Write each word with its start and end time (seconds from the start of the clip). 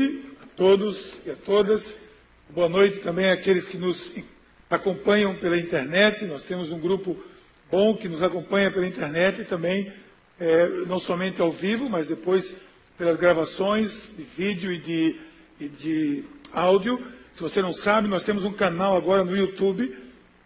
noite 0.00 0.24
a 0.42 0.46
todos 0.56 1.20
e 1.26 1.30
a 1.30 1.34
todas. 1.34 1.94
Boa 2.48 2.68
noite 2.68 3.00
também 3.00 3.30
àqueles 3.30 3.68
que 3.68 3.76
nos 3.76 4.10
acompanham 4.70 5.34
pela 5.34 5.58
internet. 5.58 6.24
Nós 6.24 6.42
temos 6.42 6.70
um 6.70 6.78
grupo 6.78 7.22
bom 7.70 7.94
que 7.94 8.08
nos 8.08 8.22
acompanha 8.22 8.70
pela 8.70 8.86
internet 8.86 9.42
e 9.42 9.44
também, 9.44 9.92
é, 10.38 10.68
não 10.86 10.98
somente 10.98 11.40
ao 11.42 11.52
vivo, 11.52 11.88
mas 11.90 12.06
depois 12.06 12.54
pelas 12.96 13.16
gravações 13.16 14.10
de 14.16 14.22
vídeo 14.22 14.72
e 14.72 14.78
de, 14.78 15.16
e 15.60 15.68
de 15.68 16.24
áudio. 16.52 16.98
Se 17.32 17.42
você 17.42 17.60
não 17.60 17.72
sabe, 17.72 18.08
nós 18.08 18.24
temos 18.24 18.44
um 18.44 18.52
canal 18.52 18.96
agora 18.96 19.22
no 19.22 19.36
YouTube, 19.36 19.94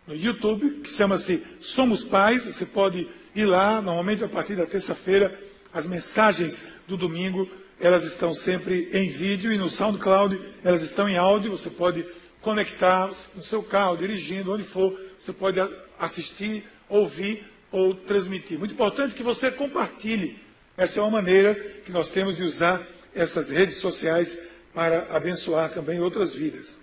no 0.07 0.17
YouTube, 0.17 0.81
que 0.83 0.91
chama-se 0.91 1.43
Somos 1.61 2.03
Pais. 2.03 2.45
Você 2.45 2.67
pode 2.67 3.07
ir 3.37 3.45
lá, 3.45 3.81
normalmente 3.81 4.25
a 4.25 4.29
partir 4.29 4.57
da 4.57 4.67
terça-feira, 4.67 5.39
as 5.73 5.87
mensagens 5.87 6.63
do 6.89 6.97
domingo, 6.97 7.49
elas 7.87 8.05
estão 8.05 8.33
sempre 8.33 8.89
em 8.93 9.09
vídeo 9.09 9.53
e 9.53 9.59
no 9.59 9.69
SoundCloud 9.69 10.41
elas 10.63 10.83
estão 10.83 11.09
em 11.09 11.17
áudio. 11.17 11.51
Você 11.51 11.71
pode 11.71 12.07
conectar 12.41 13.11
no 13.35 13.43
seu 13.43 13.63
carro, 13.63 13.97
dirigindo, 13.97 14.53
onde 14.53 14.65
for, 14.65 14.99
você 15.19 15.33
pode 15.33 15.59
assistir, 15.99 16.65
ouvir 16.89 17.45
ou 17.71 17.95
transmitir. 17.95 18.59
Muito 18.59 18.75
importante 18.75 19.15
que 19.15 19.23
você 19.23 19.51
compartilhe. 19.51 20.39
Essa 20.77 20.99
é 20.99 21.03
uma 21.03 21.11
maneira 21.11 21.55
que 21.85 21.93
nós 21.93 22.09
temos 22.09 22.37
de 22.37 22.43
usar 22.43 22.83
essas 23.15 23.51
redes 23.51 23.77
sociais 23.77 24.37
para 24.73 25.07
abençoar 25.11 25.71
também 25.71 26.01
outras 26.01 26.35
vidas. 26.35 26.79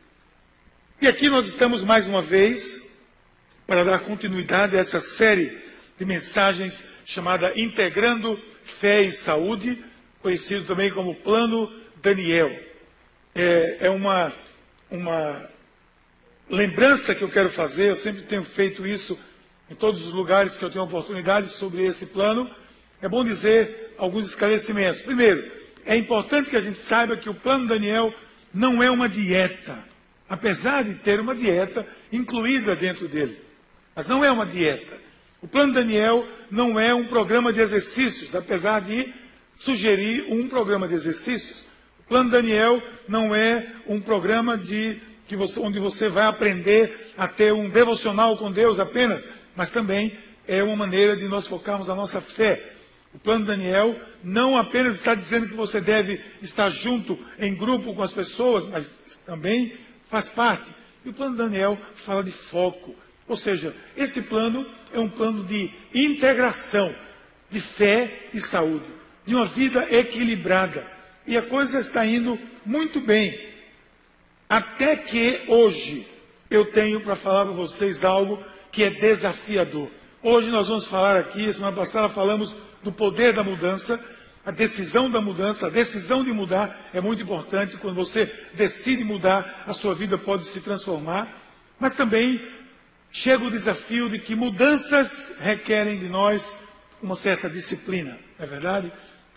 E 1.02 1.08
aqui 1.08 1.30
nós 1.30 1.48
estamos 1.48 1.84
mais 1.84 2.08
uma 2.08 2.22
vez 2.22 2.86
para 3.68 3.84
dar 3.84 4.00
continuidade 4.00 4.78
a 4.78 4.80
essa 4.80 5.02
série 5.02 5.58
de 5.98 6.06
mensagens 6.06 6.84
chamada 7.06 7.58
Integrando 7.60 8.40
Fé 8.64 9.02
e 9.02 9.12
Saúde, 9.12 9.84
conhecido 10.22 10.66
também 10.66 10.92
como 10.92 11.16
Plano 11.16 11.72
Daniel. 12.02 12.52
É, 13.34 13.78
é 13.82 13.90
uma, 13.90 14.34
uma 14.90 15.50
lembrança 16.50 17.16
que 17.16 17.24
eu 17.24 17.30
quero 17.30 17.50
fazer, 17.50 17.90
eu 17.90 17.96
sempre 17.96 18.22
tenho 18.24 18.44
feito 18.44 18.86
isso 18.86 19.18
em 19.70 19.76
todos 19.76 20.06
os 20.06 20.14
lugares 20.14 20.58
que 20.58 20.64
eu 20.64 20.70
tenho 20.70 20.84
oportunidade 20.84 21.50
sobre 21.50 21.86
esse 21.86 22.06
plano. 22.08 22.50
É 23.02 23.08
bom 23.08 23.24
dizer 23.24 23.96
alguns 23.98 24.26
esclarecimentos. 24.26 25.02
Primeiro, 25.02 25.50
é 25.86 25.96
importante 25.96 26.50
que 26.50 26.58
a 26.58 26.62
gente 26.62 26.78
saiba 26.78 27.16
que 27.16 27.30
o 27.30 27.34
plano 27.34 27.68
Daniel 27.68 28.14
não 28.54 28.84
é 28.84 28.92
uma 28.92 29.08
dieta, 29.08 29.78
apesar 30.30 30.84
de 30.84 30.96
ter 30.96 31.20
uma 31.20 31.34
dieta 31.34 31.88
incluída 32.12 32.76
dentro 32.76 33.08
dele. 33.08 33.42
Mas 33.96 34.08
não 34.08 34.24
é 34.24 34.32
uma 34.32 34.46
dieta. 34.46 35.00
O 35.42 35.48
Plano 35.48 35.74
Daniel 35.74 36.26
não 36.52 36.80
é 36.80 36.94
um 36.94 37.06
programa 37.06 37.52
de 37.52 37.60
exercícios, 37.60 38.36
apesar 38.36 38.80
de 38.82 39.12
sugerir 39.56 40.26
um 40.30 40.48
programa 40.48 40.88
de 40.88 40.94
exercícios. 40.94 41.66
O 42.00 42.04
Plano 42.08 42.30
Daniel 42.30 42.82
não 43.08 43.34
é 43.34 43.74
um 43.88 44.00
programa 44.00 44.58
de, 44.58 45.00
que 45.28 45.36
você, 45.36 45.60
onde 45.60 45.80
você 45.80 46.10
vai 46.10 46.26
aprender 46.26 47.12
a 47.18 47.28
ter 47.28 47.54
um 47.54 47.70
devocional 47.70 48.38
com 48.38 48.52
Deus 48.52 48.80
apenas, 48.80 49.26
mas 49.56 49.70
também 49.70 50.18
é 50.48 50.64
uma 50.64 50.76
maneira 50.76 51.16
de 51.16 51.28
nós 51.28 51.48
focarmos 51.48 51.90
a 51.90 51.96
nossa 51.96 52.20
fé. 52.20 52.74
O 53.14 53.20
Plano 53.20 53.46
Daniel 53.46 53.96
não 54.24 54.58
apenas 54.58 54.96
está 54.96 55.14
dizendo 55.14 55.48
que 55.48 55.54
você 55.54 55.82
deve 55.82 56.22
estar 56.42 56.70
junto 56.70 57.20
em 57.38 57.54
grupo 57.54 57.94
com 57.94 58.02
as 58.02 58.12
pessoas, 58.12 58.66
mas 58.66 59.20
também 59.26 59.74
faz 60.10 60.30
parte. 60.30 60.70
E 61.06 61.10
o 61.10 61.14
Plano 61.14 61.36
Daniel 61.36 61.78
fala 61.96 62.24
de 62.24 62.32
foco. 62.32 62.96
Ou 63.28 63.36
seja, 63.36 63.76
esse 63.96 64.24
plano 64.24 64.66
é 64.94 65.00
um 65.00 65.10
plano 65.10 65.44
de 65.44 65.72
integração 65.94 66.94
de 67.50 67.60
fé 67.60 68.28
e 68.34 68.40
saúde, 68.40 68.86
de 69.26 69.36
uma 69.36 69.46
vida 69.46 69.88
equilibrada. 69.90 70.86
E 71.26 71.38
a 71.38 71.42
coisa 71.42 71.80
está 71.80 72.06
indo 72.06 72.40
muito 72.66 73.00
bem. 73.00 73.40
Até 74.50 74.96
que 74.96 75.42
hoje 75.48 76.08
eu 76.50 76.72
tenho 76.72 77.00
para 77.02 77.16
falar 77.16 77.46
para 77.46 77.54
vocês 77.54 78.04
algo 78.04 78.44
que 78.72 78.84
é 78.84 78.90
desafiador. 78.90 79.90
Hoje 80.22 80.50
nós 80.50 80.68
vamos 80.68 80.88
falar 80.88 81.18
aqui, 81.18 81.52
semana 81.54 81.76
passada 81.76 82.10
falamos 82.10 82.56
do 82.84 82.92
poder 82.92 83.34
da 83.34 83.44
mudança, 83.44 84.00
a 84.46 84.52
decisão 84.52 85.10
da 85.10 85.22
mudança, 85.22 85.68
a 85.68 85.70
decisão 85.70 86.24
de 86.24 86.32
mudar 86.34 86.90
é 86.94 87.00
muito 87.00 87.22
importante. 87.22 87.78
Quando 87.78 87.96
você 87.96 88.26
decide 88.54 89.04
mudar, 89.04 89.64
a 89.68 89.74
sua 89.74 89.94
vida 89.94 90.18
pode 90.18 90.46
se 90.46 90.60
transformar. 90.60 91.28
Mas 91.80 91.94
também 91.94 92.42
chega 93.12 93.44
o 93.44 93.52
desafio 93.52 94.10
de 94.10 94.18
que 94.18 94.36
mudanças 94.36 95.34
requerem 95.40 96.00
de 96.00 96.08
nós 96.08 96.56
uma 97.02 97.16
certa 97.16 97.50
disciplina, 97.50 98.18
não 98.38 98.46
é 98.46 98.48
verdade? 98.48 98.92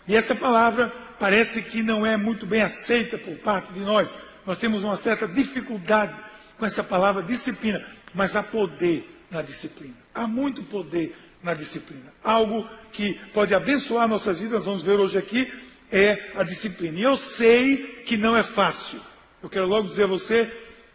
E 0.07 0.15
essa 0.15 0.35
palavra 0.35 0.93
parece 1.19 1.61
que 1.61 1.81
não 1.81 2.05
é 2.05 2.17
muito 2.17 2.45
bem 2.45 2.61
aceita 2.61 3.17
por 3.17 3.35
parte 3.37 3.73
de 3.73 3.79
nós. 3.79 4.15
Nós 4.45 4.57
temos 4.57 4.83
uma 4.83 4.97
certa 4.97 5.27
dificuldade 5.27 6.15
com 6.57 6.65
essa 6.65 6.83
palavra 6.83 7.23
disciplina, 7.23 7.83
mas 8.13 8.35
há 8.35 8.43
poder 8.43 9.09
na 9.31 9.41
disciplina. 9.41 9.95
Há 10.13 10.27
muito 10.27 10.63
poder 10.63 11.15
na 11.41 11.53
disciplina. 11.53 12.13
Algo 12.23 12.67
que 12.91 13.19
pode 13.33 13.53
abençoar 13.53 14.07
nossas 14.07 14.39
vidas, 14.39 14.59
nós 14.59 14.65
vamos 14.65 14.83
ver 14.83 14.99
hoje 14.99 15.17
aqui, 15.17 15.51
é 15.91 16.31
a 16.35 16.43
disciplina. 16.43 16.99
E 16.99 17.03
eu 17.03 17.17
sei 17.17 18.03
que 18.05 18.17
não 18.17 18.35
é 18.35 18.43
fácil. 18.43 18.99
Eu 19.41 19.49
quero 19.49 19.67
logo 19.67 19.87
dizer 19.87 20.03
a 20.03 20.07
você 20.07 20.51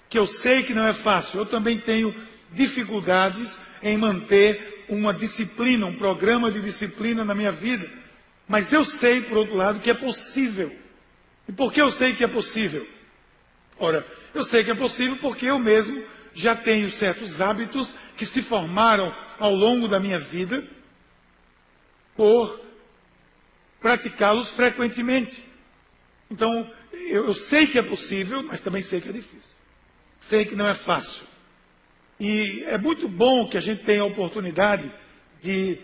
que 0.09 0.19
eu 0.19 0.27
sei 0.27 0.63
que 0.63 0.75
não 0.75 0.87
é 0.87 0.93
fácil. 0.93 1.41
Eu 1.41 1.47
também 1.47 1.79
tenho 1.79 2.15
dificuldades 2.53 3.59
em 3.83 3.97
manter 3.97 4.85
uma 4.89 5.15
disciplina, 5.15 5.87
um 5.87 5.95
programa 5.95 6.51
de 6.51 6.61
disciplina 6.61 7.25
na 7.25 7.35
minha 7.35 7.53
vida. 7.53 7.89
Mas 8.51 8.73
eu 8.73 8.85
sei, 8.85 9.21
por 9.21 9.39
outro 9.39 9.55
lado, 9.55 9.79
que 9.79 9.89
é 9.89 9.95
possível. 9.95 10.77
E 11.49 11.53
por 11.53 11.73
que 11.73 11.81
eu 11.81 11.89
sei 11.93 12.17
que 12.17 12.25
é 12.25 12.27
possível? 12.27 12.85
Ora, 13.79 14.05
eu 14.35 14.43
sei 14.43 14.65
que 14.65 14.73
é 14.73 14.75
possível 14.75 15.17
porque 15.19 15.47
eu 15.47 15.57
mesmo 15.57 16.03
já 16.35 16.57
tenho 16.57 16.91
certos 16.91 17.41
hábitos 17.41 17.95
que 18.17 18.27
se 18.27 18.43
formaram 18.43 19.15
ao 19.39 19.55
longo 19.55 19.87
da 19.87 20.01
minha 20.01 20.19
vida 20.19 20.67
por 22.17 22.61
praticá-los 23.81 24.51
frequentemente. 24.51 25.45
Então, 26.29 26.69
eu, 26.93 27.27
eu, 27.27 27.35
sei 27.35 27.69
que 27.69 27.79
é 27.79 27.83
possível, 27.83 28.43
mas 28.43 28.59
também 28.59 28.83
sei 28.83 29.01
que 29.01 29.11
é 29.11 29.13
difícil. 29.13 29.55
Sei 30.19 30.45
que 30.45 30.57
não 30.57 30.67
é 30.67 30.75
fácil. 30.75 31.25
E 32.19 32.65
é 32.67 32.77
muito 32.77 33.09
bom 33.09 33.49
que 33.49 33.57
a 33.57 33.61
gente 33.61 33.85
tenha 33.85 34.03
a 34.03 34.07
oportunidade 34.07 34.91
de, 35.41 35.79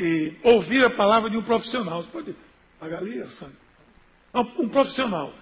de 0.00 0.32
ouvir 0.42 0.82
a 0.82 0.88
palavra 0.88 1.28
de 1.28 1.36
um 1.36 1.42
profissional. 1.42 2.02
Você 2.02 2.08
pode 2.10 2.34
pagar 2.78 2.98
ali, 2.98 3.22
Sandra? 3.28 3.56
Um 4.58 4.68
profissional. 4.68 5.32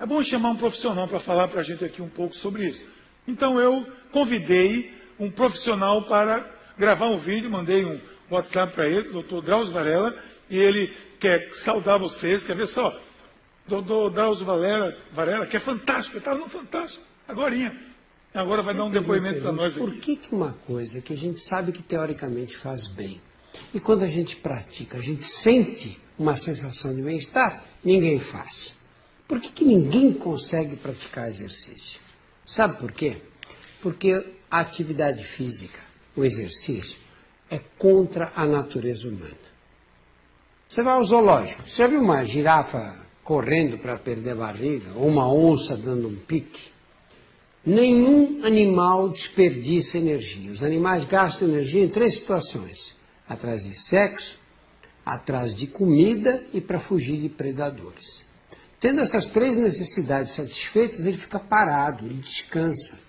É 0.00 0.06
bom 0.06 0.22
chamar 0.22 0.50
um 0.50 0.56
profissional 0.56 1.06
para 1.06 1.20
falar 1.20 1.48
para 1.48 1.60
a 1.60 1.62
gente 1.62 1.84
aqui 1.84 2.00
um 2.00 2.08
pouco 2.08 2.34
sobre 2.34 2.66
isso. 2.66 2.84
Então 3.26 3.60
eu 3.60 3.86
convidei 4.10 4.94
um 5.18 5.30
profissional 5.30 6.02
para 6.02 6.48
gravar 6.78 7.06
um 7.06 7.18
vídeo, 7.18 7.50
mandei 7.50 7.84
um 7.84 8.00
WhatsApp 8.30 8.72
para 8.72 8.88
ele, 8.88 9.10
doutor 9.10 9.42
Drauzio 9.42 9.74
Varela, 9.74 10.16
e 10.48 10.56
ele 10.56 10.96
quer 11.20 11.52
saudar 11.52 11.98
vocês, 11.98 12.44
quer 12.44 12.54
ver 12.54 12.68
só, 12.68 12.98
doutor 13.66 14.10
Drauzio 14.10 14.46
Varela, 14.46 14.96
Varela 15.12 15.46
que 15.46 15.56
é 15.56 15.60
fantástico, 15.60 16.16
ele 16.16 16.20
estava 16.20 16.38
no 16.38 16.48
Fantástico, 16.48 17.04
agora 17.26 17.54
Agora 18.32 18.62
vai 18.62 18.74
dar 18.74 18.84
um 18.84 18.90
depoimento 18.90 19.40
para 19.40 19.52
nós 19.52 19.76
aqui. 19.76 19.84
Por 19.84 20.00
que, 20.00 20.16
que 20.16 20.34
uma 20.34 20.52
coisa 20.66 21.00
que 21.00 21.12
a 21.12 21.16
gente 21.16 21.40
sabe 21.40 21.72
que 21.72 21.82
teoricamente 21.82 22.56
faz 22.56 22.86
bem, 22.86 23.20
e 23.72 23.80
quando 23.80 24.02
a 24.02 24.08
gente 24.08 24.36
pratica, 24.36 24.98
a 24.98 25.02
gente 25.02 25.24
sente 25.24 26.00
uma 26.18 26.36
sensação 26.36 26.94
de 26.94 27.02
bem-estar, 27.02 27.64
ninguém 27.84 28.18
faz? 28.18 28.74
Por 29.26 29.40
que, 29.40 29.50
que 29.50 29.64
ninguém 29.64 30.12
consegue 30.12 30.76
praticar 30.76 31.28
exercício? 31.28 32.00
Sabe 32.44 32.78
por 32.78 32.92
quê? 32.92 33.18
Porque 33.80 34.24
a 34.50 34.60
atividade 34.60 35.22
física, 35.22 35.78
o 36.16 36.24
exercício, 36.24 36.98
é 37.50 37.60
contra 37.78 38.32
a 38.34 38.46
natureza 38.46 39.08
humana. 39.08 39.36
Você 40.68 40.82
vai 40.82 40.94
ao 40.94 41.04
zoológico, 41.04 41.62
você 41.62 41.82
já 41.82 41.86
viu 41.86 42.00
uma 42.00 42.24
girafa 42.24 42.94
correndo 43.22 43.78
para 43.78 43.96
perder 43.96 44.30
a 44.30 44.36
barriga, 44.36 44.90
ou 44.96 45.06
uma 45.06 45.30
onça 45.30 45.76
dando 45.76 46.08
um 46.08 46.16
pique? 46.16 46.70
Nenhum 47.64 48.40
animal 48.44 49.10
desperdiça 49.10 49.98
energia. 49.98 50.50
Os 50.50 50.62
animais 50.62 51.04
gastam 51.04 51.48
energia 51.48 51.84
em 51.84 51.88
três 51.88 52.14
situações: 52.14 52.96
atrás 53.28 53.64
de 53.64 53.74
sexo, 53.74 54.38
atrás 55.04 55.54
de 55.54 55.66
comida 55.66 56.42
e 56.52 56.60
para 56.60 56.78
fugir 56.78 57.20
de 57.20 57.28
predadores. 57.28 58.24
Tendo 58.80 59.00
essas 59.00 59.28
três 59.28 59.58
necessidades 59.58 60.32
satisfeitas, 60.32 61.06
ele 61.06 61.16
fica 61.16 61.38
parado, 61.38 62.04
ele 62.06 62.14
descansa. 62.14 63.00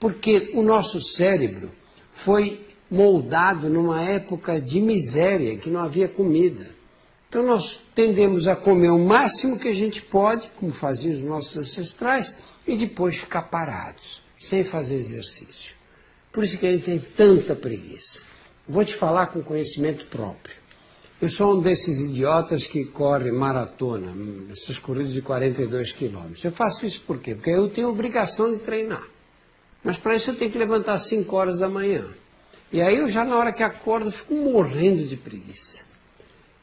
Porque 0.00 0.50
o 0.54 0.62
nosso 0.62 1.00
cérebro 1.00 1.70
foi 2.10 2.66
moldado 2.90 3.68
numa 3.68 4.02
época 4.02 4.60
de 4.60 4.80
miséria, 4.80 5.56
que 5.56 5.70
não 5.70 5.80
havia 5.80 6.08
comida. 6.08 6.74
Então 7.28 7.44
nós 7.44 7.80
tendemos 7.94 8.48
a 8.48 8.56
comer 8.56 8.90
o 8.90 8.98
máximo 8.98 9.58
que 9.58 9.68
a 9.68 9.74
gente 9.74 10.02
pode, 10.02 10.48
como 10.56 10.72
faziam 10.72 11.14
os 11.14 11.22
nossos 11.22 11.56
ancestrais, 11.56 12.34
e 12.66 12.76
depois 12.76 13.18
ficar 13.18 13.42
parados, 13.42 14.22
sem 14.38 14.64
fazer 14.64 14.96
exercício. 14.96 15.76
Por 16.32 16.42
isso 16.42 16.58
que 16.58 16.66
a 16.66 16.72
gente 16.72 16.84
tem 16.84 16.98
tanta 16.98 17.54
preguiça. 17.54 18.27
Vou 18.68 18.84
te 18.84 18.94
falar 18.94 19.28
com 19.28 19.42
conhecimento 19.42 20.06
próprio. 20.06 20.56
Eu 21.20 21.30
sou 21.30 21.56
um 21.56 21.62
desses 21.62 22.00
idiotas 22.00 22.66
que 22.66 22.84
corre 22.84 23.32
maratona, 23.32 24.14
essas 24.52 24.78
corridas 24.78 25.12
de 25.12 25.22
42 25.22 25.90
quilômetros. 25.90 26.44
Eu 26.44 26.52
faço 26.52 26.84
isso 26.84 27.02
por 27.02 27.18
quê? 27.18 27.34
Porque 27.34 27.50
eu 27.50 27.68
tenho 27.68 27.88
obrigação 27.88 28.52
de 28.52 28.60
treinar. 28.60 29.02
Mas 29.82 29.96
para 29.96 30.14
isso 30.14 30.30
eu 30.30 30.36
tenho 30.36 30.50
que 30.50 30.58
levantar 30.58 30.94
às 30.94 31.08
5 31.08 31.34
horas 31.34 31.58
da 31.58 31.68
manhã. 31.68 32.04
E 32.70 32.82
aí 32.82 32.98
eu 32.98 33.08
já 33.08 33.24
na 33.24 33.36
hora 33.36 33.52
que 33.52 33.62
acordo 33.62 34.12
fico 34.12 34.34
morrendo 34.34 35.04
de 35.04 35.16
preguiça. 35.16 35.84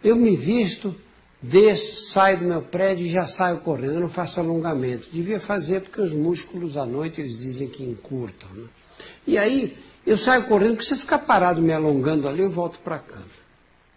Eu 0.04 0.16
me 0.16 0.38
visto, 0.38 0.96
desço, 1.42 2.12
saio 2.12 2.38
do 2.38 2.46
meu 2.46 2.62
prédio 2.62 3.07
e 3.07 3.10
já 3.10 3.25
saio 3.25 3.57
correndo. 3.57 3.96
Eu 3.96 4.02
não 4.02 4.10
faço 4.10 4.40
alongamento. 4.40 5.10
Devia 5.12 5.40
fazer 5.40 5.81
porque 5.81 6.00
os 6.00 6.13
músculos 6.13 6.78
à 6.78 6.86
noite 6.86 7.19
eles 7.19 7.40
dizem 7.40 7.68
que 7.68 7.84
encurtam. 7.84 8.48
Né? 8.54 8.68
E 9.25 9.38
aí 9.38 9.75
eu 10.06 10.18
saio 10.18 10.44
correndo, 10.44 10.74
porque 10.74 10.86
se 10.86 10.94
eu 10.94 10.98
ficar 10.98 11.19
parado 11.19 11.62
me 11.62 11.74
alongando 11.74 12.28
ali, 12.28 12.42
eu 12.42 12.50
volto 12.50 12.80
para 12.80 13.00
cama. 13.00 13.25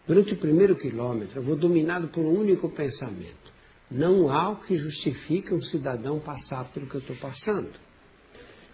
Durante 0.07 0.33
o 0.33 0.37
primeiro 0.37 0.75
quilômetro, 0.75 1.39
eu 1.39 1.43
vou 1.43 1.55
dominado 1.55 2.09
por 2.09 2.21
um 2.25 2.39
único 2.39 2.69
pensamento. 2.69 3.53
Não 3.91 4.31
há 4.31 4.51
o 4.51 4.57
que 4.57 4.77
justifique 4.77 5.53
um 5.53 5.61
cidadão 5.61 6.19
passar 6.19 6.65
pelo 6.65 6.87
que 6.87 6.95
eu 6.95 7.01
estou 7.01 7.17
passando. 7.17 7.71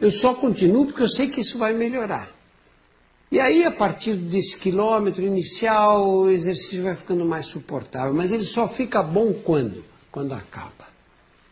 Eu 0.01 0.11
só 0.11 0.35
continuo 0.35 0.87
porque 0.87 1.03
eu 1.03 1.09
sei 1.09 1.29
que 1.29 1.41
isso 1.41 1.59
vai 1.59 1.73
melhorar. 1.73 2.31
E 3.31 3.41
aí, 3.41 3.65
a 3.65 3.71
partir 3.71 4.15
desse 4.15 4.57
quilômetro 4.59 5.25
inicial, 5.25 6.09
o 6.09 6.31
exercício 6.31 6.85
vai 6.85 6.95
ficando 6.95 7.25
mais 7.25 7.47
suportável. 7.47 8.15
Mas 8.15 8.31
ele 8.31 8.45
só 8.45 8.69
fica 8.69 9.03
bom 9.03 9.33
quando? 9.33 9.85
Quando 10.11 10.33
acaba. 10.33 10.87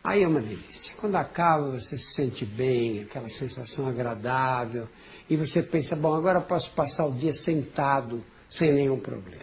Aí 0.03 0.23
é 0.23 0.27
uma 0.27 0.41
delícia. 0.41 0.95
Quando 0.99 1.15
acaba, 1.15 1.71
você 1.71 1.97
se 1.97 2.13
sente 2.13 2.45
bem, 2.45 3.01
aquela 3.01 3.29
sensação 3.29 3.87
agradável. 3.87 4.87
E 5.33 5.35
você 5.35 5.63
pensa, 5.63 5.95
bom, 5.95 6.13
agora 6.13 6.39
posso 6.39 6.73
passar 6.73 7.07
o 7.07 7.11
dia 7.11 7.33
sentado 7.33 8.23
sem 8.47 8.71
nenhum 8.71 8.99
problema. 8.99 9.41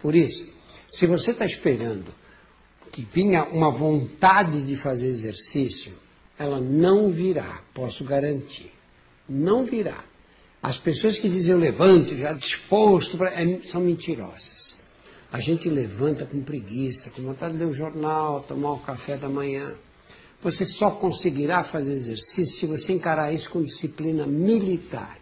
Por 0.00 0.16
isso, 0.16 0.52
se 0.90 1.06
você 1.06 1.30
está 1.30 1.46
esperando 1.46 2.12
que 2.90 3.06
vinha 3.08 3.44
uma 3.44 3.70
vontade 3.70 4.66
de 4.66 4.76
fazer 4.76 5.06
exercício, 5.06 5.92
ela 6.36 6.60
não 6.60 7.08
virá, 7.08 7.62
posso 7.72 8.02
garantir. 8.02 8.72
Não 9.28 9.64
virá. 9.64 10.04
As 10.60 10.76
pessoas 10.76 11.18
que 11.18 11.28
dizem 11.28 11.52
eu 11.52 11.60
levanto 11.60 12.16
já 12.16 12.32
disposto, 12.32 13.16
pra... 13.16 13.30
é, 13.30 13.60
são 13.62 13.80
mentirosas. 13.80 14.78
A 15.30 15.38
gente 15.38 15.68
levanta 15.68 16.26
com 16.26 16.42
preguiça, 16.42 17.10
com 17.10 17.22
vontade 17.22 17.52
de 17.52 17.60
ler 17.60 17.70
o 17.70 17.72
jornal, 17.72 18.40
tomar 18.40 18.72
o 18.72 18.78
café 18.80 19.16
da 19.16 19.28
manhã. 19.28 19.72
Você 20.42 20.66
só 20.66 20.90
conseguirá 20.90 21.62
fazer 21.62 21.92
exercício 21.92 22.58
se 22.58 22.66
você 22.66 22.92
encarar 22.92 23.32
isso 23.32 23.48
com 23.50 23.62
disciplina 23.62 24.26
militar. 24.26 25.17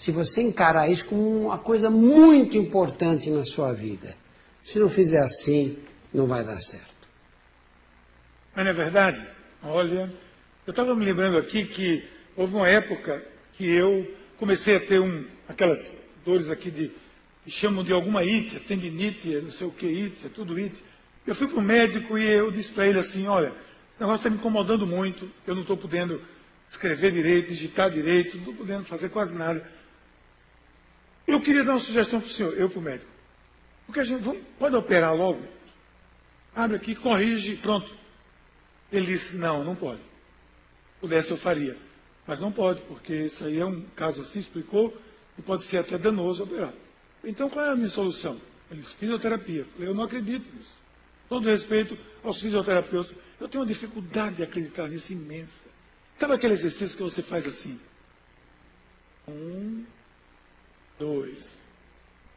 Se 0.00 0.10
você 0.10 0.40
encarar 0.40 0.90
isso 0.90 1.04
como 1.04 1.42
uma 1.42 1.58
coisa 1.58 1.90
muito 1.90 2.56
importante 2.56 3.28
na 3.28 3.44
sua 3.44 3.74
vida. 3.74 4.16
Se 4.64 4.78
não 4.78 4.88
fizer 4.88 5.20
assim, 5.20 5.76
não 6.10 6.26
vai 6.26 6.42
dar 6.42 6.58
certo. 6.62 7.06
Mas 8.56 8.64
não 8.64 8.70
é 8.70 8.72
verdade? 8.72 9.22
Olha, 9.62 10.10
eu 10.66 10.70
estava 10.70 10.96
me 10.96 11.04
lembrando 11.04 11.36
aqui 11.36 11.66
que 11.66 12.02
houve 12.34 12.54
uma 12.54 12.66
época 12.66 13.22
que 13.52 13.68
eu 13.68 14.10
comecei 14.38 14.76
a 14.76 14.80
ter 14.80 15.02
um, 15.02 15.22
aquelas 15.46 15.98
dores 16.24 16.48
aqui 16.48 16.70
de, 16.70 16.90
que 17.44 17.50
chamam 17.50 17.84
de 17.84 17.92
alguma 17.92 18.24
ítia, 18.24 18.58
tendinite, 18.58 19.28
não 19.42 19.50
sei 19.50 19.66
o 19.66 19.70
que 19.70 19.86
ítia, 19.86 20.30
tudo 20.30 20.58
ítia. 20.58 20.82
Eu 21.26 21.34
fui 21.34 21.46
para 21.46 21.58
o 21.58 21.62
médico 21.62 22.16
e 22.16 22.26
eu 22.26 22.50
disse 22.50 22.70
para 22.70 22.86
ele 22.86 22.98
assim, 22.98 23.26
olha, 23.26 23.48
esse 23.92 24.00
negócio 24.00 24.20
está 24.20 24.30
me 24.30 24.36
incomodando 24.36 24.86
muito, 24.86 25.30
eu 25.46 25.54
não 25.54 25.60
estou 25.60 25.76
podendo 25.76 26.22
escrever 26.70 27.12
direito, 27.12 27.48
digitar 27.48 27.90
direito, 27.90 28.38
não 28.38 28.44
estou 28.44 28.54
podendo 28.54 28.84
fazer 28.84 29.10
quase 29.10 29.34
nada. 29.34 29.78
Eu 31.26 31.40
queria 31.40 31.64
dar 31.64 31.72
uma 31.72 31.80
sugestão 31.80 32.20
para 32.20 32.28
o 32.28 32.32
senhor, 32.32 32.54
eu 32.54 32.68
para 32.68 32.78
o 32.78 32.82
médico. 32.82 33.10
Porque 33.86 34.00
a 34.00 34.04
gente 34.04 34.22
vamos, 34.22 34.42
pode 34.58 34.76
operar 34.76 35.14
logo? 35.14 35.42
Abre 36.54 36.76
aqui, 36.76 36.94
corrige, 36.94 37.56
pronto. 37.56 37.94
Ele 38.92 39.06
disse, 39.06 39.36
não, 39.36 39.64
não 39.64 39.74
pode. 39.74 40.00
Se 40.00 41.00
pudesse, 41.00 41.30
eu 41.30 41.36
faria. 41.36 41.76
Mas 42.26 42.40
não 42.40 42.52
pode, 42.52 42.82
porque 42.82 43.14
isso 43.14 43.44
aí 43.44 43.58
é 43.58 43.64
um 43.64 43.82
caso 43.96 44.22
assim, 44.22 44.40
explicou, 44.40 44.96
e 45.38 45.42
pode 45.42 45.64
ser 45.64 45.78
até 45.78 45.96
danoso 45.96 46.44
operar. 46.44 46.72
Então, 47.24 47.48
qual 47.48 47.64
é 47.64 47.70
a 47.70 47.76
minha 47.76 47.88
solução? 47.88 48.40
Ele 48.70 48.80
disse, 48.80 48.94
fisioterapia. 48.94 49.60
Eu 49.60 49.64
falei, 49.66 49.88
eu 49.88 49.94
não 49.94 50.04
acredito 50.04 50.46
nisso. 50.54 50.78
Todo 51.28 51.48
respeito 51.48 51.96
aos 52.22 52.40
fisioterapeutas, 52.40 53.14
eu 53.40 53.48
tenho 53.48 53.62
uma 53.62 53.66
dificuldade 53.66 54.36
de 54.36 54.42
acreditar 54.42 54.88
nisso 54.88 55.12
imensa. 55.12 55.68
Sabe 56.18 56.34
aquele 56.34 56.54
exercício 56.54 56.96
que 56.96 57.02
você 57.02 57.22
faz 57.22 57.46
assim? 57.46 57.80
Um, 59.26 59.84
dois, 61.00 61.58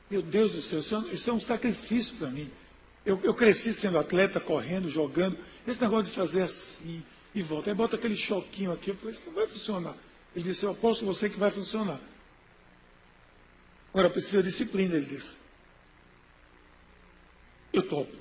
meu 0.10 0.21
Deus 0.21 0.54
do 0.54 0.62
céu, 0.62 0.80
isso 1.12 1.30
é 1.30 1.33
um 1.33 1.39
sacrifício 1.39 2.15
para 2.18 2.30
mim. 2.30 2.50
Eu, 3.06 3.19
eu, 3.21 3.33
cresci 3.33 3.74
sendo 3.74 4.00
atleta, 4.00 4.39
correndo, 4.39 4.89
jogando. 4.89 5.38
Esse 5.68 5.81
negócio 5.81 6.06
de 6.06 6.12
fazer 6.12 6.44
assim 6.44 7.04
e 7.36 7.42
volta. 7.42 7.69
Aí 7.69 7.75
bota 7.75 7.98
aquele 7.98 8.15
choquinho 8.15 8.71
aqui. 8.71 8.92
Eu 8.92 8.95
falei, 8.95 9.13
isso 9.13 9.24
não 9.25 9.33
vai 9.33 9.45
funcionar. 9.45 9.95
Ele 10.33 10.45
disse, 10.45 10.63
eu 10.63 10.71
aposto 10.71 11.06
você 11.06 11.30
que 11.30 11.38
vai 11.38 11.51
funcionar. 11.51 12.00
Agora 13.94 14.10
precisa 14.10 14.42
de 14.42 14.50
disciplina, 14.50 14.95
ele 14.95 15.06
disse. 15.06 15.38
Eu 17.74 17.83
topo. 17.83 18.15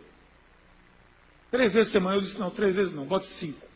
Três 1.51 1.75
vezes 1.75 1.91
por 1.91 1.93
semana, 1.93 2.17
eu 2.17 2.21
disse, 2.23 2.39
não, 2.39 2.51
três 2.51 2.75
vezes 2.75 2.93
não, 2.93 3.05
bote 3.05 3.29
cinco. 3.29 3.69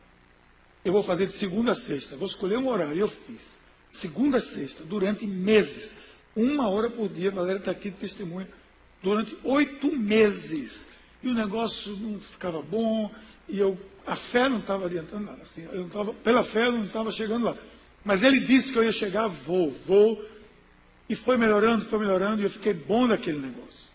Eu 0.84 0.92
vou 0.92 1.02
fazer 1.02 1.26
de 1.26 1.32
segunda 1.32 1.72
a 1.72 1.74
sexta. 1.74 2.16
Vou 2.16 2.26
escolher 2.26 2.56
um 2.56 2.68
horário. 2.68 2.98
Eu 2.98 3.08
fiz. 3.08 3.60
Segunda 3.92 4.38
a 4.38 4.40
sexta, 4.40 4.82
durante 4.84 5.26
meses. 5.26 5.94
Uma 6.36 6.68
hora 6.68 6.90
por 6.90 7.08
dia, 7.08 7.30
a 7.30 7.32
Valéria 7.32 7.58
está 7.58 7.70
aqui 7.70 7.88
de 7.88 7.96
testemunha, 7.96 8.46
durante 9.02 9.36
oito 9.42 9.90
meses. 9.90 10.86
E 11.22 11.28
o 11.28 11.34
negócio 11.34 11.96
não 11.96 12.20
ficava 12.20 12.60
bom, 12.60 13.10
e 13.48 13.58
eu, 13.58 13.78
a 14.06 14.14
fé 14.14 14.46
não 14.46 14.58
estava 14.58 14.84
adiantando 14.84 15.24
nada. 15.24 15.40
Assim, 15.40 15.66
eu 15.72 15.88
tava, 15.88 16.12
pela 16.12 16.42
fé 16.42 16.66
eu 16.66 16.72
não 16.72 16.84
estava 16.84 17.10
chegando 17.10 17.46
lá. 17.46 17.56
Mas 18.04 18.22
ele 18.22 18.38
disse 18.38 18.70
que 18.70 18.78
eu 18.78 18.84
ia 18.84 18.92
chegar, 18.92 19.26
vou, 19.26 19.74
vou. 19.86 20.22
E 21.08 21.14
foi 21.14 21.38
melhorando, 21.38 21.86
foi 21.86 22.00
melhorando, 22.00 22.42
e 22.42 22.44
eu 22.44 22.50
fiquei 22.50 22.74
bom 22.74 23.08
daquele 23.08 23.38
negócio. 23.38 23.86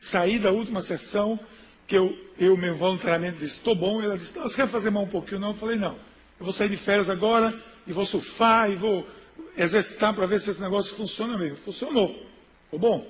Saí 0.00 0.38
da 0.38 0.50
última 0.50 0.80
sessão, 0.80 1.38
que 1.86 1.96
eu, 1.96 2.18
eu 2.38 2.56
meu 2.56 2.74
voluntariamente 2.74 3.38
disse, 3.38 3.56
estou 3.58 3.74
bom. 3.74 4.00
E 4.00 4.06
ela 4.06 4.16
disse, 4.16 4.34
não, 4.34 4.44
você 4.44 4.56
quer 4.56 4.68
fazer 4.68 4.88
mais 4.88 5.06
um 5.06 5.10
pouquinho? 5.10 5.40
Não, 5.40 5.50
eu 5.50 5.54
falei, 5.54 5.76
não. 5.76 5.96
Eu 6.38 6.44
vou 6.44 6.52
sair 6.52 6.70
de 6.70 6.76
férias 6.78 7.10
agora, 7.10 7.54
e 7.86 7.92
vou 7.92 8.06
surfar, 8.06 8.70
e 8.70 8.74
vou 8.74 9.06
exercitar 9.62 10.14
para 10.14 10.26
ver 10.26 10.40
se 10.40 10.50
esse 10.50 10.60
negócio 10.60 10.94
funciona 10.94 11.36
mesmo. 11.36 11.56
Funcionou. 11.56 12.08
Ficou 12.64 12.78
bom. 12.78 13.06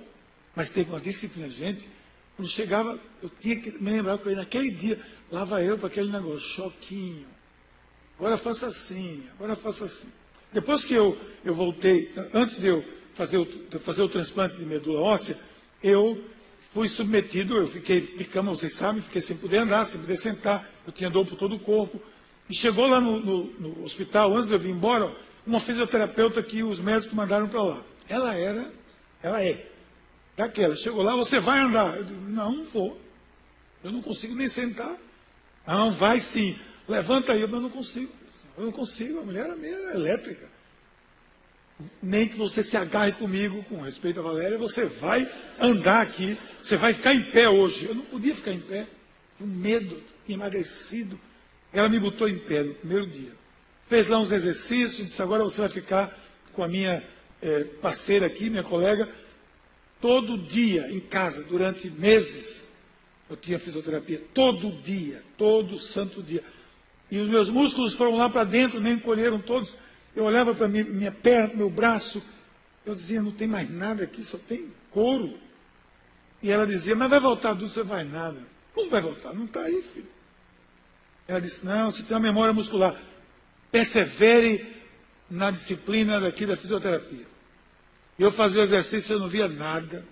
Mas 0.55 0.69
teve 0.69 0.91
uma 0.91 1.01
disciplina, 1.01 1.49
gente. 1.49 1.89
Quando 2.37 2.49
chegava, 2.49 2.99
eu 3.23 3.31
tinha 3.41 3.57
que 3.57 3.71
me 3.83 3.91
lembrar 3.91 4.19
que 4.19 4.35
naquele 4.35 4.71
dia, 4.71 4.99
lá 5.31 5.45
vai 5.45 5.69
eu 5.69 5.77
para 5.77 5.89
aquele 5.89 6.11
negócio, 6.11 6.41
choquinho. 6.41 7.27
Agora 8.19 8.37
faça 8.37 8.67
assim, 8.67 9.23
agora 9.35 9.55
faça 9.55 9.85
assim. 9.85 10.09
Depois 10.53 10.85
que 10.85 10.95
eu, 10.95 11.17
eu 11.45 11.55
voltei, 11.55 12.13
antes 12.35 12.59
de 12.59 12.67
eu 12.67 12.85
fazer 13.15 13.39
o, 13.39 13.45
de 13.45 13.79
fazer 13.79 14.03
o 14.03 14.09
transplante 14.09 14.57
de 14.57 14.65
medula 14.65 15.01
óssea, 15.01 15.39
eu 15.83 16.23
fui 16.73 16.89
submetido, 16.89 17.57
eu 17.57 17.67
fiquei 17.67 18.01
de 18.01 18.25
cama, 18.25 18.51
vocês 18.51 18.75
sabem, 18.75 19.03
fiquei 19.03 19.21
sem 19.21 19.37
poder 19.37 19.59
andar, 19.59 19.85
sem 19.85 20.01
poder 20.01 20.17
sentar, 20.17 20.69
eu 20.87 20.93
tinha 20.93 21.09
dor 21.09 21.27
por 21.27 21.37
todo 21.37 21.57
o 21.57 21.59
corpo. 21.59 22.01
E 22.49 22.55
chegou 22.55 22.87
lá 22.87 23.01
no, 23.01 23.21
no, 23.21 23.45
no 23.59 23.85
hospital, 23.85 24.35
antes 24.35 24.49
de 24.49 24.55
eu 24.55 24.59
vir 24.59 24.71
embora, 24.71 25.15
uma 25.47 25.61
fisioterapeuta 25.61 26.43
que 26.43 26.63
os 26.63 26.81
médicos 26.81 27.15
mandaram 27.15 27.49
para 27.49 27.63
lá. 27.63 27.83
Ela 28.09 28.35
era, 28.35 28.71
ela 29.23 29.43
é, 29.43 29.67
daquela. 30.37 30.77
Chegou 30.77 31.03
lá, 31.03 31.15
você 31.17 31.39
vai 31.39 31.61
andar? 31.61 31.97
Eu 31.97 32.05
digo, 32.05 32.21
não, 32.29 32.53
não 32.53 32.65
vou. 32.65 33.01
Eu 33.83 33.93
não 33.93 34.03
consigo 34.03 34.35
nem 34.35 34.49
sentar. 34.49 34.95
Não, 35.67 35.91
vai 35.91 36.21
sim. 36.21 36.59
Levanta 36.89 37.33
aí, 37.33 37.43
mas 37.43 37.53
eu 37.53 37.61
não 37.61 37.71
consigo. 37.71 38.13
Eu 38.57 38.65
não 38.65 38.73
consigo, 38.73 39.21
a 39.21 39.23
mulher 39.23 39.45
era 39.47 39.57
meio 39.57 39.91
elétrica. 39.91 40.49
Nem 42.03 42.29
que 42.29 42.37
você 42.37 42.63
se 42.63 42.77
agarre 42.77 43.13
comigo, 43.13 43.63
com 43.65 43.81
respeito 43.81 44.21
a 44.21 44.23
Valéria, 44.23 44.59
você 44.59 44.85
vai 44.85 45.31
andar 45.59 46.03
aqui, 46.03 46.37
você 46.63 46.77
vai 46.77 46.93
ficar 46.93 47.15
em 47.15 47.23
pé 47.23 47.49
hoje. 47.49 47.87
Eu 47.87 47.95
não 47.95 48.05
podia 48.05 48.35
ficar 48.35 48.53
em 48.53 48.61
pé, 48.61 48.87
com 49.39 49.47
medo, 49.47 50.03
emagrecido. 50.29 51.19
Ela 51.73 51.89
me 51.89 51.99
botou 51.99 52.29
em 52.29 52.39
pé 52.39 52.63
no 52.63 52.75
primeiro 52.75 53.07
dia 53.07 53.40
fez 53.91 54.07
lá 54.07 54.21
uns 54.21 54.31
exercícios, 54.31 55.09
disse, 55.09 55.21
agora 55.21 55.43
você 55.43 55.63
vai 55.63 55.69
ficar 55.69 56.17
com 56.53 56.63
a 56.63 56.69
minha 56.69 57.03
é, 57.43 57.65
parceira 57.83 58.25
aqui, 58.25 58.49
minha 58.49 58.63
colega, 58.63 59.09
todo 60.01 60.39
dia 60.39 60.89
em 60.93 61.01
casa, 61.01 61.43
durante 61.43 61.91
meses. 61.91 62.69
Eu 63.29 63.37
tinha 63.37 63.59
fisioterapia 63.59 64.23
todo 64.33 64.71
dia, 64.81 65.25
todo 65.37 65.77
santo 65.77 66.23
dia. 66.23 66.45
E 67.11 67.19
os 67.19 67.29
meus 67.29 67.51
músculos 67.51 67.95
foram 67.95 68.17
lá 68.17 68.31
para 68.31 68.45
dentro, 68.45 68.81
nem 68.81 68.93
encolheram 68.93 69.41
todos. 69.41 69.77
Eu 70.15 70.23
olhava 70.23 70.55
para 70.55 70.69
minha, 70.69 70.85
minha 70.85 71.13
perna, 71.13 71.55
meu 71.55 71.69
braço, 71.69 72.23
eu 72.87 72.95
dizia, 72.95 73.21
não 73.21 73.33
tem 73.33 73.49
mais 73.49 73.69
nada 73.69 74.05
aqui, 74.05 74.25
só 74.25 74.39
tem 74.39 74.73
couro. 74.93 75.37
E 76.41 76.49
ela 76.49 76.65
dizia, 76.65 76.95
mas 76.95 77.11
vai 77.11 77.19
voltar 77.19 77.57
tudo, 77.57 77.69
você 77.69 77.83
vai 77.83 78.05
nada. 78.05 78.39
Como 78.73 78.89
vai 78.89 79.01
voltar? 79.01 79.35
Não 79.35 79.47
está 79.47 79.63
aí, 79.63 79.83
filho. 79.83 80.09
Ela 81.27 81.41
disse, 81.41 81.67
não, 81.67 81.91
você 81.91 82.05
tem 82.05 82.17
uma 82.17 82.23
memória 82.23 82.53
muscular 82.53 82.97
persevere 83.71 84.67
na 85.31 85.51
disciplina 85.51 86.21
daqui 86.21 86.47
da 86.47 86.57
fisioterapia. 86.57 87.27
Eu 88.19 88.31
fazia 88.31 88.61
o 88.61 88.65
exercício, 88.65 89.15
eu 89.15 89.19
não 89.21 89.29
via 89.29 89.49
nada. 89.49 90.05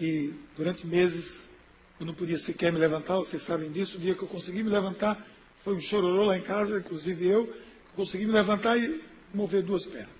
E 0.00 0.32
durante 0.56 0.86
meses 0.86 1.44
Eu 1.98 2.06
não 2.06 2.14
podia 2.14 2.38
sequer 2.38 2.72
me 2.72 2.78
levantar, 2.78 3.16
vocês 3.16 3.40
sabem 3.42 3.70
disso. 3.70 3.96
O 3.96 4.00
dia 4.00 4.14
que 4.14 4.22
eu 4.22 4.28
consegui 4.28 4.62
me 4.62 4.70
levantar, 4.70 5.24
foi 5.62 5.74
um 5.74 5.80
chororô 5.80 6.24
lá 6.24 6.36
em 6.36 6.42
casa, 6.42 6.78
inclusive 6.78 7.26
eu, 7.26 7.54
consegui 7.94 8.26
me 8.26 8.32
levantar 8.32 8.76
e 8.76 9.00
mover 9.32 9.62
duas 9.62 9.86
pernas. 9.86 10.10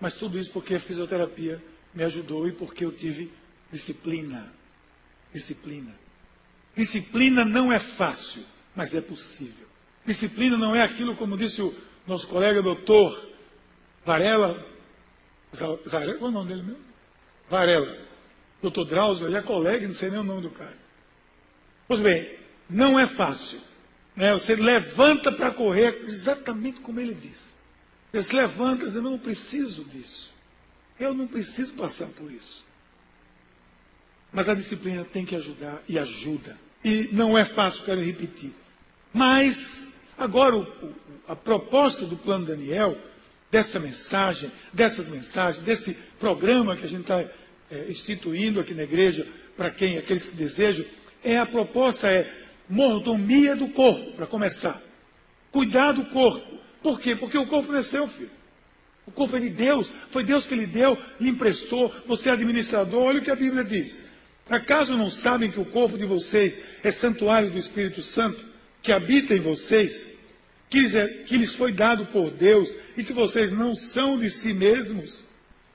Mas 0.00 0.14
tudo 0.14 0.38
isso 0.38 0.50
porque 0.50 0.74
a 0.74 0.80
fisioterapia 0.80 1.62
me 1.94 2.04
ajudou 2.04 2.46
e 2.46 2.52
porque 2.52 2.84
eu 2.84 2.92
tive 2.92 3.32
disciplina. 3.70 4.52
Disciplina. 5.32 5.94
Disciplina 6.76 7.44
não 7.44 7.72
é 7.72 7.78
fácil, 7.78 8.44
mas 8.76 8.94
é 8.94 9.00
possível. 9.00 9.66
Disciplina 10.04 10.56
não 10.56 10.74
é 10.74 10.82
aquilo, 10.82 11.14
como 11.14 11.36
disse 11.36 11.62
o 11.62 11.74
nosso 12.06 12.26
colega 12.26 12.60
doutor 12.62 13.28
Varela. 14.04 14.64
Qual 15.56 15.78
é 16.02 16.14
o 16.20 16.30
nome 16.30 16.48
dele 16.48 16.62
mesmo? 16.62 16.80
Varela. 17.48 17.98
Doutor 18.60 18.84
Drauzio, 18.84 19.26
ele 19.26 19.36
é 19.36 19.42
colega, 19.42 19.86
não 19.86 19.94
sei 19.94 20.10
nem 20.10 20.20
o 20.20 20.24
nome 20.24 20.42
do 20.42 20.50
cara. 20.50 20.76
Pois 21.86 22.00
bem, 22.00 22.38
não 22.68 22.98
é 22.98 23.06
fácil. 23.06 23.60
Né? 24.16 24.32
Você 24.32 24.56
levanta 24.56 25.30
para 25.32 25.50
correr 25.50 26.02
exatamente 26.04 26.80
como 26.80 27.00
ele 27.00 27.14
diz. 27.14 27.52
Você 28.12 28.22
se 28.22 28.36
levanta 28.36 28.86
dizendo, 28.86 29.08
eu 29.08 29.12
não 29.12 29.18
preciso 29.18 29.84
disso. 29.84 30.32
Eu 30.98 31.14
não 31.14 31.26
preciso 31.26 31.74
passar 31.74 32.06
por 32.08 32.30
isso. 32.30 32.64
Mas 34.32 34.48
a 34.48 34.54
disciplina 34.54 35.04
tem 35.04 35.24
que 35.24 35.34
ajudar 35.34 35.82
e 35.88 35.98
ajuda. 35.98 36.56
E 36.84 37.08
não 37.12 37.36
é 37.36 37.44
fácil, 37.44 37.84
quero 37.84 38.00
repetir. 38.00 38.54
Mas, 39.12 39.90
agora, 40.22 40.56
o, 40.56 40.62
o, 40.62 40.94
a 41.28 41.36
proposta 41.36 42.06
do 42.06 42.16
plano 42.16 42.46
Daniel, 42.46 42.96
dessa 43.50 43.78
mensagem, 43.78 44.50
dessas 44.72 45.08
mensagens, 45.08 45.62
desse 45.64 45.94
programa 46.18 46.76
que 46.76 46.84
a 46.84 46.88
gente 46.88 47.02
está 47.02 47.20
é, 47.20 47.86
instituindo 47.88 48.60
aqui 48.60 48.74
na 48.74 48.82
igreja, 48.82 49.26
para 49.56 49.70
quem, 49.70 49.98
aqueles 49.98 50.26
que 50.26 50.36
desejam, 50.36 50.84
é 51.22 51.38
a 51.38 51.46
proposta 51.46 52.08
é 52.08 52.30
mordomia 52.68 53.54
do 53.54 53.68
corpo, 53.68 54.12
para 54.12 54.26
começar. 54.26 54.80
Cuidar 55.50 55.92
do 55.92 56.06
corpo. 56.06 56.58
Por 56.82 57.00
quê? 57.00 57.14
Porque 57.14 57.36
o 57.36 57.46
corpo 57.46 57.70
não 57.70 57.78
é 57.78 57.82
seu, 57.82 58.08
filho. 58.08 58.30
O 59.06 59.10
corpo 59.10 59.36
é 59.36 59.40
de 59.40 59.50
Deus. 59.50 59.92
Foi 60.08 60.24
Deus 60.24 60.46
que 60.46 60.54
lhe 60.54 60.66
deu, 60.66 60.96
lhe 61.20 61.28
emprestou. 61.28 61.92
Você 62.06 62.30
é 62.30 62.32
administrador. 62.32 63.04
Olha 63.04 63.18
o 63.18 63.22
que 63.22 63.30
a 63.30 63.36
Bíblia 63.36 63.62
diz. 63.62 64.04
Acaso 64.48 64.96
não 64.96 65.10
sabem 65.10 65.50
que 65.50 65.60
o 65.60 65.64
corpo 65.64 65.96
de 65.96 66.04
vocês 66.04 66.60
é 66.82 66.90
santuário 66.90 67.50
do 67.50 67.58
Espírito 67.58 68.02
Santo, 68.02 68.44
que 68.82 68.92
habita 68.92 69.34
em 69.34 69.40
vocês, 69.40 70.14
que 70.68 70.80
lhes, 70.80 70.94
é, 70.94 71.06
que 71.08 71.36
lhes 71.36 71.54
foi 71.54 71.72
dado 71.72 72.06
por 72.06 72.30
Deus 72.30 72.74
e 72.96 73.04
que 73.04 73.12
vocês 73.12 73.52
não 73.52 73.76
são 73.76 74.18
de 74.18 74.28
si 74.28 74.52
mesmos? 74.52 75.24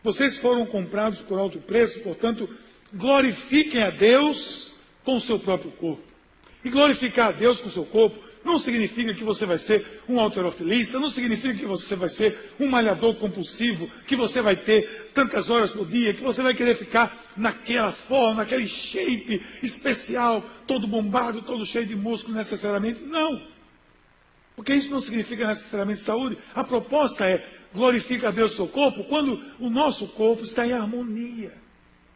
Vocês 0.03 0.37
foram 0.37 0.65
comprados 0.65 1.19
por 1.19 1.39
alto 1.39 1.59
preço, 1.59 1.99
portanto, 2.01 2.49
glorifiquem 2.93 3.81
a 3.81 3.89
Deus 3.89 4.73
com 5.03 5.17
o 5.17 5.21
seu 5.21 5.39
próprio 5.39 5.71
corpo. 5.71 6.03
E 6.63 6.69
glorificar 6.69 7.29
a 7.29 7.31
Deus 7.31 7.59
com 7.59 7.69
o 7.69 7.71
seu 7.71 7.85
corpo 7.85 8.19
não 8.47 8.57
significa 8.57 9.13
que 9.13 9.23
você 9.23 9.45
vai 9.45 9.57
ser 9.57 10.01
um 10.07 10.19
alterofilista, 10.19 10.99
não 10.99 11.11
significa 11.11 11.53
que 11.53 11.65
você 11.65 11.95
vai 11.95 12.07
ser 12.07 12.53
um 12.57 12.67
malhador 12.67 13.13
compulsivo, 13.15 13.91
que 14.07 14.15
você 14.15 14.41
vai 14.41 14.55
ter 14.55 15.11
tantas 15.13 15.49
horas 15.49 15.71
por 15.71 15.85
dia, 15.85 16.13
que 16.13 16.23
você 16.23 16.41
vai 16.41 16.53
querer 16.53 16.75
ficar 16.75 17.15
naquela 17.35 17.91
forma, 17.91 18.35
naquele 18.35 18.67
shape 18.67 19.45
especial, 19.61 20.43
todo 20.65 20.87
bombado, 20.87 21.41
todo 21.41 21.65
cheio 21.65 21.85
de 21.85 21.95
músculo 21.95 22.37
necessariamente. 22.37 23.03
Não. 23.03 23.41
Porque 24.55 24.73
isso 24.73 24.89
não 24.89 25.01
significa 25.01 25.45
necessariamente 25.45 25.99
saúde. 25.99 26.37
A 26.55 26.63
proposta 26.63 27.29
é 27.29 27.45
glorifica 27.75 28.29
a 28.29 28.31
Deus 28.31 28.53
o 28.53 28.55
seu 28.55 28.67
corpo 28.67 29.03
quando 29.03 29.39
o 29.59 29.69
nosso 29.69 30.07
corpo 30.07 30.43
está 30.43 30.65
em 30.65 30.71
harmonia. 30.71 31.51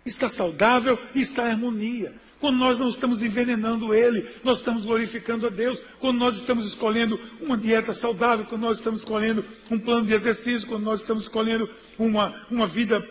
Está 0.03 0.27
saudável 0.29 0.97
e 1.13 1.21
está 1.21 1.47
em 1.47 1.51
harmonia 1.51 2.15
quando 2.41 2.57
nós 2.57 2.79
não 2.79 2.89
estamos 2.89 3.21
envenenando 3.21 3.93
ele, 3.93 4.27
nós 4.43 4.57
estamos 4.57 4.83
glorificando 4.83 5.45
a 5.45 5.49
Deus, 5.49 5.81
quando 5.99 6.17
nós 6.17 6.37
estamos 6.37 6.65
escolhendo 6.65 7.17
uma 7.39 7.55
dieta 7.55 7.93
saudável, 7.93 8.45
quando 8.45 8.63
nós 8.63 8.79
estamos 8.79 9.01
escolhendo 9.01 9.45
um 9.69 9.77
plano 9.77 10.07
de 10.07 10.13
exercício, 10.13 10.67
quando 10.67 10.83
nós 10.83 11.01
estamos 11.01 11.23
escolhendo 11.23 11.69
uma, 11.99 12.33
uma 12.49 12.65
vida 12.65 13.07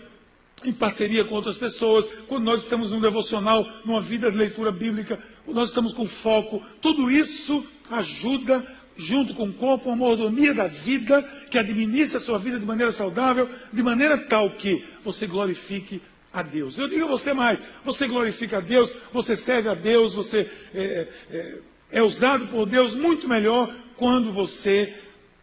em 0.65 0.73
parceria 0.73 1.25
com 1.25 1.37
outras 1.37 1.57
pessoas, 1.57 2.07
quando 2.27 2.45
nós 2.45 2.63
estamos 2.63 2.91
num 2.91 3.01
devocional, 3.01 3.67
numa 3.85 4.01
vida 4.01 4.31
de 4.33 4.37
leitura 4.37 4.73
bíblica, 4.73 5.19
quando 5.45 5.57
nós 5.57 5.69
estamos 5.69 5.93
com 5.93 6.07
foco, 6.07 6.61
tudo 6.83 7.09
isso 7.09 7.65
ajuda, 7.89 8.67
junto 8.97 9.33
com 9.33 9.45
o 9.45 9.53
corpo, 9.53 9.91
a 9.91 9.97
mordomia 9.97 10.53
da 10.53 10.67
vida, 10.67 11.23
que 11.49 11.57
administra 11.57 12.19
a 12.19 12.21
sua 12.21 12.37
vida 12.37 12.59
de 12.59 12.67
maneira 12.67 12.91
saudável, 12.91 13.49
de 13.73 13.83
maneira 13.83 14.19
tal 14.19 14.51
que 14.51 14.85
você 15.05 15.27
glorifique 15.27 16.03
a 16.33 16.43
Deus. 16.43 16.79
Eu 16.79 16.89
digo 16.89 17.05
a 17.05 17.09
você 17.09 17.33
mais: 17.33 17.63
você 17.85 18.07
glorifica 18.07 18.59
a 18.59 18.61
Deus, 18.61 18.93
você 19.13 19.37
serve 19.37 19.69
a 19.69 19.75
Deus, 19.75 20.15
você 20.15 20.51
é, 20.75 21.09
é, 21.31 21.59
é 21.93 22.03
usado 22.03 22.47
por 22.49 22.67
Deus 22.67 22.95
muito 22.95 23.29
melhor 23.29 23.75
quando 23.97 24.33
você 24.33 24.95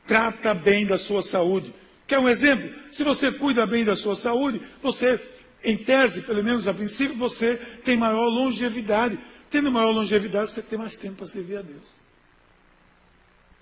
trata 0.05 0.53
bem 0.53 0.85
da 0.85 0.97
sua 0.97 1.21
saúde. 1.21 1.73
Quer 2.07 2.19
um 2.19 2.29
exemplo? 2.29 2.73
Se 2.91 3.03
você 3.03 3.31
cuida 3.31 3.65
bem 3.65 3.83
da 3.83 3.95
sua 3.95 4.15
saúde, 4.15 4.61
você, 4.81 5.19
em 5.63 5.75
tese, 5.75 6.21
pelo 6.21 6.41
menos 6.41 6.67
a 6.67 6.73
princípio, 6.73 7.15
você 7.17 7.55
tem 7.83 7.97
maior 7.97 8.27
longevidade. 8.29 9.19
Tendo 9.49 9.71
maior 9.71 9.91
longevidade, 9.91 10.51
você 10.51 10.61
tem 10.61 10.79
mais 10.79 10.95
tempo 10.95 11.17
para 11.17 11.27
servir 11.27 11.57
a 11.57 11.61
Deus. 11.61 11.97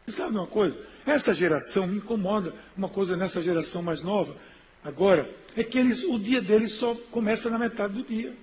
E 0.07 0.11
sabe 0.11 0.37
uma 0.37 0.45
coisa? 0.45 0.79
Essa 1.05 1.33
geração 1.33 1.87
me 1.87 1.97
incomoda, 1.97 2.53
uma 2.77 2.87
coisa 2.87 3.17
nessa 3.17 3.41
geração 3.41 3.81
mais 3.81 4.01
nova. 4.03 4.35
Agora, 4.83 5.27
é 5.55 5.63
que 5.63 5.77
eles, 5.77 6.03
o 6.03 6.19
dia 6.19 6.41
deles 6.41 6.73
só 6.73 6.93
começa 7.11 7.49
na 7.49 7.57
metade 7.57 7.93
do 7.93 8.03
dia. 8.03 8.35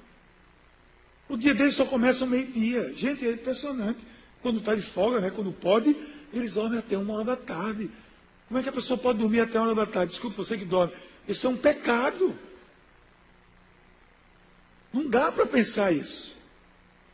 O 1.29 1.37
dia 1.37 1.55
deles 1.55 1.75
só 1.75 1.85
começa 1.85 2.25
ao 2.25 2.31
meio-dia. 2.31 2.93
Gente, 2.95 3.27
é 3.27 3.33
impressionante. 3.33 4.01
Quando 4.41 4.59
está 4.59 4.75
de 4.75 4.83
folga, 4.83 5.21
né, 5.21 5.31
quando 5.31 5.53
pode, 5.53 5.97
eles 6.33 6.55
dormem 6.55 6.79
até 6.79 6.97
uma 6.97 7.15
hora 7.15 7.25
da 7.25 7.37
tarde. 7.37 7.91
Como 8.49 8.59
é 8.59 8.63
que 8.63 8.69
a 8.69 8.73
pessoa 8.73 8.99
pode 8.99 9.19
dormir 9.19 9.41
até 9.41 9.59
uma 9.59 9.69
hora 9.69 9.75
da 9.75 9.87
tarde? 9.87 10.11
Desculpe 10.11 10.37
você 10.37 10.59
que 10.59 10.65
dorme. 10.65 10.93
Isso 11.27 11.47
é 11.47 11.51
um 11.51 11.57
pecado. 11.57 12.37
Não 14.93 15.09
dá 15.09 15.31
para 15.31 15.47
pensar 15.47 15.93
isso. 15.93 16.37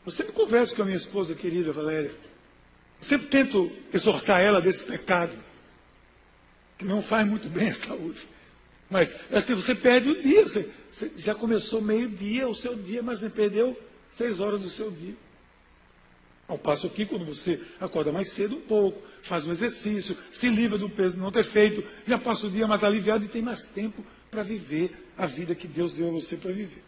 Eu 0.05 0.11
sempre 0.11 0.33
converso 0.33 0.75
com 0.75 0.81
a 0.81 0.85
minha 0.85 0.97
esposa 0.97 1.35
querida 1.35 1.71
Valéria. 1.71 2.09
Eu 2.99 3.03
sempre 3.03 3.27
tento 3.27 3.71
exortar 3.93 4.41
ela 4.41 4.59
desse 4.59 4.83
pecado, 4.83 5.31
que 6.77 6.83
não 6.83 7.01
faz 7.01 7.25
muito 7.27 7.47
bem 7.47 7.69
à 7.69 7.73
saúde. 7.73 8.27
Mas 8.89 9.15
assim, 9.31 9.53
você 9.53 9.75
perde 9.75 10.09
o 10.09 10.21
dia. 10.21 10.43
Você, 10.43 10.69
você 10.89 11.11
já 11.17 11.35
começou 11.35 11.81
meio-dia 11.81 12.47
o 12.47 12.55
seu 12.55 12.75
dia, 12.75 13.03
mas 13.03 13.19
você 13.19 13.29
perdeu 13.29 13.79
seis 14.09 14.39
horas 14.39 14.59
do 14.61 14.69
seu 14.69 14.89
dia. 14.89 15.13
Ao 16.47 16.57
passo 16.57 16.87
aqui, 16.87 17.05
quando 17.05 17.23
você 17.23 17.61
acorda 17.79 18.11
mais 18.11 18.29
cedo 18.29 18.55
um 18.55 18.61
pouco, 18.61 18.99
faz 19.21 19.45
um 19.45 19.51
exercício, 19.51 20.17
se 20.31 20.49
livra 20.49 20.79
do 20.79 20.89
peso 20.89 21.15
de 21.15 21.21
não 21.21 21.31
ter 21.31 21.43
feito, 21.43 21.83
já 22.07 22.17
passa 22.17 22.47
o 22.47 22.49
dia 22.49 22.65
mais 22.65 22.83
aliviado 22.83 23.23
e 23.23 23.27
tem 23.27 23.43
mais 23.43 23.65
tempo 23.65 24.03
para 24.31 24.41
viver 24.41 24.91
a 25.15 25.27
vida 25.27 25.53
que 25.53 25.67
Deus 25.67 25.93
deu 25.93 26.07
a 26.07 26.11
você 26.11 26.35
para 26.35 26.51
viver. 26.51 26.81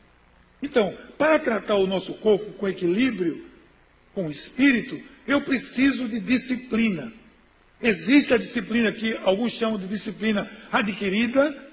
Então, 0.64 0.96
para 1.16 1.38
tratar 1.38 1.76
o 1.76 1.86
nosso 1.86 2.16
corpo 2.16 2.54
com 2.54 2.68
equilíbrio, 2.68 3.46
com 4.16 4.32
espírito, 4.32 5.00
eu 5.28 5.42
preciso 5.42 6.08
de 6.08 6.20
disciplina. 6.20 7.14
Existe 7.80 8.34
a 8.34 8.38
disciplina 8.38 8.92
que 8.92 9.16
alguns 9.18 9.52
chamam 9.52 9.78
de 9.78 9.88
disciplina 9.88 10.50
adquirida 10.72 11.71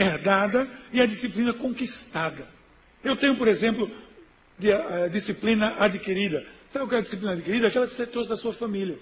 herdada 0.00 0.68
e 0.92 1.00
a 1.00 1.06
disciplina 1.06 1.52
conquistada. 1.52 2.48
Eu 3.04 3.14
tenho, 3.14 3.36
por 3.36 3.46
exemplo, 3.46 3.90
a, 5.04 5.08
disciplina 5.08 5.76
adquirida. 5.78 6.44
Sabe 6.70 6.84
o 6.84 6.88
que 6.88 6.94
é 6.94 6.98
a 6.98 7.02
disciplina 7.02 7.32
adquirida? 7.32 7.68
Aquela 7.68 7.86
que 7.86 7.92
você 7.92 8.06
trouxe 8.06 8.30
da 8.30 8.36
sua 8.36 8.52
família. 8.52 8.98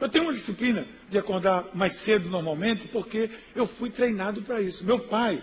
Eu 0.00 0.08
tenho 0.08 0.24
uma 0.24 0.32
disciplina 0.32 0.84
de 1.08 1.16
acordar 1.16 1.68
mais 1.72 1.94
cedo 1.94 2.28
normalmente, 2.28 2.88
porque 2.88 3.30
eu 3.54 3.66
fui 3.66 3.90
treinado 3.90 4.42
para 4.42 4.60
isso. 4.60 4.84
Meu 4.84 4.98
pai, 4.98 5.42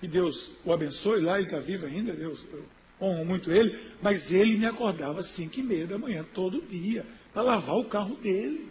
que 0.00 0.06
Deus 0.06 0.52
o 0.64 0.72
abençoe 0.72 1.20
lá, 1.20 1.38
ele 1.38 1.48
está 1.48 1.58
vivo 1.58 1.86
ainda, 1.86 2.12
Deus, 2.12 2.40
eu 2.52 2.64
honro 3.00 3.24
muito 3.24 3.50
ele, 3.50 3.76
mas 4.00 4.32
ele 4.32 4.56
me 4.56 4.66
acordava 4.66 5.20
às 5.20 5.26
5 5.26 5.58
e 5.58 5.62
meia 5.62 5.86
da 5.86 5.98
manhã, 5.98 6.24
todo 6.32 6.62
dia, 6.62 7.04
para 7.32 7.42
lavar 7.42 7.76
o 7.76 7.84
carro 7.84 8.14
dele. 8.16 8.70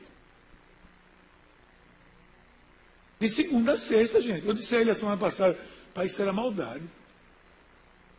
De 3.24 3.30
segunda 3.30 3.72
a 3.72 3.78
sexta, 3.78 4.20
gente. 4.20 4.46
Eu 4.46 4.54
disse 4.54 4.76
a 4.76 4.82
ele 4.82 4.92
a 4.92 4.96
semana 4.96 5.16
passada, 5.16 5.58
pai, 5.94 6.08
isso 6.08 6.22
era 6.22 6.34
maldade. 6.34 6.84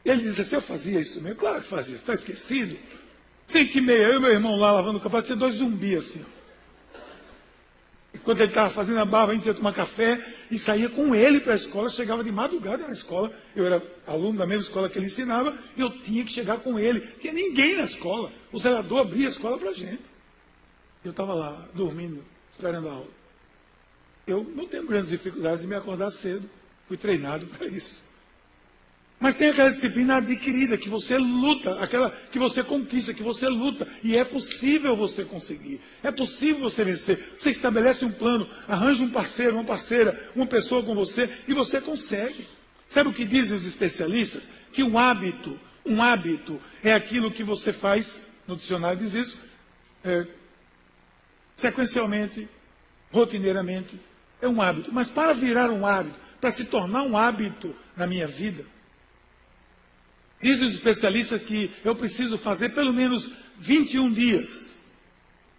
Ele 0.03 0.23
disse 0.23 0.41
assim, 0.41 0.55
eu 0.55 0.63
fazia 0.63 0.99
isso 0.99 1.21
mesmo? 1.21 1.37
Claro 1.37 1.61
que 1.61 1.69
fazia, 1.69 1.95
está 1.95 2.15
esquecido? 2.15 2.79
Cinco 3.45 3.77
e 3.77 3.81
meia, 3.83 4.05
eu 4.05 4.17
e 4.17 4.19
meu 4.19 4.31
irmão 4.31 4.57
lá 4.57 4.73
lavando 4.73 4.97
o 4.97 5.01
capacete, 5.03 5.35
ser 5.35 5.39
dois 5.39 5.57
zumbis 5.57 5.99
assim. 5.99 6.25
Enquanto 8.15 8.41
ele 8.41 8.49
estava 8.49 8.71
fazendo 8.71 8.99
a 8.99 9.05
barba, 9.05 9.33
a 9.33 9.35
gente 9.35 9.45
ia 9.45 9.53
tomar 9.53 9.75
café 9.75 10.25
e 10.51 10.59
saía 10.59 10.89
com 10.89 11.15
ele 11.15 11.39
para 11.39 11.53
a 11.53 11.57
escola, 11.57 11.91
chegava 11.91 12.25
de 12.25 12.33
madrugada 12.33 12.87
na 12.87 12.95
escola. 12.95 13.31
Eu 13.55 13.67
era 13.67 13.83
aluno 14.07 14.39
da 14.39 14.47
mesma 14.47 14.63
escola 14.63 14.89
que 14.89 14.97
ele 14.97 15.07
ensinava, 15.07 15.55
e 15.77 15.83
eu 15.83 15.91
tinha 16.01 16.25
que 16.25 16.33
chegar 16.33 16.61
com 16.61 16.79
ele. 16.79 17.01
Tinha 17.21 17.35
ninguém 17.35 17.77
na 17.77 17.83
escola. 17.83 18.33
O 18.51 18.59
zelador 18.59 19.01
abria 19.01 19.27
a 19.27 19.31
escola 19.31 19.59
para 19.59 19.69
a 19.69 19.75
gente. 19.75 20.05
Eu 21.05 21.11
estava 21.11 21.35
lá, 21.35 21.69
dormindo, 21.75 22.25
esperando 22.51 22.89
a 22.89 22.93
aula. 22.93 23.14
Eu 24.27 24.45
não 24.55 24.67
tenho 24.67 24.87
grandes 24.87 25.11
dificuldades 25.11 25.65
em 25.65 25.67
me 25.67 25.75
acordar 25.75 26.11
cedo. 26.11 26.49
Fui 26.89 26.97
treinado 26.97 27.47
para 27.47 27.67
isso. 27.67 28.03
Mas 29.19 29.35
tem 29.35 29.49
aquela 29.49 29.71
disciplina 29.71 30.17
adquirida, 30.17 30.77
que 30.77 30.89
você 30.89 31.17
luta, 31.17 31.81
aquela 31.81 32.11
que 32.31 32.39
você 32.39 32.63
conquista, 32.63 33.15
que 33.15 33.23
você 33.23 33.49
luta. 33.49 33.89
E 34.03 34.17
é 34.17 34.25
possível 34.25 34.95
você 34.97 35.25
conseguir. 35.25 35.81
É 36.03 36.11
possível 36.11 36.61
você 36.61 36.85
vencer. 36.85 37.35
Você 37.39 37.51
estabelece 37.51 38.05
um 38.05 38.13
plano, 38.13 38.49
arranja 38.69 39.03
um 39.03 39.11
parceiro, 39.11 39.55
uma 39.55 39.65
parceira, 39.65 40.31
uma 40.35 40.47
pessoa 40.47 40.83
com 40.83 40.95
você, 40.95 41.31
e 41.49 41.55
você 41.55 41.81
consegue. 41.81 42.47
Sabe 42.87 43.09
o 43.09 43.13
que 43.13 43.25
dizem 43.25 43.57
os 43.57 43.65
especialistas? 43.65 44.51
Que 44.73 44.83
um 44.83 44.99
hábito, 44.99 45.59
um 45.87 46.03
hábito 46.03 46.61
é 46.83 46.93
aquilo 46.93 47.31
que 47.31 47.43
você 47.43 47.73
faz, 47.73 48.21
no 48.47 48.57
dicionário 48.57 48.99
diz 48.99 49.15
isso, 49.15 49.39
é, 50.05 50.27
sequencialmente, 51.57 52.49
rotineiramente, 53.11 53.99
é 54.41 54.49
um 54.49 54.61
hábito. 54.61 54.93
Mas 54.93 55.09
para 55.09 55.33
virar 55.33 55.71
um 55.71 55.87
hábito, 55.87 56.19
para 56.41 56.51
se 56.51 56.67
tornar 56.67 57.03
um 57.03 57.17
hábito 57.17 57.75
na 57.97 58.07
minha 58.07 58.27
vida, 58.27 58.65
Dizem 60.45 60.67
os 60.67 60.75
especialistas 60.75 61.41
que 61.41 61.71
eu 61.83 61.97
preciso 61.97 62.37
fazer 62.37 62.69
pelo 62.75 62.93
menos 62.93 63.31
21 63.59 64.13
dias 64.13 64.81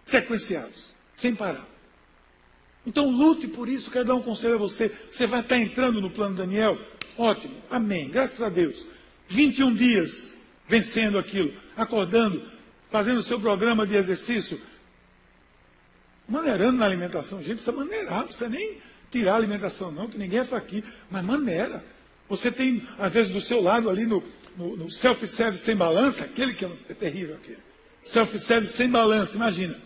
sequenciados, 0.04 0.94
sem 1.16 1.34
parar. 1.34 1.66
Então 2.86 3.10
lute 3.10 3.48
por 3.48 3.68
isso, 3.68 3.90
quero 3.90 4.04
dar 4.04 4.14
um 4.14 4.22
conselho 4.22 4.54
a 4.54 4.58
você. 4.58 4.92
Você 5.10 5.26
vai 5.26 5.40
estar 5.40 5.58
entrando 5.58 6.00
no 6.00 6.08
plano 6.08 6.36
Daniel? 6.36 6.78
Ótimo, 7.18 7.56
amém, 7.68 8.08
graças 8.08 8.40
a 8.40 8.48
Deus. 8.48 8.86
21 9.26 9.74
dias 9.74 10.36
vencendo 10.68 11.18
aquilo, 11.18 11.52
acordando, 11.76 12.40
fazendo 12.88 13.18
o 13.18 13.24
seu 13.24 13.40
programa 13.40 13.84
de 13.84 13.96
exercício, 13.96 14.62
maneirando 16.28 16.78
na 16.78 16.84
alimentação. 16.84 17.38
Gente, 17.38 17.56
precisa 17.56 17.72
maneirar, 17.72 18.18
não 18.18 18.26
precisa 18.26 18.48
nem 18.48 18.78
tirar 19.10 19.34
a 19.34 19.36
alimentação, 19.36 19.90
não, 19.90 20.08
que 20.08 20.18
ninguém 20.18 20.40
é 20.40 20.44
faqui, 20.44 20.84
mas 21.10 21.24
maneira. 21.24 21.84
Você 22.28 22.50
tem, 22.50 22.86
às 22.98 23.12
vezes, 23.12 23.32
do 23.32 23.40
seu 23.40 23.60
lado 23.62 23.88
ali 23.88 24.04
no, 24.04 24.22
no, 24.56 24.76
no 24.76 24.90
self-service 24.90 25.62
sem 25.62 25.76
balança, 25.76 26.24
aquele 26.24 26.54
que 26.54 26.64
é, 26.64 26.70
é 26.88 26.94
terrível 26.94 27.36
aquele. 27.36 27.58
Self-service 28.02 28.72
sem 28.72 28.90
balança, 28.90 29.36
imagina. 29.36 29.76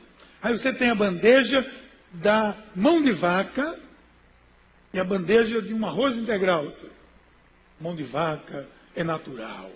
Aí 0.42 0.56
você 0.56 0.73
tem 0.73 0.90
a 0.90 0.94
bandeja 0.94 1.68
da 2.12 2.56
mão 2.75 3.02
de 3.02 3.12
vaca 3.12 3.78
e 4.92 4.99
a 4.99 5.04
bandeja 5.04 5.61
de 5.61 5.75
um 5.75 5.85
arroz 5.87 6.16
integral. 6.16 6.66
Mão 7.80 7.94
de 7.94 8.02
vaca 8.02 8.66
é 8.97 9.04
natural. 9.04 9.70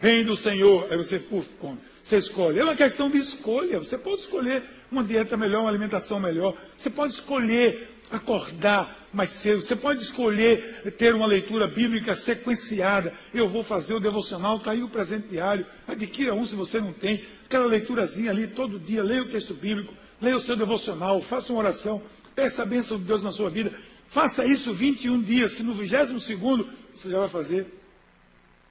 Vem 0.00 0.24
do 0.24 0.36
Senhor, 0.36 0.86
aí 0.90 0.96
você, 0.96 1.18
puf, 1.18 1.48
come. 1.58 1.78
Você 2.06 2.18
escolhe. 2.18 2.60
É 2.60 2.62
uma 2.62 2.76
questão 2.76 3.10
de 3.10 3.18
escolha. 3.18 3.80
Você 3.80 3.98
pode 3.98 4.20
escolher 4.20 4.62
uma 4.92 5.02
dieta 5.02 5.36
melhor, 5.36 5.62
uma 5.62 5.68
alimentação 5.68 6.20
melhor. 6.20 6.56
Você 6.78 6.88
pode 6.88 7.14
escolher 7.14 7.98
acordar 8.08 9.08
mais 9.12 9.32
cedo. 9.32 9.60
Você 9.60 9.74
pode 9.74 10.02
escolher 10.02 10.84
ter 10.96 11.16
uma 11.16 11.26
leitura 11.26 11.66
bíblica 11.66 12.14
sequenciada. 12.14 13.12
Eu 13.34 13.48
vou 13.48 13.64
fazer 13.64 13.94
o 13.94 13.98
devocional, 13.98 14.58
está 14.58 14.70
aí 14.70 14.84
o 14.84 14.88
presente 14.88 15.26
diário. 15.26 15.66
Adquira 15.84 16.32
um 16.32 16.46
se 16.46 16.54
você 16.54 16.80
não 16.80 16.92
tem. 16.92 17.24
Aquela 17.44 17.66
leiturazinha 17.66 18.30
ali 18.30 18.46
todo 18.46 18.78
dia. 18.78 19.02
Leia 19.02 19.22
o 19.22 19.28
texto 19.28 19.52
bíblico, 19.52 19.92
leia 20.22 20.36
o 20.36 20.40
seu 20.40 20.54
devocional, 20.54 21.20
faça 21.20 21.52
uma 21.52 21.58
oração, 21.58 22.00
peça 22.36 22.62
a 22.62 22.66
bênção 22.66 22.98
de 22.98 23.02
Deus 23.02 23.24
na 23.24 23.32
sua 23.32 23.50
vida. 23.50 23.72
Faça 24.06 24.46
isso 24.46 24.72
21 24.72 25.20
dias, 25.22 25.56
que 25.56 25.62
no 25.64 25.74
22 25.74 26.22
segundo 26.22 26.68
você 26.94 27.10
já 27.10 27.18
vai 27.18 27.28
fazer 27.28 27.66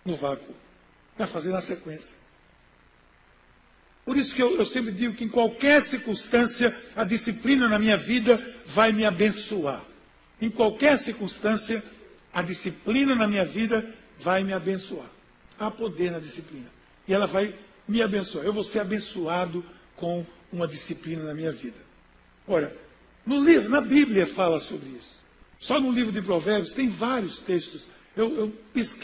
no 0.06 0.15
vácuo. 0.15 0.56
Vai 1.18 1.27
fazer 1.27 1.50
na 1.50 1.60
sequência. 1.60 2.24
Por 4.06 4.16
isso 4.16 4.36
que 4.36 4.42
eu, 4.42 4.56
eu, 4.56 4.66
sempre 4.66 4.92
digo 4.92 5.16
que 5.16 5.24
em 5.24 5.30
qualquer 5.30 5.82
circunstância, 5.82 6.76
a 6.96 7.04
disciplina 7.04 7.68
na 7.68 7.80
minha 7.80 7.98
vida 7.98 8.40
vai 8.64 8.92
me 8.92 9.04
abençoar. 9.04 9.84
Em 10.40 10.50
qualquer 10.50 10.98
circunstância, 11.00 11.84
a 12.32 12.44
disciplina 12.44 13.16
na 13.16 13.28
minha 13.28 13.44
vida 13.44 13.84
vai 14.20 14.44
me 14.44 14.54
abençoar. 14.54 15.10
Há 15.58 15.72
poder 15.72 16.12
na 16.12 16.20
disciplina. 16.20 16.68
E 17.08 17.14
ela 17.14 17.26
vai 17.26 17.54
me 17.88 18.02
abençoar. 18.04 18.46
Eu 18.46 18.54
vou 18.54 18.64
ser 18.64 18.80
abençoado 18.80 19.66
com 19.96 20.24
uma 20.54 20.68
disciplina 20.68 21.24
na 21.24 21.34
minha 21.34 21.52
vida. 21.52 21.78
Ora, 22.48 22.76
no 23.26 23.44
livro, 23.44 23.70
na 23.70 23.82
Bíblia 23.82 24.28
fala 24.28 24.60
sobre 24.60 24.90
isso. 24.90 25.16
Só 25.58 25.79
no 25.79 25.92
livro 25.92 26.12
de 26.12 26.22
Provérbios 26.22 26.74
tem 26.74 26.90
vários 26.90 27.40
textos. 27.40 27.88
Eu, 28.16 28.34
eu 28.36 28.54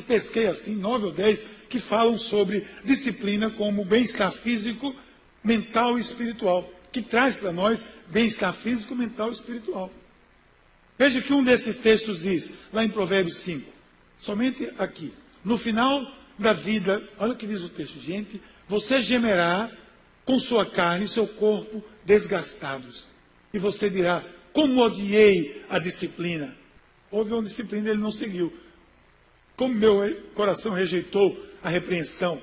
pesquei 0.08 0.48
assim, 0.48 0.76
nove 0.76 1.06
ou 1.06 1.12
dez, 1.12 1.46
que 1.70 1.80
falam 1.80 2.18
sobre 2.18 2.66
disciplina 2.84 3.50
como 3.50 3.86
bem-estar 3.86 4.32
físico, 4.32 4.96
mental 5.44 5.98
e 5.98 6.02
espiritual, 6.02 6.70
que 6.92 7.02
traz 7.02 7.36
para 7.36 7.52
nós 7.52 7.86
bem-estar 8.08 8.54
físico, 8.54 8.96
mental 8.96 9.30
e 9.30 9.34
espiritual. 9.34 9.92
Veja 10.98 11.22
que 11.22 11.34
um 11.34 11.44
desses 11.44 11.78
textos 11.78 12.22
diz, 12.22 12.52
lá 12.72 12.84
em 12.84 12.90
Provérbios 12.90 13.38
5, 13.38 13.72
somente 14.20 14.72
aqui, 14.78 15.14
no 15.44 15.58
final 15.58 16.06
da 16.38 16.54
vida, 16.54 17.02
olha 17.18 17.34
o 17.34 17.38
que 17.38 17.48
diz 17.48 17.64
o 17.64 17.70
texto, 17.70 18.00
gente, 18.00 18.42
você 18.68 19.02
gemerá 19.02 19.70
com 20.26 20.40
sua 20.40 20.66
carne 20.66 21.06
e 21.06 21.10
seu 21.10 21.28
corpo 21.28 21.84
desgastados. 22.06 23.08
E 23.54 23.60
você 23.60 23.90
dirá, 23.90 24.24
como 24.54 24.82
odiei 24.82 25.64
a 25.70 25.80
disciplina. 25.80 26.56
Houve 27.10 27.34
uma 27.34 27.44
disciplina 27.44 27.90
ele 27.90 28.00
não 28.00 28.12
seguiu. 28.12 28.54
Como 29.62 29.76
meu 29.76 30.20
coração 30.34 30.74
rejeitou 30.74 31.40
a 31.62 31.70
repreensão. 31.70 32.42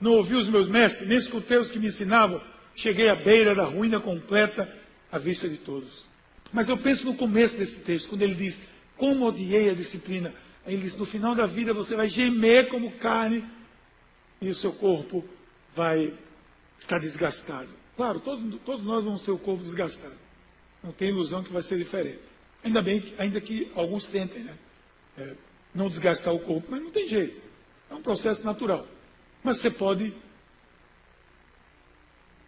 Não 0.00 0.12
ouvi 0.12 0.36
os 0.36 0.48
meus 0.48 0.68
mestres, 0.68 1.08
nem 1.08 1.18
escutei 1.18 1.58
os 1.58 1.68
que 1.68 1.80
me 1.80 1.88
ensinavam. 1.88 2.40
Cheguei 2.76 3.08
à 3.08 3.14
beira 3.16 3.56
da 3.56 3.64
ruína 3.64 3.98
completa 3.98 4.72
à 5.10 5.18
vista 5.18 5.48
de 5.48 5.56
todos. 5.56 6.04
Mas 6.52 6.68
eu 6.68 6.78
penso 6.78 7.04
no 7.06 7.16
começo 7.16 7.56
desse 7.56 7.80
texto, 7.80 8.08
quando 8.08 8.22
ele 8.22 8.36
diz: 8.36 8.60
Como 8.96 9.26
odiei 9.26 9.68
a 9.68 9.74
disciplina. 9.74 10.32
Ele 10.64 10.82
diz: 10.82 10.96
No 10.96 11.04
final 11.04 11.34
da 11.34 11.44
vida 11.44 11.74
você 11.74 11.96
vai 11.96 12.06
gemer 12.06 12.68
como 12.68 12.92
carne 12.92 13.44
e 14.40 14.48
o 14.48 14.54
seu 14.54 14.72
corpo 14.72 15.24
vai 15.74 16.14
estar 16.78 17.00
desgastado. 17.00 17.68
Claro, 17.96 18.20
todos, 18.20 18.60
todos 18.64 18.84
nós 18.84 19.02
vamos 19.02 19.22
ter 19.22 19.32
o 19.32 19.38
corpo 19.38 19.64
desgastado. 19.64 20.14
Não 20.84 20.92
tem 20.92 21.08
ilusão 21.08 21.42
que 21.42 21.52
vai 21.52 21.64
ser 21.64 21.78
diferente. 21.78 22.20
Ainda 22.62 22.80
bem, 22.80 23.12
ainda 23.18 23.40
que 23.40 23.72
alguns 23.74 24.06
tentem, 24.06 24.44
né? 24.44 24.54
É, 25.18 25.34
não 25.74 25.88
desgastar 25.88 26.34
o 26.34 26.40
corpo, 26.40 26.68
mas 26.70 26.82
não 26.82 26.90
tem 26.90 27.08
jeito. 27.08 27.40
É 27.90 27.94
um 27.94 28.02
processo 28.02 28.44
natural. 28.44 28.86
Mas 29.42 29.58
você 29.58 29.70
pode 29.70 30.12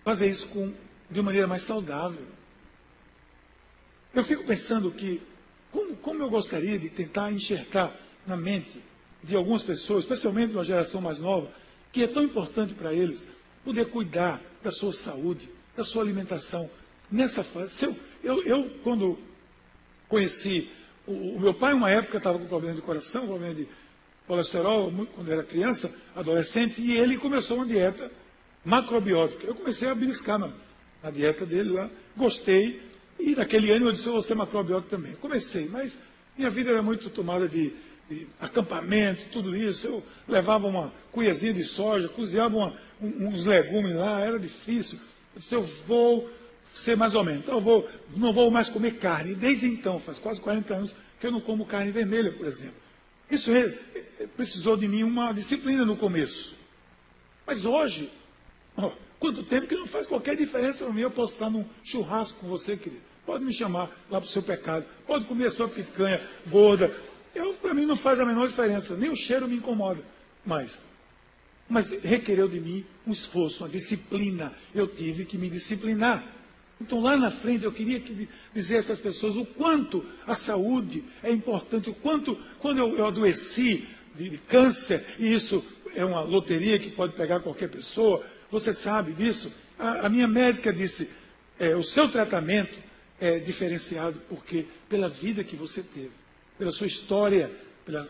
fazer 0.05 0.29
isso 0.29 0.49
com, 0.49 0.73
de 1.11 1.23
maneira 1.23 1.47
mais 1.47 1.63
saudável. 1.63 2.25
Eu 4.15 4.23
fico 4.23 4.45
pensando 4.45 4.91
que, 4.91 5.23
como, 5.71 5.97
como 5.97 6.23
eu 6.23 6.29
gostaria 6.29 6.79
de 6.79 6.89
tentar 6.91 7.33
enxertar 7.33 7.95
na 8.27 8.37
mente 8.37 8.83
de 9.23 9.37
algumas 9.37 9.63
pessoas, 9.63 10.05
especialmente 10.05 10.51
de 10.51 10.57
uma 10.57 10.65
geração 10.65 11.01
mais 11.01 11.21
nova, 11.21 11.51
que 11.91 12.03
é 12.03 12.07
tão 12.07 12.23
importante 12.23 12.75
para 12.75 12.93
eles 12.93 13.29
poder 13.65 13.87
cuidar 13.87 14.41
da 14.63 14.71
sua 14.71 14.93
saúde, 14.93 15.49
da 15.77 15.85
sua 15.85 16.03
alimentação. 16.03 16.69
Nessa 17.11 17.45
fase, 17.45 17.85
eu, 17.85 17.97
eu, 18.23 18.43
eu 18.45 18.71
quando 18.83 19.19
conheci 20.09 20.71
o, 21.07 21.37
o, 21.37 21.41
meu 21.41 21.55
pai, 21.55 21.73
uma 21.73 21.91
época, 21.91 22.19
estava 22.19 22.39
com 22.39 22.47
problema 22.47 22.75
de 22.75 22.83
coração, 22.83 23.27
problema 23.27 23.55
de 23.55 23.69
colesterol 24.27 24.93
quando 25.15 25.33
era 25.33 25.43
criança, 25.43 25.93
adolescente, 26.15 26.81
e 26.81 26.97
ele 26.97 27.17
começou 27.17 27.57
uma 27.57 27.67
dieta 27.67 28.11
macrobiótica. 28.65 29.47
Eu 29.47 29.55
comecei 29.55 29.89
a 29.89 29.95
beliscar 29.95 30.39
na, 30.39 30.51
na 31.03 31.11
dieta 31.11 31.45
dele 31.45 31.71
lá, 31.71 31.91
gostei, 32.17 32.81
e 33.19 33.35
naquele 33.35 33.71
ano 33.71 33.89
eu 33.89 33.93
disse, 33.93 34.07
eu 34.07 34.13
vou 34.13 34.23
ser 34.23 34.35
macrobiótico 34.35 34.91
também. 34.91 35.15
Comecei, 35.17 35.69
mas 35.69 35.99
minha 36.37 36.51
vida 36.51 36.71
era 36.71 36.83
muito 36.83 37.11
tomada 37.11 37.49
de, 37.49 37.73
de 38.09 38.27
acampamento, 38.41 39.25
tudo 39.31 39.57
isso. 39.57 39.87
Eu 39.87 40.03
levava 40.29 40.67
uma 40.67 40.93
cuiazinha 41.11 41.53
de 41.53 41.65
soja, 41.65 42.09
cozinhava 42.09 42.57
uma, 42.57 42.75
um, 43.01 43.29
uns 43.29 43.45
legumes 43.45 43.95
lá, 43.97 44.21
era 44.21 44.39
difícil. 44.39 44.99
Eu 45.35 45.41
disse, 45.41 45.55
eu 45.55 45.63
vou 45.63 46.31
ser 46.75 46.97
mais 46.97 47.15
ou 47.15 47.25
menos. 47.25 47.41
Então 47.41 47.57
eu 47.57 47.61
vou, 47.61 47.89
não 48.17 48.33
vou 48.33 48.51
mais 48.51 48.69
comer 48.69 48.99
carne. 48.99 49.35
Desde 49.35 49.67
então, 49.67 49.99
faz 49.99 50.19
quase 50.19 50.41
40 50.41 50.75
anos 50.75 50.97
que 51.21 51.27
eu 51.27 51.31
não 51.31 51.41
como 51.41 51.67
carne 51.67 51.91
vermelha, 51.91 52.33
por 52.33 52.47
exemplo. 52.47 52.83
Isso 53.31 53.51
precisou 54.37 54.77
de 54.77 54.87
mim 54.87 55.03
uma 55.03 55.33
disciplina 55.33 55.85
no 55.85 55.97
começo. 55.97 56.55
Mas 57.47 57.65
hoje, 57.65 58.11
ó, 58.77 58.91
quanto 59.19 59.43
tempo 59.43 59.67
que 59.67 59.75
não 59.75 59.87
faz 59.87 60.07
qualquer 60.07 60.37
diferença 60.37 60.85
para 60.85 60.93
mim, 60.93 61.01
eu 61.01 61.11
posso 61.11 61.49
num 61.49 61.65
churrasco 61.83 62.41
com 62.41 62.49
você, 62.49 62.77
querido. 62.77 63.03
Pode 63.25 63.45
me 63.45 63.53
chamar 63.53 63.89
lá 64.11 64.21
para 64.21 64.27
o 64.27 64.31
seu 64.31 64.43
pecado. 64.43 64.85
Pode 65.07 65.25
comer 65.25 65.47
a 65.47 65.51
sua 65.51 65.69
picanha 65.69 66.21
gorda. 66.49 66.95
Para 67.61 67.73
mim 67.73 67.87
não 67.87 67.97
faz 67.97 68.19
a 68.21 68.27
menor 68.27 68.49
diferença. 68.49 68.97
Nem 68.97 69.11
o 69.11 69.17
cheiro 69.17 69.49
me 69.49 69.57
incomoda. 69.57 70.03
Mas, 70.45 70.85
mas 71.69 71.93
requereu 72.03 72.49
de 72.49 72.61
mim 72.61 72.85
um 73.07 73.13
esforço, 73.13 73.63
uma 73.63 73.69
disciplina. 73.69 74.53
Eu 74.75 74.89
tive 74.89 75.25
que 75.25 75.39
me 75.39 75.49
disciplinar. 75.49 76.23
Então, 76.83 77.01
lá 77.01 77.17
na 77.17 77.31
frente, 77.31 77.65
eu 77.65 77.71
queria 77.71 78.03
dizer 78.53 78.75
a 78.75 78.79
essas 78.79 78.99
pessoas 78.99 79.37
o 79.37 79.45
quanto 79.45 80.05
a 80.27 80.35
saúde 80.35 81.05
é 81.23 81.31
importante, 81.31 81.89
o 81.89 81.95
quanto, 81.95 82.37
quando 82.59 82.79
eu, 82.79 82.99
eu 82.99 83.07
adoeci 83.07 83.87
de 84.17 84.37
câncer, 84.49 85.05
e 85.17 85.33
isso 85.33 85.65
é 85.95 86.05
uma 86.05 86.23
loteria 86.23 86.81
que 86.81 86.91
pode 86.91 87.13
pegar 87.15 87.39
qualquer 87.39 87.69
pessoa, 87.69 88.25
você 88.51 88.73
sabe 88.73 89.13
disso. 89.13 89.53
A, 89.79 90.07
a 90.07 90.09
minha 90.09 90.27
médica 90.27 90.73
disse: 90.73 91.09
é, 91.57 91.77
o 91.77 91.85
seu 91.85 92.09
tratamento 92.09 92.77
é 93.21 93.39
diferenciado 93.39 94.21
porque 94.29 94.67
pela 94.89 95.09
vida 95.09 95.45
que 95.45 95.55
você 95.55 95.83
teve, 95.83 96.11
pela 96.59 96.73
sua 96.73 96.89
história, 96.89 97.49
pela 97.87 98.09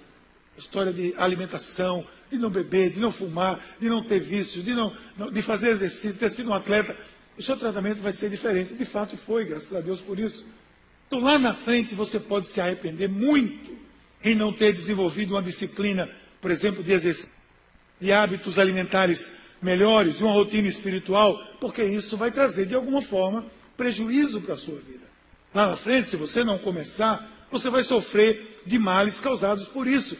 história 0.56 0.94
de 0.94 1.14
alimentação, 1.18 2.06
de 2.30 2.38
não 2.38 2.48
beber, 2.48 2.90
de 2.90 2.98
não 2.98 3.10
fumar, 3.10 3.60
de 3.78 3.90
não 3.90 4.02
ter 4.02 4.18
vícios, 4.18 4.64
de, 4.64 4.72
não, 4.72 4.94
de 5.30 5.42
fazer 5.42 5.68
exercício, 5.68 6.14
de 6.14 6.18
ter 6.18 6.30
sido 6.30 6.48
um 6.48 6.54
atleta, 6.54 6.96
o 7.38 7.42
seu 7.42 7.56
tratamento 7.56 8.00
vai 8.00 8.12
ser 8.12 8.30
diferente. 8.30 8.74
De 8.74 8.84
fato 8.84 9.16
foi, 9.16 9.44
graças 9.44 9.74
a 9.74 9.80
Deus 9.80 10.00
por 10.00 10.18
isso. 10.18 10.46
Então 11.06 11.20
lá 11.20 11.38
na 11.38 11.54
frente 11.54 11.94
você 11.94 12.18
pode 12.18 12.48
se 12.48 12.60
arrepender 12.60 13.08
muito 13.08 13.76
em 14.24 14.34
não 14.34 14.52
ter 14.52 14.72
desenvolvido 14.72 15.34
uma 15.34 15.42
disciplina, 15.42 16.08
por 16.40 16.50
exemplo, 16.50 16.82
de 16.82 16.92
exercício, 16.92 17.30
de 18.00 18.12
hábitos 18.12 18.58
alimentares 18.58 19.30
melhores, 19.60 20.18
de 20.18 20.24
uma 20.24 20.32
rotina 20.32 20.68
espiritual, 20.68 21.40
porque 21.60 21.84
isso 21.84 22.16
vai 22.16 22.30
trazer 22.30 22.66
de 22.66 22.74
alguma 22.74 23.00
forma 23.00 23.46
prejuízo 23.76 24.40
para 24.40 24.54
a 24.54 24.56
sua 24.56 24.76
vida. 24.76 25.06
Lá 25.54 25.68
na 25.68 25.76
frente, 25.76 26.08
se 26.08 26.16
você 26.16 26.42
não 26.42 26.58
começar, 26.58 27.46
você 27.50 27.70
vai 27.70 27.84
sofrer 27.84 28.60
de 28.66 28.78
males 28.78 29.20
causados 29.20 29.68
por 29.68 29.86
isso. 29.86 30.16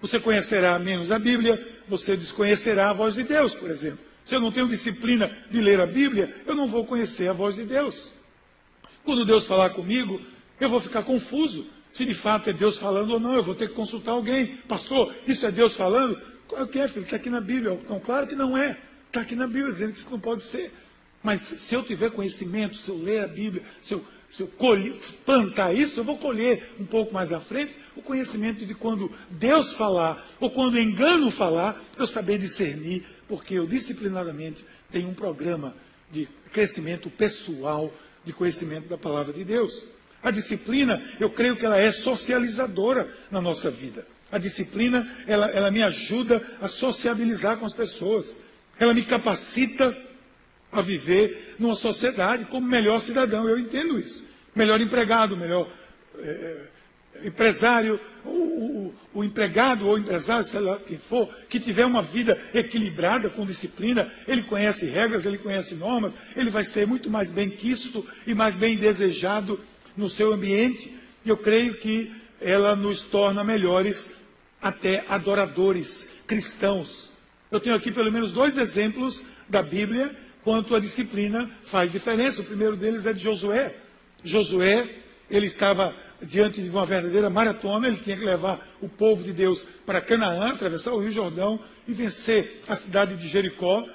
Você 0.00 0.20
conhecerá 0.20 0.78
menos 0.78 1.10
a 1.10 1.18
Bíblia, 1.18 1.66
você 1.88 2.16
desconhecerá 2.16 2.90
a 2.90 2.92
voz 2.92 3.14
de 3.14 3.24
Deus, 3.24 3.54
por 3.54 3.70
exemplo. 3.70 4.07
Se 4.28 4.34
eu 4.34 4.40
não 4.40 4.52
tenho 4.52 4.68
disciplina 4.68 5.34
de 5.50 5.58
ler 5.58 5.80
a 5.80 5.86
Bíblia, 5.86 6.36
eu 6.44 6.54
não 6.54 6.66
vou 6.66 6.84
conhecer 6.84 7.28
a 7.28 7.32
voz 7.32 7.56
de 7.56 7.64
Deus. 7.64 8.12
Quando 9.02 9.24
Deus 9.24 9.46
falar 9.46 9.70
comigo, 9.70 10.20
eu 10.60 10.68
vou 10.68 10.78
ficar 10.80 11.02
confuso 11.02 11.66
se 11.94 12.04
de 12.04 12.12
fato 12.12 12.50
é 12.50 12.52
Deus 12.52 12.76
falando 12.76 13.12
ou 13.12 13.18
não. 13.18 13.34
Eu 13.34 13.42
vou 13.42 13.54
ter 13.54 13.70
que 13.70 13.74
consultar 13.74 14.12
alguém. 14.12 14.58
Pastor, 14.68 15.14
isso 15.26 15.46
é 15.46 15.50
Deus 15.50 15.74
falando? 15.74 16.20
O 16.50 16.66
que 16.66 16.78
é, 16.78 16.86
filho? 16.86 17.04
Está 17.04 17.16
aqui 17.16 17.30
na 17.30 17.40
Bíblia. 17.40 17.72
Então, 17.82 17.98
claro 17.98 18.26
que 18.26 18.34
não 18.34 18.54
é. 18.54 18.76
Está 19.06 19.22
aqui 19.22 19.34
na 19.34 19.46
Bíblia 19.46 19.72
dizendo 19.72 19.94
que 19.94 20.00
isso 20.00 20.10
não 20.10 20.20
pode 20.20 20.42
ser. 20.42 20.74
Mas 21.22 21.40
se 21.40 21.74
eu 21.74 21.82
tiver 21.82 22.10
conhecimento, 22.10 22.76
se 22.76 22.90
eu 22.90 22.98
ler 22.98 23.24
a 23.24 23.26
Bíblia, 23.26 23.62
se 23.80 23.94
eu 23.94 24.04
se 24.30 24.42
eu 24.42 24.46
colher, 24.46 24.94
plantar 25.24 25.72
isso, 25.72 26.00
eu 26.00 26.04
vou 26.04 26.18
colher 26.18 26.74
um 26.78 26.84
pouco 26.84 27.14
mais 27.14 27.32
à 27.32 27.40
frente 27.40 27.74
o 27.96 28.02
conhecimento 28.02 28.66
de 28.66 28.74
quando 28.74 29.10
Deus 29.30 29.72
falar 29.72 30.22
ou 30.38 30.50
quando 30.50 30.78
engano 30.78 31.30
falar, 31.30 31.82
eu 31.96 32.06
saber 32.06 32.38
discernir, 32.38 33.06
porque 33.28 33.54
eu 33.54 33.66
disciplinadamente 33.66 34.64
tenho 34.90 35.08
um 35.08 35.14
programa 35.14 35.76
de 36.10 36.26
crescimento 36.52 37.10
pessoal, 37.10 37.92
de 38.24 38.32
conhecimento 38.32 38.88
da 38.88 38.96
palavra 38.96 39.32
de 39.32 39.44
Deus. 39.44 39.84
A 40.22 40.30
disciplina, 40.30 41.00
eu 41.20 41.30
creio 41.30 41.56
que 41.56 41.64
ela 41.64 41.78
é 41.78 41.92
socializadora 41.92 43.08
na 43.30 43.40
nossa 43.40 43.70
vida. 43.70 44.06
A 44.32 44.38
disciplina, 44.38 45.10
ela, 45.26 45.46
ela 45.50 45.70
me 45.70 45.82
ajuda 45.82 46.44
a 46.60 46.68
sociabilizar 46.68 47.56
com 47.58 47.66
as 47.66 47.72
pessoas. 47.72 48.36
Ela 48.78 48.92
me 48.92 49.02
capacita 49.02 49.96
a 50.70 50.80
viver 50.80 51.56
numa 51.58 51.74
sociedade 51.74 52.44
como 52.46 52.66
melhor 52.66 53.00
cidadão. 53.00 53.48
Eu 53.48 53.58
entendo 53.58 53.98
isso. 53.98 54.24
Melhor 54.54 54.80
empregado, 54.80 55.36
melhor 55.36 55.70
é, 56.18 56.68
empresário, 57.24 57.98
o, 58.28 58.94
o, 59.14 59.24
empregado 59.24 59.86
ou 59.86 59.98
empresário, 59.98 60.44
sei 60.44 60.60
lá 60.60 60.78
quem 60.78 60.98
for, 60.98 61.28
que 61.48 61.58
tiver 61.58 61.84
uma 61.84 62.02
vida 62.02 62.40
equilibrada, 62.54 63.28
com 63.30 63.46
disciplina, 63.46 64.10
ele 64.26 64.42
conhece 64.42 64.86
regras, 64.86 65.24
ele 65.24 65.38
conhece 65.38 65.74
normas, 65.74 66.14
ele 66.36 66.50
vai 66.50 66.64
ser 66.64 66.86
muito 66.86 67.10
mais 67.10 67.30
bem 67.30 67.48
quisto 67.50 68.06
e 68.26 68.34
mais 68.34 68.54
bem 68.54 68.76
desejado 68.76 69.60
no 69.96 70.08
seu 70.08 70.32
ambiente. 70.32 70.94
E 71.24 71.28
eu 71.28 71.36
creio 71.36 71.74
que 71.78 72.12
ela 72.40 72.76
nos 72.76 73.02
torna 73.02 73.42
melhores, 73.42 74.08
até 74.60 75.04
adoradores 75.08 76.08
cristãos. 76.26 77.10
Eu 77.50 77.60
tenho 77.60 77.76
aqui 77.76 77.90
pelo 77.90 78.12
menos 78.12 78.32
dois 78.32 78.58
exemplos 78.58 79.24
da 79.48 79.62
Bíblia 79.62 80.14
quanto 80.42 80.74
a 80.74 80.80
disciplina 80.80 81.50
faz 81.64 81.92
diferença. 81.92 82.40
O 82.40 82.44
primeiro 82.44 82.76
deles 82.76 83.06
é 83.06 83.12
de 83.12 83.22
Josué. 83.22 83.74
Josué, 84.22 84.88
ele 85.30 85.46
estava 85.46 85.94
diante 86.22 86.62
de 86.62 86.68
uma 86.70 86.84
verdadeira 86.84 87.30
maratona, 87.30 87.86
ele 87.86 87.96
tinha 87.96 88.16
que 88.16 88.24
levar 88.24 88.66
o 88.80 88.88
povo 88.88 89.22
de 89.22 89.32
Deus 89.32 89.64
para 89.86 90.00
Canaã, 90.00 90.52
atravessar 90.52 90.92
o 90.92 91.00
Rio 91.00 91.10
Jordão 91.10 91.60
e 91.86 91.92
vencer 91.92 92.62
a 92.66 92.74
cidade 92.74 93.16
de 93.16 93.28
Jericó, 93.28 93.86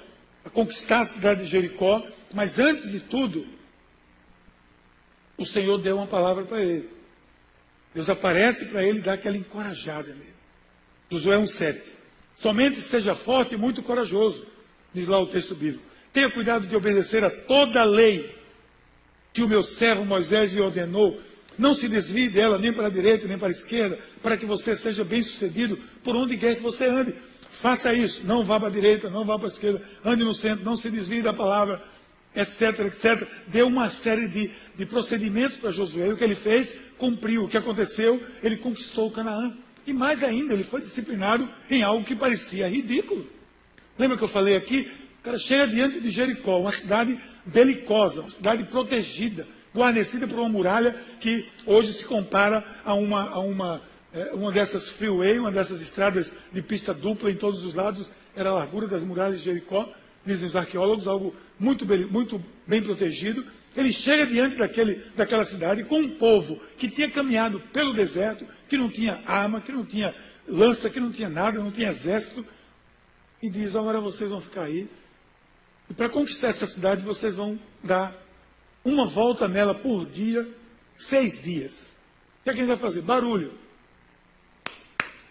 conquistar 0.52 1.00
a 1.00 1.04
cidade 1.04 1.44
de 1.44 1.46
Jericó, 1.46 2.06
mas 2.32 2.58
antes 2.58 2.90
de 2.90 3.00
tudo, 3.00 3.46
o 5.36 5.44
Senhor 5.44 5.78
deu 5.78 5.96
uma 5.96 6.06
palavra 6.06 6.44
para 6.44 6.62
ele. 6.62 6.88
Deus 7.94 8.08
aparece 8.08 8.66
para 8.66 8.82
ele 8.82 8.98
e 8.98 9.02
dá 9.02 9.12
aquela 9.12 9.36
encorajada 9.36 10.08
nele. 10.08 10.34
Josué 11.10 11.36
1,7. 11.36 11.92
Somente 12.36 12.80
seja 12.82 13.14
forte 13.14 13.54
e 13.54 13.58
muito 13.58 13.82
corajoso, 13.82 14.46
diz 14.92 15.06
lá 15.06 15.18
o 15.20 15.26
texto 15.26 15.54
bíblico. 15.54 15.84
Tenha 16.12 16.30
cuidado 16.30 16.66
de 16.66 16.74
obedecer 16.74 17.24
a 17.24 17.30
toda 17.30 17.80
a 17.80 17.84
lei 17.84 18.34
que 19.32 19.42
o 19.42 19.48
meu 19.48 19.62
servo 19.62 20.04
Moisés 20.04 20.52
lhe 20.52 20.60
ordenou. 20.60 21.20
Não 21.58 21.74
se 21.74 21.88
desvie 21.88 22.28
dela 22.28 22.58
nem 22.58 22.72
para 22.72 22.86
a 22.86 22.90
direita 22.90 23.26
nem 23.26 23.38
para 23.38 23.48
a 23.48 23.50
esquerda, 23.50 23.98
para 24.22 24.36
que 24.36 24.44
você 24.44 24.74
seja 24.74 25.04
bem 25.04 25.22
sucedido 25.22 25.78
por 26.02 26.16
onde 26.16 26.36
quer 26.36 26.56
que 26.56 26.62
você 26.62 26.86
ande. 26.86 27.14
Faça 27.50 27.94
isso, 27.94 28.22
não 28.24 28.44
vá 28.44 28.58
para 28.58 28.68
a 28.68 28.72
direita, 28.72 29.08
não 29.08 29.24
vá 29.24 29.36
para 29.38 29.46
a 29.46 29.48
esquerda, 29.48 29.82
ande 30.04 30.24
no 30.24 30.34
centro, 30.34 30.64
não 30.64 30.76
se 30.76 30.90
desvie 30.90 31.22
da 31.22 31.32
palavra, 31.32 31.82
etc, 32.34 32.80
etc. 32.80 33.28
Deu 33.46 33.68
uma 33.68 33.88
série 33.88 34.28
de, 34.28 34.50
de 34.74 34.84
procedimentos 34.84 35.56
para 35.56 35.70
Josué. 35.70 36.08
E 36.08 36.12
o 36.12 36.16
que 36.16 36.24
ele 36.24 36.34
fez? 36.34 36.76
Cumpriu. 36.98 37.44
O 37.44 37.48
que 37.48 37.56
aconteceu? 37.56 38.22
Ele 38.42 38.56
conquistou 38.56 39.06
o 39.06 39.10
Canaã. 39.10 39.56
E 39.86 39.92
mais 39.92 40.24
ainda, 40.24 40.54
ele 40.54 40.64
foi 40.64 40.80
disciplinado 40.80 41.48
em 41.70 41.82
algo 41.82 42.04
que 42.04 42.16
parecia 42.16 42.68
ridículo. 42.68 43.26
Lembra 43.98 44.16
que 44.16 44.24
eu 44.24 44.28
falei 44.28 44.56
aqui 44.56 44.90
cara 45.24 45.38
chega 45.38 45.66
diante 45.66 46.00
de 46.00 46.10
Jericó, 46.10 46.60
uma 46.60 46.70
cidade 46.70 47.18
belicosa, 47.46 48.20
uma 48.20 48.30
cidade 48.30 48.64
protegida, 48.64 49.48
guarnecida 49.74 50.26
por 50.26 50.38
uma 50.38 50.48
muralha 50.48 50.94
que 51.20 51.48
hoje 51.66 51.92
se 51.92 52.04
compara 52.04 52.64
a 52.84 52.94
uma, 52.94 53.28
a 53.30 53.38
uma, 53.40 53.82
é, 54.12 54.32
uma 54.32 54.52
dessas 54.52 54.88
freeway, 54.88 55.38
uma 55.38 55.50
dessas 55.50 55.80
estradas 55.80 56.32
de 56.52 56.62
pista 56.62 56.94
dupla 56.94 57.30
em 57.30 57.34
todos 57.34 57.64
os 57.64 57.74
lados, 57.74 58.10
era 58.36 58.50
a 58.50 58.54
largura 58.54 58.86
das 58.86 59.02
muralhas 59.02 59.38
de 59.38 59.44
Jericó, 59.44 59.88
dizem 60.24 60.48
os 60.48 60.56
arqueólogos, 60.56 61.06
algo 61.06 61.34
muito 61.58 61.84
bem, 61.84 62.04
muito 62.06 62.42
bem 62.66 62.82
protegido. 62.82 63.44
Ele 63.76 63.92
chega 63.92 64.24
diante 64.24 64.56
daquele, 64.56 65.02
daquela 65.16 65.44
cidade 65.44 65.84
com 65.84 65.98
um 65.98 66.10
povo 66.10 66.60
que 66.78 66.88
tinha 66.88 67.10
caminhado 67.10 67.60
pelo 67.72 67.92
deserto, 67.92 68.46
que 68.68 68.76
não 68.76 68.88
tinha 68.88 69.20
arma, 69.26 69.60
que 69.60 69.72
não 69.72 69.84
tinha 69.84 70.14
lança, 70.46 70.88
que 70.88 71.00
não 71.00 71.10
tinha 71.10 71.28
nada, 71.28 71.58
não 71.58 71.70
tinha 71.70 71.90
exército, 71.90 72.46
e 73.42 73.50
diz: 73.50 73.74
agora 73.74 74.00
vocês 74.00 74.30
vão 74.30 74.40
ficar 74.40 74.62
aí 74.62 74.88
e 75.88 75.94
para 75.94 76.08
conquistar 76.08 76.48
essa 76.48 76.66
cidade, 76.66 77.02
vocês 77.02 77.36
vão 77.36 77.58
dar 77.82 78.14
uma 78.84 79.04
volta 79.04 79.48
nela 79.48 79.74
por 79.74 80.04
dia, 80.06 80.46
seis 80.96 81.42
dias. 81.42 81.96
O 82.40 82.44
que, 82.44 82.50
é 82.50 82.52
que 82.52 82.60
a 82.60 82.62
gente 82.62 82.68
vai 82.68 82.76
fazer? 82.76 83.00
Barulho. 83.00 83.52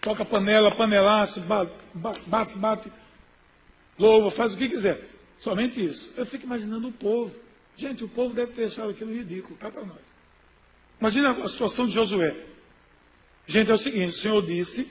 Toca 0.00 0.24
panela, 0.24 0.70
panelaço, 0.70 1.40
bate, 1.40 1.72
bate, 2.26 2.58
bate, 2.58 2.92
louva, 3.98 4.30
faz 4.30 4.52
o 4.52 4.56
que 4.56 4.68
quiser. 4.68 5.08
Somente 5.38 5.82
isso. 5.82 6.12
Eu 6.16 6.26
fico 6.26 6.44
imaginando 6.44 6.88
o 6.88 6.92
povo. 6.92 7.34
Gente, 7.76 8.04
o 8.04 8.08
povo 8.08 8.34
deve 8.34 8.52
ter 8.52 8.64
achado 8.64 8.90
aquilo 8.90 9.12
ridículo, 9.12 9.56
cá 9.56 9.70
para 9.70 9.84
nós. 9.84 9.98
Imagina 11.00 11.30
a 11.30 11.48
situação 11.48 11.86
de 11.86 11.92
Josué. 11.92 12.36
Gente, 13.46 13.70
é 13.70 13.74
o 13.74 13.78
seguinte, 13.78 14.10
o 14.10 14.18
Senhor 14.18 14.44
disse, 14.44 14.90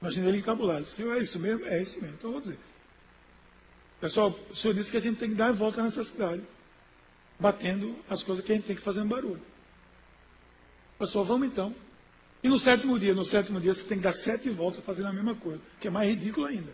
imagina 0.00 0.28
ele 0.28 0.38
encabulado, 0.38 0.86
Senhor, 0.86 1.16
é 1.16 1.20
isso 1.20 1.38
mesmo? 1.38 1.66
É 1.66 1.80
isso 1.80 2.00
mesmo. 2.00 2.16
Então 2.16 2.30
eu 2.30 2.32
vou 2.32 2.40
dizer. 2.40 2.58
Pessoal, 4.00 4.38
o 4.50 4.54
senhor 4.54 4.74
disse 4.74 4.92
que 4.92 4.96
a 4.96 5.00
gente 5.00 5.18
tem 5.18 5.28
que 5.28 5.34
dar 5.34 5.48
a 5.48 5.52
volta 5.52 5.82
nessa 5.82 6.04
cidade, 6.04 6.42
batendo 7.38 7.96
as 8.08 8.22
coisas 8.22 8.44
que 8.44 8.52
a 8.52 8.54
gente 8.54 8.64
tem 8.64 8.76
que 8.76 8.82
fazer 8.82 9.02
barulho. 9.04 9.40
Pessoal, 10.98 11.24
vamos 11.24 11.46
então. 11.48 11.74
E 12.42 12.48
no 12.48 12.58
sétimo 12.58 12.98
dia, 12.98 13.14
no 13.14 13.24
sétimo 13.24 13.60
dia 13.60 13.74
você 13.74 13.84
tem 13.84 13.98
que 13.98 14.04
dar 14.04 14.12
sete 14.12 14.48
voltas 14.50 14.84
fazendo 14.84 15.08
a 15.08 15.12
mesma 15.12 15.34
coisa, 15.34 15.60
que 15.80 15.88
é 15.88 15.90
mais 15.90 16.08
ridículo 16.08 16.46
ainda. 16.46 16.72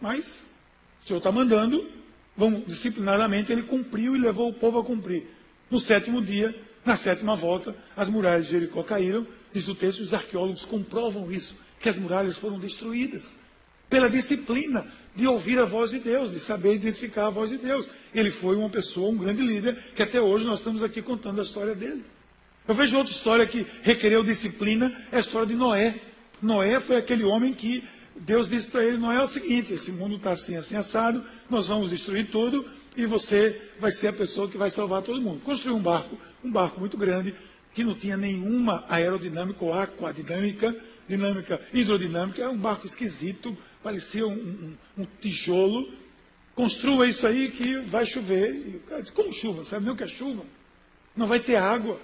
Mas 0.00 0.46
o 1.02 1.06
Senhor 1.06 1.18
está 1.18 1.30
mandando, 1.30 1.88
vamos 2.36 2.66
disciplinadamente, 2.66 3.52
ele 3.52 3.62
cumpriu 3.62 4.16
e 4.16 4.18
levou 4.18 4.48
o 4.50 4.54
povo 4.54 4.78
a 4.78 4.84
cumprir. 4.84 5.26
No 5.70 5.80
sétimo 5.80 6.20
dia, 6.20 6.54
na 6.84 6.96
sétima 6.96 7.34
volta, 7.34 7.76
as 7.96 8.08
muralhas 8.08 8.46
de 8.46 8.52
Jericó 8.52 8.82
caíram, 8.82 9.26
diz 9.52 9.68
o 9.68 9.74
texto, 9.74 10.00
os 10.00 10.12
arqueólogos 10.12 10.64
comprovam 10.64 11.30
isso, 11.30 11.56
que 11.80 11.88
as 11.88 11.96
muralhas 11.96 12.36
foram 12.36 12.58
destruídas 12.58 13.36
pela 13.88 14.10
disciplina, 14.10 14.86
de 15.14 15.26
ouvir 15.26 15.58
a 15.58 15.64
voz 15.64 15.90
de 15.90 15.98
Deus, 15.98 16.32
de 16.32 16.40
saber 16.40 16.74
identificar 16.74 17.26
a 17.26 17.30
voz 17.30 17.50
de 17.50 17.58
Deus. 17.58 17.88
Ele 18.14 18.30
foi 18.30 18.56
uma 18.56 18.68
pessoa, 18.68 19.10
um 19.10 19.16
grande 19.16 19.42
líder, 19.42 19.76
que 19.94 20.02
até 20.02 20.20
hoje 20.20 20.44
nós 20.44 20.60
estamos 20.60 20.82
aqui 20.82 21.00
contando 21.00 21.38
a 21.40 21.42
história 21.42 21.74
dele. 21.74 22.04
Eu 22.66 22.74
vejo 22.74 22.96
outra 22.96 23.12
história 23.12 23.46
que 23.46 23.66
requereu 23.82 24.24
disciplina, 24.24 24.96
é 25.12 25.16
a 25.16 25.20
história 25.20 25.46
de 25.46 25.54
Noé. 25.54 25.96
Noé 26.40 26.80
foi 26.80 26.96
aquele 26.96 27.22
homem 27.22 27.52
que 27.52 27.84
Deus 28.16 28.48
disse 28.48 28.68
para 28.68 28.84
ele: 28.84 28.96
Noé 28.96 29.16
é 29.16 29.22
o 29.22 29.26
seguinte, 29.26 29.72
esse 29.72 29.92
mundo 29.92 30.16
está 30.16 30.32
assim, 30.32 30.56
assim, 30.56 30.76
assado, 30.76 31.24
nós 31.50 31.68
vamos 31.68 31.90
destruir 31.90 32.28
tudo 32.30 32.64
e 32.96 33.06
você 33.06 33.60
vai 33.78 33.90
ser 33.90 34.08
a 34.08 34.12
pessoa 34.12 34.48
que 34.48 34.56
vai 34.56 34.70
salvar 34.70 35.02
todo 35.02 35.20
mundo. 35.20 35.40
Construiu 35.42 35.76
um 35.76 35.82
barco, 35.82 36.18
um 36.42 36.50
barco 36.50 36.80
muito 36.80 36.96
grande, 36.96 37.34
que 37.74 37.84
não 37.84 37.94
tinha 37.94 38.16
nenhuma 38.16 38.84
aerodinâmica 38.88 39.64
ou 39.64 39.74
aquadinâmica, 39.74 40.74
dinâmica, 41.08 41.60
hidrodinâmica, 41.72 42.42
era 42.42 42.50
um 42.50 42.56
barco 42.56 42.86
esquisito, 42.86 43.56
parecia 43.82 44.26
um, 44.26 44.32
um, 44.32 44.74
um 44.96 45.04
tijolo. 45.20 45.92
Construa 46.54 47.08
isso 47.08 47.26
aí 47.26 47.50
que 47.50 47.76
vai 47.78 48.06
chover. 48.06 48.54
E 48.54 49.00
disse, 49.00 49.12
Como 49.12 49.32
chuva? 49.32 49.64
Sabe 49.64 49.84
nem 49.84 49.94
o 49.94 49.96
que 49.96 50.04
é 50.04 50.08
chuva? 50.08 50.44
Não 51.16 51.26
vai 51.26 51.40
ter 51.40 51.56
água. 51.56 52.00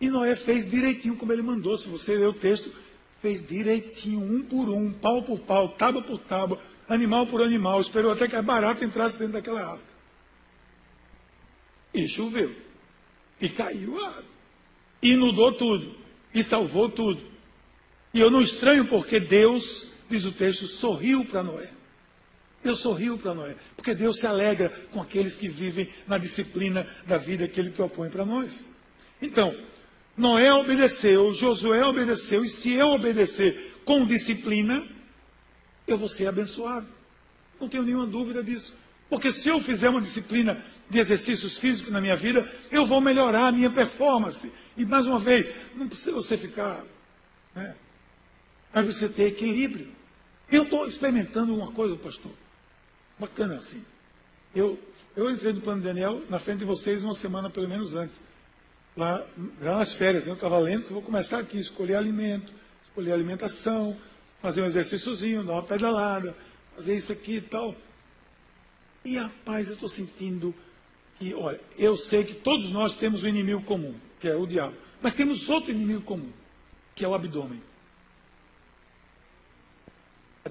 E 0.00 0.08
Noé 0.08 0.36
fez 0.36 0.68
direitinho 0.68 1.16
como 1.16 1.32
ele 1.32 1.42
mandou. 1.42 1.76
Se 1.76 1.88
você 1.88 2.16
ler 2.16 2.28
o 2.28 2.32
texto, 2.32 2.72
fez 3.20 3.44
direitinho, 3.44 4.20
um 4.20 4.42
por 4.42 4.68
um, 4.68 4.92
pau 4.92 5.22
por 5.22 5.40
pau, 5.40 5.70
tábua 5.70 6.02
por 6.02 6.18
tábua, 6.18 6.60
animal 6.88 7.26
por 7.26 7.42
animal, 7.42 7.80
esperou 7.80 8.12
até 8.12 8.28
que 8.28 8.36
a 8.36 8.42
barata 8.42 8.84
entrasse 8.84 9.16
dentro 9.16 9.34
daquela 9.34 9.72
arca. 9.72 9.88
E 11.92 12.06
choveu. 12.06 12.54
E 13.40 13.48
caiu 13.48 13.98
a 14.04 14.08
água. 14.08 14.24
E 15.02 15.12
inundou 15.12 15.52
tudo. 15.52 15.96
E 16.32 16.42
salvou 16.42 16.88
tudo. 16.88 17.20
E 18.12 18.20
eu 18.20 18.30
não 18.30 18.40
estranho 18.40 18.86
porque 18.86 19.18
Deus, 19.18 19.88
diz 20.08 20.24
o 20.24 20.32
texto, 20.32 20.66
sorriu 20.66 21.24
para 21.24 21.42
Noé. 21.42 21.77
Deus 22.62 22.80
sorriu 22.80 23.16
para 23.16 23.34
Noé, 23.34 23.56
porque 23.76 23.94
Deus 23.94 24.18
se 24.18 24.26
alegra 24.26 24.68
com 24.90 25.00
aqueles 25.00 25.36
que 25.36 25.48
vivem 25.48 25.88
na 26.06 26.18
disciplina 26.18 26.86
da 27.06 27.16
vida 27.16 27.46
que 27.46 27.60
Ele 27.60 27.70
propõe 27.70 28.08
para 28.08 28.24
nós. 28.24 28.68
Então, 29.22 29.54
Noé 30.16 30.52
obedeceu, 30.52 31.32
Josué 31.32 31.84
obedeceu, 31.84 32.44
e 32.44 32.48
se 32.48 32.72
eu 32.72 32.88
obedecer 32.88 33.80
com 33.84 34.04
disciplina, 34.04 34.84
eu 35.86 35.96
vou 35.96 36.08
ser 36.08 36.26
abençoado. 36.26 36.86
Não 37.60 37.68
tenho 37.68 37.84
nenhuma 37.84 38.06
dúvida 38.06 38.42
disso. 38.42 38.74
Porque 39.08 39.32
se 39.32 39.48
eu 39.48 39.60
fizer 39.60 39.88
uma 39.88 40.00
disciplina 40.00 40.62
de 40.90 40.98
exercícios 40.98 41.58
físicos 41.58 41.92
na 41.92 42.00
minha 42.00 42.16
vida, 42.16 42.50
eu 42.70 42.84
vou 42.84 43.00
melhorar 43.00 43.46
a 43.46 43.52
minha 43.52 43.70
performance. 43.70 44.52
E 44.76 44.84
mais 44.84 45.06
uma 45.06 45.18
vez, 45.18 45.46
não 45.74 45.88
precisa 45.88 46.12
você 46.12 46.36
ficar. 46.36 46.84
Né? 47.54 47.74
Mas 48.72 48.86
você 48.86 49.08
ter 49.08 49.28
equilíbrio. 49.28 49.88
Eu 50.50 50.64
estou 50.64 50.86
experimentando 50.86 51.54
uma 51.56 51.70
coisa, 51.70 51.96
pastor. 51.96 52.32
Bacana 53.18 53.56
assim. 53.56 53.82
Eu, 54.54 54.78
eu 55.16 55.30
entrei 55.30 55.52
no 55.52 55.60
plano 55.60 55.82
Daniel 55.82 56.22
na 56.28 56.38
frente 56.38 56.60
de 56.60 56.64
vocês 56.64 57.02
uma 57.02 57.14
semana 57.14 57.50
pelo 57.50 57.68
menos 57.68 57.94
antes. 57.94 58.20
Lá, 58.96 59.24
lá 59.60 59.78
nas 59.78 59.92
férias, 59.92 60.26
eu 60.26 60.34
estava 60.34 60.58
lendo, 60.58 60.82
vou 60.88 61.02
começar 61.02 61.38
aqui, 61.38 61.58
escolher 61.58 61.94
alimento, 61.94 62.52
escolher 62.84 63.12
alimentação, 63.12 63.96
fazer 64.42 64.62
um 64.62 64.66
exercíciozinho, 64.66 65.44
dar 65.44 65.54
uma 65.54 65.62
pedalada, 65.62 66.34
fazer 66.74 66.96
isso 66.96 67.12
aqui 67.12 67.36
e 67.36 67.40
tal. 67.40 67.74
E 69.04 69.16
rapaz, 69.16 69.68
eu 69.68 69.74
estou 69.74 69.88
sentindo 69.88 70.54
que, 71.18 71.34
olha, 71.34 71.60
eu 71.76 71.96
sei 71.96 72.24
que 72.24 72.34
todos 72.34 72.70
nós 72.70 72.96
temos 72.96 73.22
um 73.22 73.28
inimigo 73.28 73.62
comum, 73.62 73.94
que 74.20 74.28
é 74.28 74.34
o 74.34 74.46
diabo. 74.46 74.74
Mas 75.00 75.14
temos 75.14 75.48
outro 75.48 75.70
inimigo 75.70 76.02
comum, 76.02 76.32
que 76.94 77.04
é 77.04 77.08
o 77.08 77.14
abdômen. 77.14 77.62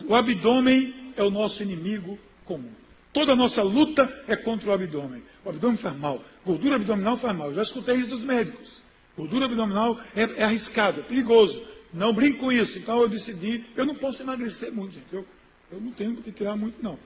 O 0.06 0.16
abdômen 0.16 1.14
é 1.18 1.24
o 1.24 1.30
nosso 1.30 1.62
inimigo 1.64 2.18
comum. 2.48 2.72
Toda 3.14 3.34
a 3.34 3.36
nossa 3.36 3.62
luta 3.62 4.12
é 4.28 4.36
contra 4.36 4.70
o 4.70 4.74
abdômen. 4.74 5.24
O 5.44 5.50
abdômen 5.50 5.78
faz 5.78 5.96
mal. 5.98 6.24
Gordura 6.46 6.76
abdominal 6.76 7.18
faz 7.18 7.36
mal. 7.36 7.50
Eu 7.50 7.56
já 7.56 7.62
escutei 7.64 7.96
isso 7.96 8.10
dos 8.10 8.24
médicos. 8.24 8.82
Gordura 9.18 9.46
abdominal 9.46 10.00
é, 10.16 10.24
é 10.42 10.44
arriscado, 10.44 11.02
é 11.02 11.04
perigoso. 11.04 11.62
Não 11.94 12.14
brinco 12.14 12.40
com 12.40 12.52
isso. 12.52 12.78
Então 12.78 13.02
eu 13.02 13.10
decidi, 13.10 13.66
eu 13.76 13.86
não 13.86 13.96
posso 13.96 14.22
emagrecer 14.22 14.72
muito, 14.72 14.94
gente. 14.94 15.12
Eu, 15.12 15.26
eu 15.72 15.82
não 15.82 15.92
tenho 15.92 16.16
que 16.18 16.32
tirar 16.32 16.56
muito, 16.56 16.82
não. 16.82 16.98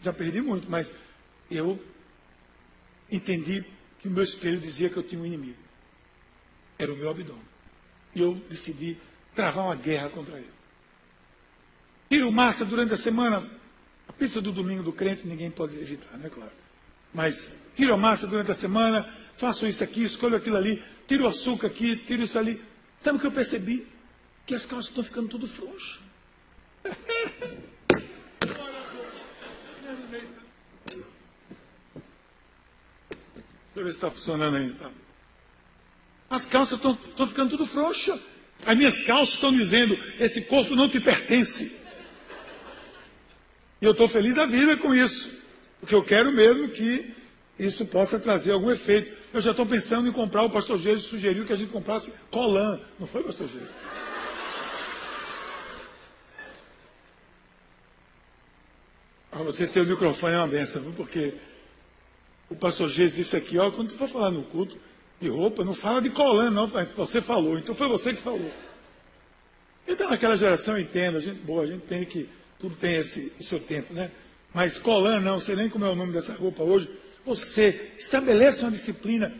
Já 0.00 0.12
perdi 0.12 0.40
muito, 0.40 0.70
mas 0.70 0.92
eu 1.50 1.78
entendi 3.10 3.64
que 4.00 4.08
o 4.08 4.10
meu 4.10 4.24
espelho 4.24 4.58
dizia 4.58 4.88
que 4.88 4.96
eu 4.96 5.02
tinha 5.02 5.20
um 5.20 5.26
inimigo. 5.26 5.58
Era 6.78 6.92
o 6.92 6.96
meu 6.96 7.10
abdômen. 7.10 7.42
E 8.14 8.20
eu 8.20 8.34
decidi 8.48 8.96
travar 9.34 9.66
uma 9.66 9.74
guerra 9.74 10.08
contra 10.08 10.36
ele. 10.38 10.50
Tiro 12.08 12.32
massa 12.32 12.64
durante 12.64 12.94
a 12.94 12.96
semana, 12.96 13.42
a 14.08 14.12
pizza 14.12 14.40
do 14.40 14.50
domingo 14.50 14.82
do 14.82 14.92
crente 14.92 15.26
ninguém 15.26 15.50
pode 15.50 15.76
evitar, 15.76 16.16
né, 16.18 16.28
claro. 16.28 16.52
Mas 17.12 17.54
tiro 17.76 17.92
a 17.94 17.96
massa 17.96 18.26
durante 18.26 18.50
a 18.50 18.54
semana, 18.54 19.08
faço 19.36 19.66
isso 19.66 19.84
aqui, 19.84 20.02
escolho 20.02 20.36
aquilo 20.36 20.56
ali, 20.56 20.82
tiro 21.06 21.24
o 21.24 21.28
açúcar 21.28 21.68
aqui, 21.68 21.96
tiro 21.96 22.22
isso 22.22 22.38
ali. 22.38 22.60
Sabe 23.00 23.18
o 23.18 23.20
que 23.20 23.26
eu 23.26 23.32
percebi? 23.32 23.86
Que 24.46 24.54
as 24.54 24.66
calças 24.66 24.88
estão 24.88 25.04
ficando 25.04 25.28
tudo 25.28 25.46
frouxas. 25.46 26.00
Deixa 33.74 33.76
eu 33.76 33.84
ver 33.84 33.92
se 33.92 33.98
está 33.98 34.10
funcionando 34.10 34.56
ainda. 34.56 34.74
Tá? 34.74 34.90
As 36.30 36.44
calças 36.44 36.78
estão 36.78 37.26
ficando 37.26 37.50
tudo 37.50 37.66
frouxas. 37.66 38.20
As 38.66 38.76
minhas 38.76 39.00
calças 39.00 39.34
estão 39.34 39.52
dizendo: 39.52 39.96
esse 40.18 40.42
corpo 40.42 40.74
não 40.74 40.88
te 40.88 40.98
pertence. 40.98 41.76
E 43.80 43.84
eu 43.84 43.92
estou 43.92 44.08
feliz 44.08 44.34
da 44.34 44.46
vida 44.46 44.76
com 44.76 44.94
isso. 44.94 45.30
Porque 45.80 45.94
eu 45.94 46.02
quero 46.02 46.32
mesmo 46.32 46.68
que 46.68 47.14
isso 47.58 47.86
possa 47.86 48.18
trazer 48.18 48.52
algum 48.52 48.70
efeito. 48.70 49.16
Eu 49.32 49.40
já 49.40 49.50
estou 49.50 49.66
pensando 49.66 50.08
em 50.08 50.12
comprar, 50.12 50.42
o 50.42 50.50
pastor 50.50 50.78
Jesus 50.78 51.06
sugeriu 51.06 51.44
que 51.44 51.52
a 51.52 51.56
gente 51.56 51.70
comprasse 51.70 52.12
colan. 52.30 52.80
Não 52.98 53.06
foi, 53.06 53.22
pastor 53.22 53.48
Jesus? 53.48 53.70
Você 59.44 59.66
ter 59.66 59.80
o 59.80 59.86
microfone 59.86 60.34
é 60.34 60.38
uma 60.38 60.48
benção, 60.48 60.92
porque 60.96 61.34
o 62.50 62.56
pastor 62.56 62.88
Jesus 62.88 63.14
disse 63.14 63.36
aqui, 63.36 63.58
ó, 63.58 63.70
quando 63.70 63.90
tu 63.90 63.96
for 63.96 64.08
falar 64.08 64.30
no 64.30 64.42
culto 64.42 64.76
de 65.20 65.28
roupa, 65.28 65.64
não 65.64 65.74
fala 65.74 66.00
de 66.00 66.10
colã, 66.10 66.50
não. 66.50 66.66
Você 66.66 67.20
falou, 67.20 67.58
então 67.58 67.74
foi 67.74 67.88
você 67.88 68.14
que 68.14 68.20
falou. 68.20 68.52
Então, 69.86 70.10
naquela 70.10 70.36
geração, 70.36 70.76
eu 70.76 70.82
entendo, 70.82 71.18
a 71.18 71.20
gente, 71.20 71.40
boa, 71.40 71.62
a 71.62 71.66
gente 71.66 71.82
tem 71.82 72.04
que, 72.04 72.28
tudo 72.58 72.74
tem 72.76 72.96
esse, 72.96 73.32
o 73.38 73.42
seu 73.42 73.60
tempo, 73.60 73.92
né? 73.92 74.10
Mas 74.52 74.78
colã, 74.78 75.20
não, 75.20 75.40
sei 75.40 75.54
nem 75.54 75.68
como 75.68 75.84
é 75.84 75.90
o 75.90 75.94
nome 75.94 76.12
dessa 76.12 76.32
roupa 76.32 76.62
hoje. 76.62 76.88
Você 77.24 77.92
estabelece 77.98 78.62
uma 78.62 78.70
disciplina 78.70 79.32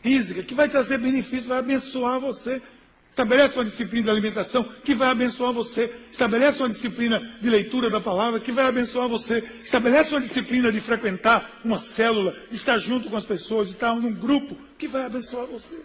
física 0.00 0.42
que 0.42 0.54
vai 0.54 0.68
trazer 0.68 0.98
benefícios, 0.98 1.46
vai 1.46 1.58
abençoar 1.58 2.20
você. 2.20 2.62
Estabelece 3.10 3.58
uma 3.58 3.64
disciplina 3.64 4.04
de 4.04 4.10
alimentação 4.10 4.62
que 4.62 4.94
vai 4.94 5.08
abençoar 5.08 5.52
você. 5.52 5.92
Estabelece 6.10 6.62
uma 6.62 6.68
disciplina 6.68 7.18
de 7.40 7.50
leitura 7.50 7.90
da 7.90 8.00
palavra 8.00 8.38
que 8.38 8.52
vai 8.52 8.64
abençoar 8.64 9.08
você. 9.08 9.42
Estabelece 9.64 10.14
uma 10.14 10.20
disciplina 10.20 10.70
de 10.70 10.80
frequentar 10.80 11.60
uma 11.64 11.78
célula, 11.78 12.36
de 12.48 12.54
estar 12.54 12.78
junto 12.78 13.10
com 13.10 13.16
as 13.16 13.24
pessoas, 13.24 13.68
de 13.68 13.74
estar 13.74 13.92
num 13.96 14.12
grupo 14.12 14.56
que 14.78 14.86
vai 14.86 15.04
abençoar 15.04 15.46
você. 15.46 15.80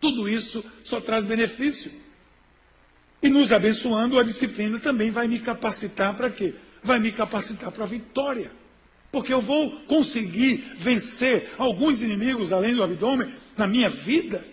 Tudo 0.00 0.26
isso 0.26 0.64
só 0.82 0.98
traz 0.98 1.26
benefício. 1.26 1.92
E 3.24 3.30
nos 3.30 3.52
abençoando, 3.52 4.18
a 4.18 4.22
disciplina 4.22 4.78
também 4.78 5.10
vai 5.10 5.26
me 5.26 5.38
capacitar 5.38 6.14
para 6.14 6.28
quê? 6.28 6.54
Vai 6.82 6.98
me 6.98 7.10
capacitar 7.10 7.72
para 7.72 7.84
a 7.84 7.86
vitória. 7.86 8.52
Porque 9.10 9.32
eu 9.32 9.40
vou 9.40 9.80
conseguir 9.86 10.74
vencer 10.76 11.50
alguns 11.56 12.02
inimigos 12.02 12.52
além 12.52 12.74
do 12.74 12.84
abdômen 12.84 13.32
na 13.56 13.66
minha 13.66 13.88
vida 13.88 14.46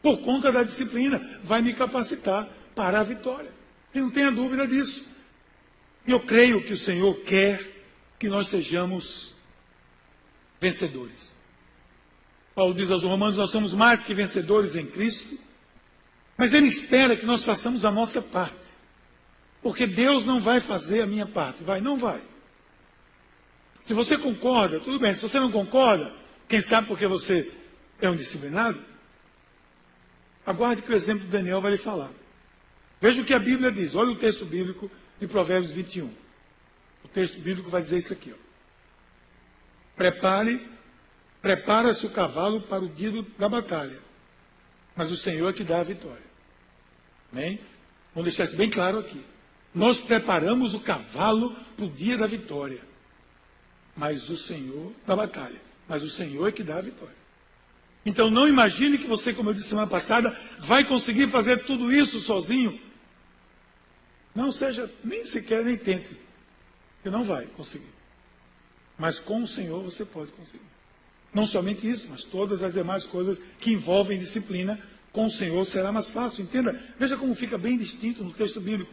por 0.00 0.18
conta 0.18 0.52
da 0.52 0.62
disciplina, 0.62 1.20
vai 1.42 1.62
me 1.62 1.74
capacitar 1.74 2.48
para 2.76 3.00
a 3.00 3.02
vitória. 3.02 3.50
E 3.92 3.98
não 4.00 4.08
tenha 4.08 4.30
dúvida 4.30 4.68
disso. 4.68 5.04
Eu 6.06 6.20
creio 6.20 6.62
que 6.62 6.74
o 6.74 6.76
Senhor 6.76 7.14
quer 7.22 7.60
que 8.20 8.28
nós 8.28 8.46
sejamos 8.46 9.34
vencedores. 10.60 11.36
Paulo 12.54 12.72
diz 12.72 12.88
aos 12.88 13.02
Romanos: 13.02 13.36
nós 13.36 13.50
somos 13.50 13.74
mais 13.74 14.04
que 14.04 14.14
vencedores 14.14 14.76
em 14.76 14.86
Cristo, 14.86 15.36
mas 16.42 16.52
Ele 16.52 16.66
espera 16.66 17.14
que 17.14 17.24
nós 17.24 17.44
façamos 17.44 17.84
a 17.84 17.90
nossa 17.92 18.20
parte. 18.20 18.66
Porque 19.62 19.86
Deus 19.86 20.24
não 20.24 20.40
vai 20.40 20.58
fazer 20.58 21.00
a 21.00 21.06
minha 21.06 21.24
parte. 21.24 21.62
Vai? 21.62 21.80
Não 21.80 21.96
vai. 21.96 22.20
Se 23.80 23.94
você 23.94 24.18
concorda, 24.18 24.80
tudo 24.80 24.98
bem. 24.98 25.14
Se 25.14 25.22
você 25.22 25.38
não 25.38 25.52
concorda, 25.52 26.12
quem 26.48 26.60
sabe 26.60 26.88
porque 26.88 27.06
você 27.06 27.48
é 28.00 28.10
um 28.10 28.16
disciplinado, 28.16 28.84
Aguarde 30.44 30.82
que 30.82 30.90
o 30.90 30.96
exemplo 30.96 31.24
de 31.24 31.30
Daniel 31.30 31.60
vai 31.60 31.70
lhe 31.70 31.78
falar. 31.78 32.10
Veja 33.00 33.22
o 33.22 33.24
que 33.24 33.34
a 33.34 33.38
Bíblia 33.38 33.70
diz. 33.70 33.94
Olha 33.94 34.10
o 34.10 34.16
texto 34.16 34.44
bíblico 34.44 34.90
de 35.20 35.28
Provérbios 35.28 35.70
21. 35.70 36.12
O 37.04 37.08
texto 37.08 37.38
bíblico 37.38 37.70
vai 37.70 37.82
dizer 37.82 37.98
isso 37.98 38.12
aqui. 38.12 38.34
Ó. 38.34 38.42
Prepare, 39.94 40.68
prepara-se 41.40 42.04
o 42.04 42.10
cavalo 42.10 42.62
para 42.62 42.82
o 42.82 42.88
dia 42.88 43.24
da 43.38 43.48
batalha. 43.48 44.00
Mas 44.96 45.12
o 45.12 45.16
Senhor 45.16 45.48
é 45.48 45.52
que 45.52 45.62
dá 45.62 45.78
a 45.78 45.84
vitória. 45.84 46.31
Amém? 47.32 47.58
Vamos 48.14 48.24
deixar 48.24 48.44
isso 48.44 48.56
bem 48.56 48.68
claro 48.68 48.98
aqui. 48.98 49.24
Nós 49.74 49.98
preparamos 49.98 50.74
o 50.74 50.80
cavalo 50.80 51.56
para 51.76 51.86
o 51.86 51.90
dia 51.90 52.18
da 52.18 52.26
vitória. 52.26 52.80
Mas 53.96 54.28
o 54.28 54.36
Senhor, 54.36 54.92
da 55.06 55.16
batalha. 55.16 55.60
Mas 55.88 56.02
o 56.02 56.10
Senhor 56.10 56.46
é 56.48 56.52
que 56.52 56.62
dá 56.62 56.76
a 56.76 56.82
vitória. 56.82 57.22
Então 58.04 58.30
não 58.30 58.48
imagine 58.48 58.98
que 58.98 59.06
você, 59.06 59.32
como 59.32 59.50
eu 59.50 59.54
disse 59.54 59.68
semana 59.68 59.86
passada, 59.86 60.36
vai 60.58 60.84
conseguir 60.84 61.28
fazer 61.28 61.64
tudo 61.64 61.92
isso 61.92 62.20
sozinho. 62.20 62.78
Não 64.34 64.50
seja, 64.50 64.92
nem 65.04 65.24
sequer, 65.24 65.64
nem 65.64 65.76
tente. 65.76 66.16
Você 67.02 67.10
não 67.10 67.24
vai 67.24 67.46
conseguir. 67.46 67.90
Mas 68.98 69.18
com 69.18 69.42
o 69.42 69.48
Senhor 69.48 69.82
você 69.82 70.04
pode 70.04 70.32
conseguir. 70.32 70.72
Não 71.32 71.46
somente 71.46 71.88
isso, 71.88 72.08
mas 72.10 72.24
todas 72.24 72.62
as 72.62 72.74
demais 72.74 73.04
coisas 73.04 73.40
que 73.58 73.72
envolvem 73.72 74.18
disciplina, 74.18 74.78
com 75.12 75.26
o 75.26 75.30
Senhor 75.30 75.64
será 75.66 75.92
mais 75.92 76.10
fácil. 76.10 76.42
Entenda? 76.42 76.78
Veja 76.98 77.16
como 77.16 77.34
fica 77.34 77.58
bem 77.58 77.76
distinto 77.76 78.24
no 78.24 78.32
texto 78.32 78.60
bíblico. 78.60 78.90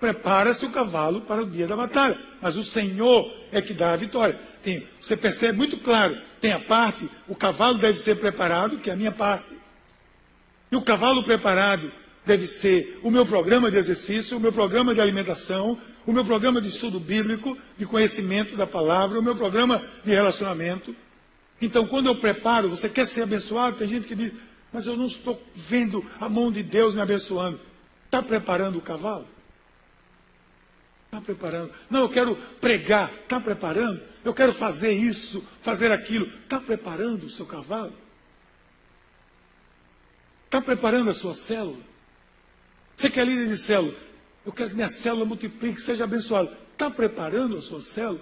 Prepara-se 0.00 0.64
o 0.64 0.70
cavalo 0.70 1.20
para 1.20 1.42
o 1.42 1.46
dia 1.46 1.66
da 1.66 1.76
batalha, 1.76 2.18
mas 2.40 2.56
o 2.56 2.62
Senhor 2.62 3.30
é 3.52 3.60
que 3.60 3.74
dá 3.74 3.92
a 3.92 3.96
vitória. 3.96 4.40
Tem, 4.62 4.86
você 4.98 5.14
percebe 5.14 5.58
muito 5.58 5.76
claro, 5.76 6.16
tem 6.40 6.52
a 6.52 6.58
parte, 6.58 7.08
o 7.28 7.34
cavalo 7.34 7.76
deve 7.76 7.98
ser 7.98 8.16
preparado, 8.16 8.78
que 8.78 8.88
é 8.88 8.94
a 8.94 8.96
minha 8.96 9.12
parte. 9.12 9.54
E 10.72 10.76
o 10.76 10.80
cavalo 10.80 11.22
preparado 11.22 11.92
deve 12.24 12.46
ser 12.46 12.98
o 13.02 13.10
meu 13.10 13.26
programa 13.26 13.70
de 13.70 13.76
exercício, 13.76 14.38
o 14.38 14.40
meu 14.40 14.52
programa 14.52 14.94
de 14.94 15.02
alimentação, 15.02 15.78
o 16.06 16.12
meu 16.12 16.24
programa 16.24 16.62
de 16.62 16.68
estudo 16.68 16.98
bíblico, 16.98 17.56
de 17.76 17.84
conhecimento 17.84 18.56
da 18.56 18.66
palavra, 18.66 19.18
o 19.18 19.22
meu 19.22 19.36
programa 19.36 19.82
de 20.02 20.12
relacionamento. 20.12 20.96
Então, 21.60 21.86
quando 21.86 22.06
eu 22.06 22.16
preparo, 22.16 22.70
você 22.70 22.88
quer 22.88 23.06
ser 23.06 23.22
abençoado? 23.22 23.76
Tem 23.76 23.88
gente 23.88 24.08
que 24.08 24.14
diz, 24.14 24.32
mas 24.72 24.86
eu 24.86 24.96
não 24.96 25.06
estou 25.06 25.42
vendo 25.54 26.04
a 26.20 26.28
mão 26.28 26.52
de 26.52 26.62
Deus 26.62 26.94
me 26.94 27.00
abençoando. 27.00 27.60
Está 28.06 28.22
preparando 28.22 28.78
o 28.78 28.82
cavalo? 28.82 29.26
Está 31.06 31.20
preparando. 31.20 31.72
Não, 31.88 32.00
eu 32.00 32.08
quero 32.08 32.36
pregar. 32.60 33.12
Está 33.12 33.40
preparando? 33.40 34.00
Eu 34.24 34.32
quero 34.32 34.52
fazer 34.52 34.92
isso, 34.92 35.44
fazer 35.60 35.90
aquilo. 35.90 36.26
Está 36.26 36.60
preparando 36.60 37.24
o 37.24 37.30
seu 37.30 37.46
cavalo? 37.46 37.92
Está 40.46 40.60
preparando 40.60 41.10
a 41.10 41.14
sua 41.14 41.34
célula? 41.34 41.78
Você 42.96 43.08
que 43.08 43.18
é 43.18 43.24
líder 43.24 43.48
de 43.48 43.56
célula, 43.56 43.94
eu 44.44 44.52
quero 44.52 44.70
que 44.70 44.74
minha 44.74 44.88
célula 44.88 45.24
multiplique, 45.24 45.80
seja 45.80 46.04
abençoada. 46.04 46.56
Está 46.72 46.90
preparando 46.90 47.56
a 47.56 47.62
sua 47.62 47.80
célula? 47.80 48.20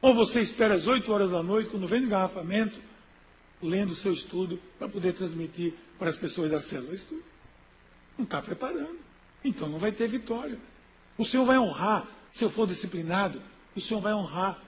Ou 0.00 0.14
você 0.14 0.40
espera 0.40 0.74
às 0.74 0.86
8 0.86 1.12
horas 1.12 1.30
da 1.30 1.42
noite, 1.42 1.70
quando 1.70 1.86
vem 1.86 2.00
de 2.00 2.06
engarrafamento, 2.06 2.78
lendo 3.62 3.90
o 3.90 3.96
seu 3.96 4.12
estudo, 4.12 4.60
para 4.78 4.88
poder 4.88 5.12
transmitir 5.12 5.74
para 5.98 6.08
as 6.08 6.16
pessoas 6.16 6.50
da 6.50 6.60
célula? 6.60 6.94
Isso 6.94 7.20
não 8.16 8.24
está 8.24 8.40
preparando. 8.40 8.98
Então 9.44 9.68
não 9.68 9.78
vai 9.78 9.92
ter 9.92 10.08
vitória. 10.08 10.58
O 11.16 11.24
Senhor 11.24 11.44
vai 11.44 11.58
honrar, 11.58 12.06
se 12.32 12.44
eu 12.44 12.50
for 12.50 12.66
disciplinado, 12.66 13.40
o 13.74 13.80
Senhor 13.80 14.00
vai 14.00 14.12
honrar 14.12 14.60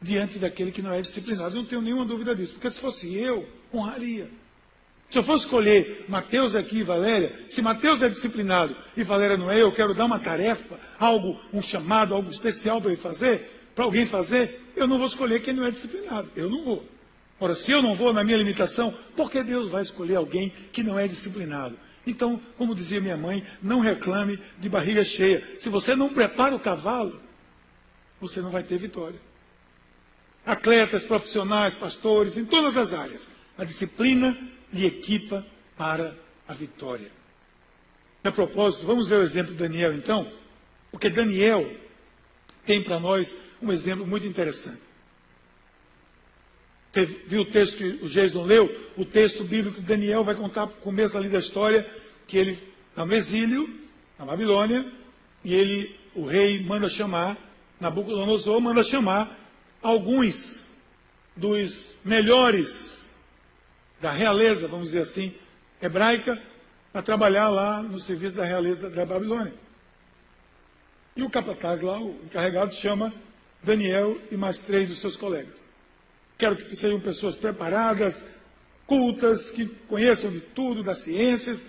diante 0.00 0.38
daquele 0.38 0.72
que 0.72 0.82
não 0.82 0.92
é 0.92 1.00
disciplinado. 1.00 1.54
Eu 1.54 1.62
não 1.62 1.68
tenho 1.68 1.82
nenhuma 1.82 2.04
dúvida 2.04 2.34
disso, 2.34 2.54
porque 2.54 2.70
se 2.70 2.80
fosse 2.80 3.14
eu, 3.14 3.48
honraria. 3.72 4.28
Se 5.08 5.18
eu 5.18 5.22
fosse 5.22 5.44
escolher 5.44 6.06
Mateus 6.08 6.54
aqui 6.54 6.78
e 6.78 6.82
Valéria, 6.82 7.46
se 7.50 7.60
Mateus 7.60 8.00
é 8.02 8.08
disciplinado 8.08 8.74
e 8.96 9.04
Valéria 9.04 9.36
não 9.36 9.50
é, 9.50 9.60
eu 9.60 9.70
quero 9.70 9.92
dar 9.92 10.06
uma 10.06 10.18
tarefa, 10.18 10.80
algo, 10.98 11.38
um 11.52 11.60
chamado, 11.60 12.14
algo 12.14 12.30
especial 12.30 12.80
para 12.80 12.92
ele 12.92 13.00
fazer, 13.00 13.70
para 13.74 13.84
alguém 13.84 14.06
fazer, 14.06 14.60
eu 14.74 14.86
não 14.86 14.96
vou 14.96 15.06
escolher 15.06 15.42
quem 15.42 15.52
não 15.52 15.66
é 15.66 15.70
disciplinado. 15.70 16.30
Eu 16.34 16.48
não 16.48 16.64
vou. 16.64 16.91
Ora, 17.42 17.56
se 17.56 17.72
eu 17.72 17.82
não 17.82 17.92
vou 17.92 18.12
na 18.12 18.22
minha 18.22 18.36
limitação, 18.36 18.96
por 19.16 19.28
que 19.28 19.42
Deus 19.42 19.68
vai 19.68 19.82
escolher 19.82 20.14
alguém 20.14 20.52
que 20.72 20.80
não 20.80 20.96
é 20.96 21.08
disciplinado? 21.08 21.76
Então, 22.06 22.40
como 22.56 22.72
dizia 22.72 23.00
minha 23.00 23.16
mãe, 23.16 23.44
não 23.60 23.80
reclame 23.80 24.38
de 24.60 24.68
barriga 24.68 25.02
cheia. 25.02 25.42
Se 25.58 25.68
você 25.68 25.96
não 25.96 26.08
prepara 26.08 26.54
o 26.54 26.60
cavalo, 26.60 27.20
você 28.20 28.40
não 28.40 28.48
vai 28.48 28.62
ter 28.62 28.78
vitória. 28.78 29.18
Atletas, 30.46 31.04
profissionais, 31.04 31.74
pastores, 31.74 32.36
em 32.36 32.44
todas 32.44 32.76
as 32.76 32.94
áreas. 32.94 33.28
A 33.58 33.64
disciplina 33.64 34.38
lhe 34.72 34.86
equipa 34.86 35.44
para 35.76 36.16
a 36.46 36.54
vitória. 36.54 37.10
A 38.22 38.30
propósito, 38.30 38.86
vamos 38.86 39.08
ver 39.08 39.16
o 39.16 39.22
exemplo 39.24 39.50
de 39.50 39.58
Daniel 39.58 39.92
então, 39.92 40.30
porque 40.92 41.10
Daniel 41.10 41.68
tem 42.64 42.84
para 42.84 43.00
nós 43.00 43.34
um 43.60 43.72
exemplo 43.72 44.06
muito 44.06 44.28
interessante. 44.28 44.91
Viu 47.26 47.40
o 47.40 47.44
texto 47.46 47.78
que 47.78 48.04
o 48.04 48.08
Jason 48.08 48.44
leu? 48.44 48.70
O 48.96 49.04
texto 49.04 49.44
bíblico 49.44 49.80
de 49.80 49.86
Daniel 49.86 50.22
vai 50.22 50.34
contar 50.34 50.64
o 50.64 50.68
começo 50.68 51.16
ali 51.16 51.28
da 51.28 51.38
história 51.38 51.86
que 52.26 52.36
ele 52.36 52.58
está 52.90 53.06
no 53.06 53.14
exílio, 53.14 53.68
na 54.18 54.26
Babilônia, 54.26 54.84
e 55.42 55.54
ele, 55.54 55.98
o 56.14 56.26
rei 56.26 56.62
manda 56.62 56.88
chamar, 56.90 57.36
Nabucodonosor 57.80 58.60
manda 58.60 58.84
chamar 58.84 59.38
alguns 59.82 60.70
dos 61.34 61.94
melhores 62.04 63.10
da 64.00 64.10
realeza, 64.10 64.68
vamos 64.68 64.88
dizer 64.88 65.02
assim, 65.02 65.34
hebraica, 65.80 66.40
para 66.92 67.00
trabalhar 67.00 67.48
lá 67.48 67.82
no 67.82 67.98
serviço 67.98 68.36
da 68.36 68.44
realeza 68.44 68.90
da 68.90 69.06
Babilônia. 69.06 69.54
E 71.16 71.22
o 71.22 71.30
capataz 71.30 71.80
lá, 71.80 71.98
o 71.98 72.20
encarregado, 72.24 72.74
chama 72.74 73.12
Daniel 73.62 74.18
e 74.30 74.36
mais 74.36 74.58
três 74.58 74.88
dos 74.88 74.98
seus 74.98 75.16
colegas. 75.16 75.71
Quero 76.42 76.56
que 76.56 76.74
sejam 76.74 76.98
pessoas 76.98 77.36
preparadas, 77.36 78.24
cultas, 78.84 79.48
que 79.48 79.64
conheçam 79.86 80.28
de 80.28 80.40
tudo, 80.40 80.82
das 80.82 80.98
ciências, 80.98 81.64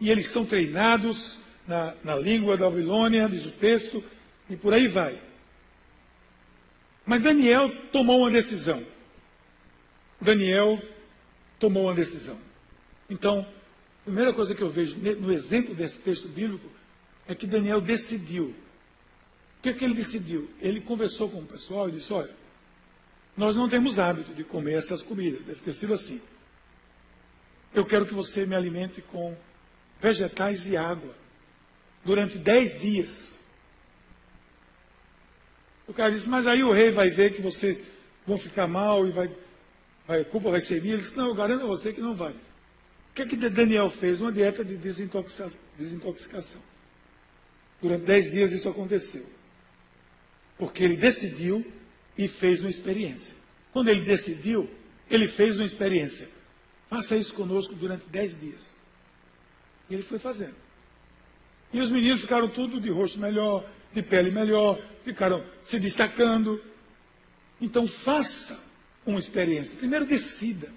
e 0.00 0.10
eles 0.10 0.26
são 0.26 0.44
treinados 0.44 1.38
na, 1.64 1.94
na 2.02 2.16
língua 2.16 2.56
da 2.56 2.68
Babilônia, 2.68 3.28
diz 3.28 3.46
o 3.46 3.52
texto, 3.52 4.02
e 4.50 4.56
por 4.56 4.74
aí 4.74 4.88
vai. 4.88 5.16
Mas 7.06 7.22
Daniel 7.22 7.72
tomou 7.92 8.22
uma 8.22 8.30
decisão. 8.32 8.82
Daniel 10.20 10.82
tomou 11.60 11.84
uma 11.84 11.94
decisão. 11.94 12.36
Então, 13.08 13.46
a 14.00 14.04
primeira 14.06 14.32
coisa 14.32 14.56
que 14.56 14.62
eu 14.62 14.68
vejo 14.68 14.98
no 15.20 15.32
exemplo 15.32 15.72
desse 15.72 16.00
texto 16.00 16.26
bíblico 16.26 16.68
é 17.28 17.34
que 17.36 17.46
Daniel 17.46 17.80
decidiu. 17.80 18.46
O 18.46 19.62
que 19.62 19.68
é 19.68 19.72
que 19.72 19.84
ele 19.84 19.94
decidiu? 19.94 20.50
Ele 20.60 20.80
conversou 20.80 21.28
com 21.28 21.38
o 21.38 21.46
pessoal 21.46 21.88
e 21.88 21.92
disse: 21.92 22.12
Olha, 22.12 22.34
nós 23.36 23.54
não 23.54 23.68
temos 23.68 23.98
hábito 23.98 24.32
de 24.32 24.42
comer 24.42 24.78
essas 24.78 25.02
comidas, 25.02 25.44
deve 25.44 25.60
ter 25.60 25.74
sido 25.74 25.92
assim. 25.92 26.20
Eu 27.74 27.84
quero 27.84 28.06
que 28.06 28.14
você 28.14 28.46
me 28.46 28.54
alimente 28.54 29.02
com 29.02 29.36
vegetais 30.00 30.66
e 30.66 30.76
água 30.76 31.14
durante 32.04 32.38
dez 32.38 32.78
dias. 32.80 33.40
O 35.86 35.92
cara 35.92 36.10
disse, 36.10 36.28
mas 36.28 36.46
aí 36.46 36.64
o 36.64 36.72
rei 36.72 36.90
vai 36.90 37.10
ver 37.10 37.34
que 37.34 37.42
vocês 37.42 37.84
vão 38.26 38.38
ficar 38.38 38.66
mal 38.66 39.06
e 39.06 39.10
vai, 39.10 39.30
vai, 40.06 40.22
a 40.22 40.24
culpa 40.24 40.50
vai 40.50 40.60
ser 40.60 40.80
minha. 40.80 40.94
Ele 40.94 41.02
disse, 41.02 41.16
não, 41.16 41.28
eu 41.28 41.34
garanto 41.34 41.64
a 41.64 41.68
você 41.68 41.92
que 41.92 42.00
não 42.00 42.16
vai. 42.16 42.32
O 42.32 43.14
que 43.14 43.22
é 43.22 43.26
que 43.26 43.36
Daniel 43.36 43.90
fez? 43.90 44.20
Uma 44.20 44.32
dieta 44.32 44.64
de 44.64 44.76
desintoxicação. 44.76 46.60
Durante 47.80 48.04
dez 48.04 48.30
dias 48.30 48.52
isso 48.52 48.68
aconteceu. 48.68 49.24
Porque 50.58 50.82
ele 50.82 50.96
decidiu 50.96 51.64
e 52.16 52.28
fez 52.28 52.60
uma 52.60 52.70
experiência. 52.70 53.34
Quando 53.72 53.88
ele 53.88 54.00
decidiu, 54.00 54.70
ele 55.10 55.28
fez 55.28 55.58
uma 55.58 55.66
experiência. 55.66 56.28
Faça 56.88 57.16
isso 57.16 57.34
conosco 57.34 57.74
durante 57.74 58.06
dez 58.06 58.38
dias. 58.38 58.76
E 59.90 59.94
ele 59.94 60.02
foi 60.02 60.18
fazendo. 60.18 60.54
E 61.72 61.80
os 61.80 61.90
meninos 61.90 62.20
ficaram 62.20 62.48
tudo 62.48 62.80
de 62.80 62.90
rosto 62.90 63.18
melhor, 63.18 63.64
de 63.92 64.02
pele 64.02 64.30
melhor, 64.30 64.80
ficaram 65.04 65.44
se 65.64 65.78
destacando. 65.78 66.62
Então 67.60 67.86
faça 67.86 68.58
uma 69.04 69.18
experiência. 69.18 69.76
Primeiro 69.76 70.06
decida. 70.06 70.72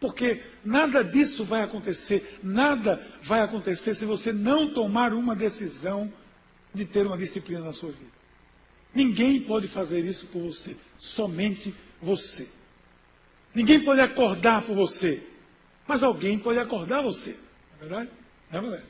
Porque 0.00 0.40
nada 0.64 1.04
disso 1.04 1.44
vai 1.44 1.62
acontecer, 1.62 2.38
nada 2.42 3.06
vai 3.22 3.42
acontecer 3.42 3.94
se 3.94 4.06
você 4.06 4.32
não 4.32 4.72
tomar 4.72 5.12
uma 5.12 5.36
decisão 5.36 6.10
de 6.72 6.86
ter 6.86 7.06
uma 7.06 7.18
disciplina 7.18 7.60
na 7.60 7.72
sua 7.74 7.90
vida. 7.90 8.19
Ninguém 8.94 9.40
pode 9.40 9.68
fazer 9.68 10.04
isso 10.04 10.26
por 10.26 10.42
você, 10.42 10.76
somente 10.98 11.74
você. 12.00 12.48
Ninguém 13.54 13.80
pode 13.80 14.00
acordar 14.00 14.62
por 14.62 14.74
você, 14.74 15.22
mas 15.86 16.02
alguém 16.02 16.38
pode 16.38 16.58
acordar 16.58 17.02
você. 17.02 17.30
Não 17.30 17.76
é 17.76 17.80
verdade? 17.80 18.10
Não 18.50 18.58
é 18.58 18.62
verdade? 18.62 18.84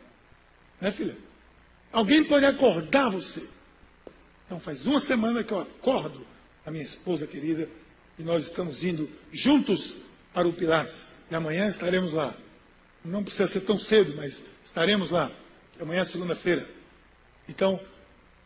Não 0.81 0.89
é, 0.89 0.91
filha? 0.91 1.17
Alguém 1.93 2.25
pode 2.25 2.45
acordar 2.45 3.11
você. 3.11 3.47
Então 4.47 4.59
faz 4.59 4.87
uma 4.87 5.01
semana 5.01 5.45
que 5.45 5.53
eu 5.53 5.61
acordo 5.61 6.27
a 6.65 6.71
minha 6.71 6.83
esposa 6.83 7.27
querida 7.27 7.69
e 8.19 8.23
nós 8.23 8.45
estamos 8.45 8.85
indo 8.85 9.09
juntos 9.33 9.97
para 10.33 10.47
o 10.47 10.53
Pilates. 10.53 11.19
E 11.31 11.35
amanhã 11.35 11.69
estaremos 11.69 12.13
lá. 12.13 12.35
Não 13.05 13.25
precisa 13.25 13.49
ser 13.49 13.61
tão 13.61 13.79
cedo, 13.79 14.15
mas 14.17 14.43
estaremos 14.65 15.11
lá. 15.11 15.31
Amanhã 15.81 16.03
é 16.03 16.05
segunda-feira. 16.05 16.69
Então, 17.49 17.81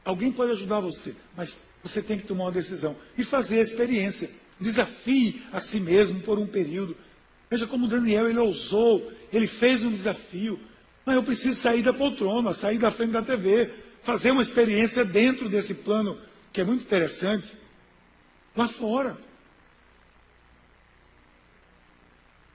Alguém 0.04 0.30
pode 0.30 0.52
ajudar 0.52 0.80
você, 0.80 1.14
mas 1.36 1.58
você 1.82 2.02
tem 2.02 2.18
que 2.18 2.26
tomar 2.26 2.44
uma 2.44 2.52
decisão 2.52 2.96
e 3.16 3.24
fazer 3.24 3.58
a 3.58 3.62
experiência. 3.62 4.30
Desafie 4.60 5.42
a 5.52 5.60
si 5.60 5.80
mesmo 5.80 6.20
por 6.20 6.38
um 6.38 6.46
período. 6.46 6.96
Veja 7.50 7.66
como 7.66 7.88
Daniel, 7.88 8.28
ele 8.28 8.38
ousou, 8.38 9.12
ele 9.32 9.46
fez 9.46 9.82
um 9.82 9.90
desafio. 9.90 10.60
Mas 11.04 11.16
eu 11.16 11.22
preciso 11.22 11.60
sair 11.60 11.82
da 11.82 11.92
poltrona, 11.92 12.54
sair 12.54 12.78
da 12.78 12.90
frente 12.90 13.12
da 13.12 13.22
TV, 13.22 13.70
fazer 14.02 14.30
uma 14.30 14.42
experiência 14.42 15.04
dentro 15.04 15.48
desse 15.48 15.74
plano, 15.74 16.18
que 16.52 16.60
é 16.60 16.64
muito 16.64 16.82
interessante, 16.82 17.52
lá 18.56 18.68
fora. 18.68 19.18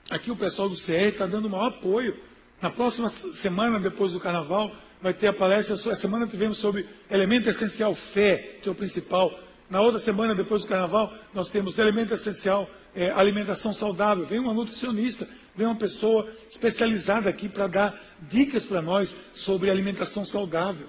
Aqui 0.09 0.31
o 0.31 0.35
pessoal 0.35 0.67
do 0.67 0.75
CR 0.75 1.09
está 1.09 1.27
dando 1.27 1.45
o 1.45 1.49
maior 1.49 1.67
apoio. 1.67 2.17
Na 2.61 2.69
próxima 2.69 3.09
semana, 3.09 3.79
depois 3.79 4.11
do 4.11 4.19
carnaval, 4.19 4.75
vai 5.01 5.13
ter 5.13 5.27
a 5.27 5.33
palestra, 5.33 5.75
essa 5.75 5.95
semana 5.95 6.27
tivemos 6.27 6.57
sobre 6.57 6.85
elemento 7.09 7.49
essencial 7.49 7.95
fé, 7.95 8.57
que 8.61 8.67
é 8.67 8.71
o 8.71 8.75
principal. 8.75 9.37
Na 9.69 9.81
outra 9.81 9.99
semana, 9.99 10.35
depois 10.35 10.63
do 10.63 10.67
carnaval, 10.67 11.13
nós 11.33 11.49
temos 11.49 11.77
elemento 11.77 12.13
essencial 12.13 12.69
é, 12.95 13.11
alimentação 13.11 13.73
saudável. 13.73 14.25
Vem 14.25 14.39
uma 14.39 14.53
nutricionista, 14.53 15.27
vem 15.55 15.67
uma 15.67 15.75
pessoa 15.75 16.29
especializada 16.49 17.29
aqui 17.29 17.47
para 17.47 17.67
dar 17.67 18.01
dicas 18.29 18.65
para 18.65 18.81
nós 18.81 19.15
sobre 19.33 19.69
alimentação 19.69 20.25
saudável. 20.25 20.87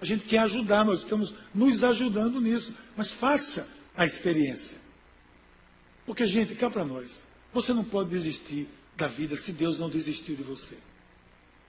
A 0.00 0.04
gente 0.04 0.24
quer 0.24 0.38
ajudar, 0.40 0.84
nós 0.84 1.00
estamos 1.00 1.34
nos 1.54 1.82
ajudando 1.82 2.40
nisso, 2.40 2.74
mas 2.96 3.10
faça 3.10 3.68
a 3.96 4.06
experiência. 4.06 4.78
Porque, 6.06 6.26
gente, 6.26 6.54
cá 6.54 6.70
para 6.70 6.84
nós, 6.84 7.24
você 7.52 7.72
não 7.72 7.82
pode 7.82 8.10
desistir 8.10 8.68
da 8.96 9.08
vida 9.08 9.36
se 9.36 9.52
Deus 9.52 9.78
não 9.78 9.88
desistiu 9.88 10.36
de 10.36 10.42
você. 10.42 10.76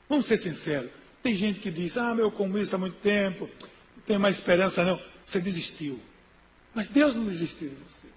Vamos 0.07 0.25
ser 0.27 0.37
sinceros. 0.37 0.98
Tem 1.21 1.35
gente 1.35 1.59
que 1.59 1.69
diz, 1.69 1.97
ah, 1.97 2.15
meu 2.15 2.31
comunista 2.31 2.75
há 2.75 2.79
muito 2.79 2.95
tempo, 2.97 3.49
não 3.95 4.03
tenho 4.05 4.19
mais 4.19 4.35
esperança 4.35 4.83
não. 4.83 4.99
Você 5.25 5.39
desistiu. 5.39 5.99
Mas 6.73 6.87
Deus 6.87 7.15
não 7.15 7.25
desistiu 7.25 7.69
de 7.69 7.75
você. 7.75 8.07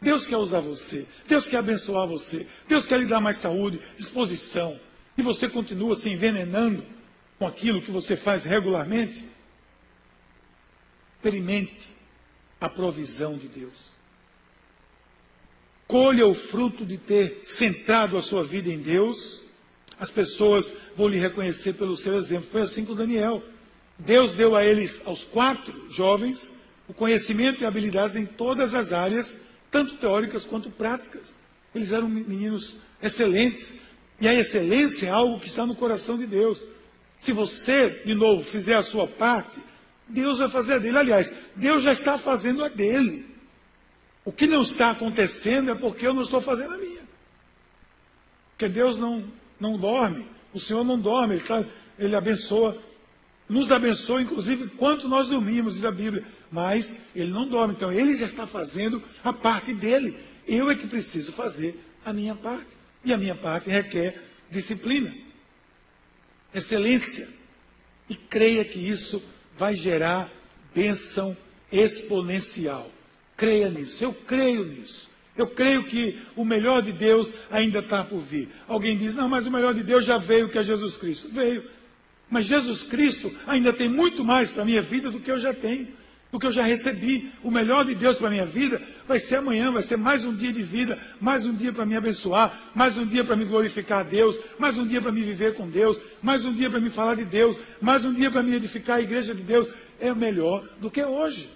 Deus 0.00 0.26
quer 0.26 0.36
usar 0.36 0.60
você. 0.60 1.06
Deus 1.26 1.46
quer 1.46 1.58
abençoar 1.58 2.06
você. 2.06 2.46
Deus 2.68 2.86
quer 2.86 3.00
lhe 3.00 3.06
dar 3.06 3.20
mais 3.20 3.36
saúde, 3.36 3.80
disposição. 3.96 4.78
E 5.16 5.22
você 5.22 5.48
continua 5.48 5.96
se 5.96 6.10
envenenando 6.10 6.84
com 7.38 7.46
aquilo 7.46 7.82
que 7.82 7.90
você 7.90 8.16
faz 8.16 8.44
regularmente. 8.44 9.24
Experimente 11.16 11.90
a 12.60 12.68
provisão 12.68 13.36
de 13.36 13.48
Deus. 13.48 13.96
Colha 15.86 16.26
o 16.26 16.34
fruto 16.34 16.84
de 16.84 16.98
ter 16.98 17.42
centrado 17.46 18.16
a 18.18 18.22
sua 18.22 18.42
vida 18.42 18.68
em 18.68 18.78
Deus. 18.78 19.42
As 19.98 20.10
pessoas 20.10 20.72
vão 20.96 21.08
lhe 21.08 21.18
reconhecer 21.18 21.74
pelo 21.74 21.96
seu 21.96 22.16
exemplo. 22.16 22.48
Foi 22.50 22.62
assim 22.62 22.84
com 22.84 22.94
Daniel. 22.94 23.42
Deus 23.98 24.32
deu 24.32 24.54
a 24.54 24.64
eles, 24.64 25.00
aos 25.04 25.24
quatro 25.24 25.90
jovens, 25.90 26.50
o 26.86 26.92
conhecimento 26.92 27.62
e 27.62 27.66
habilidades 27.66 28.14
em 28.14 28.26
todas 28.26 28.74
as 28.74 28.92
áreas, 28.92 29.38
tanto 29.70 29.96
teóricas 29.96 30.44
quanto 30.44 30.70
práticas. 30.70 31.38
Eles 31.74 31.92
eram 31.92 32.08
meninos 32.08 32.76
excelentes. 33.02 33.74
E 34.20 34.28
a 34.28 34.34
excelência 34.34 35.06
é 35.06 35.10
algo 35.10 35.40
que 35.40 35.48
está 35.48 35.66
no 35.66 35.74
coração 35.74 36.18
de 36.18 36.26
Deus. 36.26 36.66
Se 37.18 37.32
você, 37.32 38.02
de 38.04 38.14
novo, 38.14 38.44
fizer 38.44 38.74
a 38.74 38.82
sua 38.82 39.06
parte, 39.06 39.58
Deus 40.08 40.38
vai 40.38 40.48
fazer 40.48 40.74
a 40.74 40.78
dele. 40.78 40.98
Aliás, 40.98 41.32
Deus 41.54 41.82
já 41.82 41.92
está 41.92 42.16
fazendo 42.16 42.64
a 42.64 42.68
dele. 42.68 43.26
O 44.24 44.32
que 44.32 44.46
não 44.46 44.62
está 44.62 44.90
acontecendo 44.90 45.70
é 45.70 45.74
porque 45.74 46.06
eu 46.06 46.14
não 46.14 46.22
estou 46.22 46.40
fazendo 46.40 46.74
a 46.74 46.78
minha. 46.78 47.02
Porque 48.50 48.68
Deus 48.68 48.96
não, 48.96 49.24
não 49.58 49.78
dorme. 49.78 50.26
O 50.52 50.60
Senhor 50.60 50.84
não 50.84 50.98
dorme. 50.98 51.34
Ele, 51.34 51.42
está, 51.42 51.64
ele 51.98 52.14
abençoa, 52.14 52.76
nos 53.48 53.70
abençoa, 53.70 54.22
inclusive, 54.22 54.64
enquanto 54.64 55.08
nós 55.08 55.28
dormimos, 55.28 55.74
diz 55.74 55.84
a 55.84 55.90
Bíblia. 55.90 56.24
Mas 56.50 56.94
Ele 57.14 57.30
não 57.30 57.48
dorme. 57.48 57.74
Então, 57.74 57.92
Ele 57.92 58.16
já 58.16 58.26
está 58.26 58.46
fazendo 58.46 59.02
a 59.22 59.32
parte 59.32 59.72
dele. 59.72 60.16
Eu 60.46 60.70
é 60.70 60.74
que 60.74 60.86
preciso 60.86 61.32
fazer 61.32 61.80
a 62.04 62.12
minha 62.12 62.34
parte. 62.34 62.70
E 63.04 63.12
a 63.12 63.16
minha 63.16 63.34
parte 63.34 63.70
requer 63.70 64.22
disciplina, 64.50 65.14
excelência. 66.54 67.28
E 68.08 68.14
creia 68.14 68.64
que 68.64 68.78
isso 68.78 69.22
vai 69.56 69.74
gerar 69.74 70.30
bênção 70.74 71.36
exponencial. 71.70 72.90
Creia 73.36 73.68
nisso, 73.68 74.02
eu 74.02 74.12
creio 74.12 74.64
nisso. 74.64 75.10
Eu 75.36 75.46
creio 75.46 75.84
que 75.84 76.20
o 76.34 76.44
melhor 76.44 76.80
de 76.80 76.92
Deus 76.92 77.32
ainda 77.50 77.80
está 77.80 78.02
por 78.02 78.18
vir. 78.18 78.48
Alguém 78.66 78.96
diz, 78.96 79.14
não, 79.14 79.28
mas 79.28 79.46
o 79.46 79.50
melhor 79.50 79.74
de 79.74 79.82
Deus 79.82 80.04
já 80.04 80.16
veio, 80.16 80.48
que 80.48 80.58
é 80.58 80.62
Jesus 80.62 80.96
Cristo. 80.96 81.28
Veio. 81.30 81.62
Mas 82.30 82.46
Jesus 82.46 82.82
Cristo 82.82 83.32
ainda 83.46 83.72
tem 83.72 83.88
muito 83.88 84.24
mais 84.24 84.50
para 84.50 84.62
a 84.62 84.66
minha 84.66 84.82
vida 84.82 85.10
do 85.10 85.20
que 85.20 85.30
eu 85.30 85.38
já 85.38 85.54
tenho, 85.54 85.88
do 86.32 86.40
que 86.40 86.46
eu 86.46 86.52
já 86.52 86.62
recebi. 86.62 87.30
O 87.42 87.50
melhor 87.50 87.84
de 87.84 87.94
Deus 87.94 88.16
para 88.16 88.28
a 88.28 88.30
minha 88.30 88.46
vida 88.46 88.80
vai 89.06 89.18
ser 89.18 89.36
amanhã, 89.36 89.70
vai 89.70 89.82
ser 89.82 89.96
mais 89.96 90.24
um 90.24 90.34
dia 90.34 90.52
de 90.52 90.62
vida, 90.62 90.98
mais 91.20 91.44
um 91.44 91.54
dia 91.54 91.72
para 91.72 91.86
me 91.86 91.94
abençoar, 91.94 92.58
mais 92.74 92.96
um 92.96 93.06
dia 93.06 93.22
para 93.22 93.36
me 93.36 93.44
glorificar 93.44 94.00
a 94.00 94.02
Deus, 94.02 94.38
mais 94.58 94.76
um 94.76 94.86
dia 94.86 95.00
para 95.00 95.12
me 95.12 95.22
viver 95.22 95.54
com 95.54 95.68
Deus, 95.68 96.00
mais 96.22 96.44
um 96.44 96.52
dia 96.52 96.68
para 96.68 96.80
me 96.80 96.90
falar 96.90 97.14
de 97.14 97.24
Deus, 97.24 97.58
mais 97.80 98.04
um 98.04 98.12
dia 98.12 98.30
para 98.30 98.42
me 98.42 98.54
edificar 98.54 98.96
a 98.96 99.02
igreja 99.02 99.34
de 99.34 99.42
Deus. 99.42 99.68
É 100.00 100.12
melhor 100.12 100.66
do 100.80 100.90
que 100.90 101.04
hoje. 101.04 101.48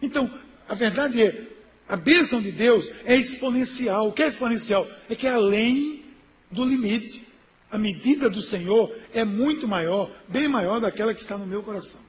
Então, 0.00 0.30
a 0.68 0.74
verdade 0.74 1.22
é, 1.22 1.53
a 1.94 1.96
bênção 1.96 2.42
de 2.42 2.50
Deus 2.50 2.90
é 3.04 3.14
exponencial. 3.14 4.08
O 4.08 4.12
que 4.12 4.24
é 4.24 4.26
exponencial? 4.26 4.84
É 5.08 5.14
que 5.14 5.28
é 5.28 5.30
além 5.30 6.04
do 6.50 6.64
limite. 6.64 7.24
A 7.70 7.78
medida 7.78 8.28
do 8.28 8.42
Senhor 8.42 8.92
é 9.12 9.24
muito 9.24 9.68
maior, 9.68 10.10
bem 10.26 10.48
maior 10.48 10.80
daquela 10.80 11.14
que 11.14 11.20
está 11.20 11.38
no 11.38 11.46
meu 11.46 11.62
coração. 11.62 12.00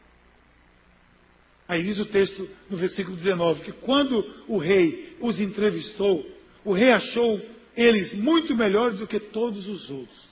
Aí 1.68 1.84
diz 1.84 2.00
o 2.00 2.06
texto 2.06 2.50
no 2.68 2.76
versículo 2.76 3.16
19 3.16 3.62
que 3.62 3.72
quando 3.72 4.26
o 4.48 4.58
rei 4.58 5.16
os 5.20 5.40
entrevistou, 5.40 6.26
o 6.64 6.74
rei 6.74 6.92
achou 6.92 7.40
eles 7.78 8.16
muito 8.16 8.56
melhores 8.56 8.98
do 8.98 9.06
que 9.06 9.20
todos 9.20 9.68
os 9.68 9.92
outros. 9.92 10.30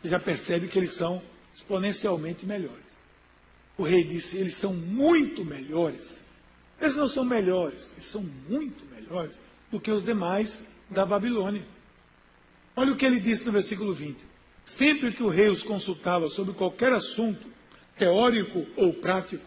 Você 0.00 0.08
já 0.08 0.18
percebe 0.18 0.66
que 0.66 0.78
eles 0.78 0.94
são 0.94 1.22
exponencialmente 1.54 2.46
melhores. 2.46 3.04
O 3.76 3.82
rei 3.82 4.02
disse: 4.02 4.38
eles 4.38 4.56
são 4.56 4.72
muito 4.72 5.44
melhores 5.44 6.26
eles 6.80 6.96
não 6.96 7.08
são 7.08 7.24
melhores, 7.24 7.92
eles 7.92 8.06
são 8.06 8.24
muito 8.48 8.84
melhores 8.94 9.40
do 9.70 9.80
que 9.80 9.90
os 9.90 10.04
demais 10.04 10.62
da 10.88 11.04
Babilônia. 11.04 11.64
Olha 12.76 12.92
o 12.92 12.96
que 12.96 13.04
ele 13.04 13.20
disse 13.20 13.44
no 13.44 13.52
versículo 13.52 13.92
20. 13.92 14.24
Sempre 14.64 15.12
que 15.12 15.22
o 15.22 15.28
rei 15.28 15.48
os 15.48 15.62
consultava 15.62 16.28
sobre 16.28 16.54
qualquer 16.54 16.92
assunto, 16.92 17.48
teórico 17.96 18.66
ou 18.76 18.92
prático, 18.92 19.44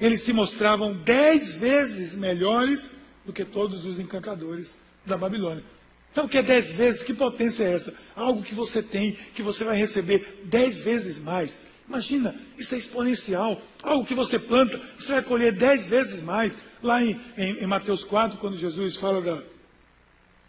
eles 0.00 0.22
se 0.22 0.32
mostravam 0.32 0.94
dez 0.94 1.52
vezes 1.52 2.16
melhores 2.16 2.94
do 3.24 3.32
que 3.32 3.44
todos 3.44 3.84
os 3.84 3.98
encantadores 3.98 4.78
da 5.04 5.16
Babilônia. 5.16 5.62
Então, 6.10 6.26
o 6.26 6.28
que 6.28 6.38
é 6.38 6.42
dez 6.42 6.72
vezes? 6.72 7.02
Que 7.02 7.12
potência 7.12 7.64
é 7.64 7.72
essa? 7.72 7.92
Algo 8.14 8.42
que 8.42 8.54
você 8.54 8.82
tem, 8.82 9.12
que 9.34 9.42
você 9.42 9.64
vai 9.64 9.76
receber 9.76 10.42
dez 10.44 10.78
vezes 10.78 11.18
mais. 11.18 11.60
Imagina, 11.88 12.34
isso 12.58 12.74
é 12.74 12.78
exponencial. 12.78 13.60
Algo 13.82 14.06
que 14.06 14.14
você 14.14 14.38
planta, 14.38 14.80
você 14.98 15.12
vai 15.12 15.22
colher 15.22 15.52
dez 15.52 15.86
vezes 15.86 16.20
mais. 16.22 16.56
Lá 16.82 17.02
em, 17.02 17.18
em, 17.36 17.62
em 17.62 17.66
Mateus 17.66 18.04
4, 18.04 18.38
quando 18.38 18.56
Jesus 18.56 18.96
fala 18.96 19.20
da, 19.20 19.42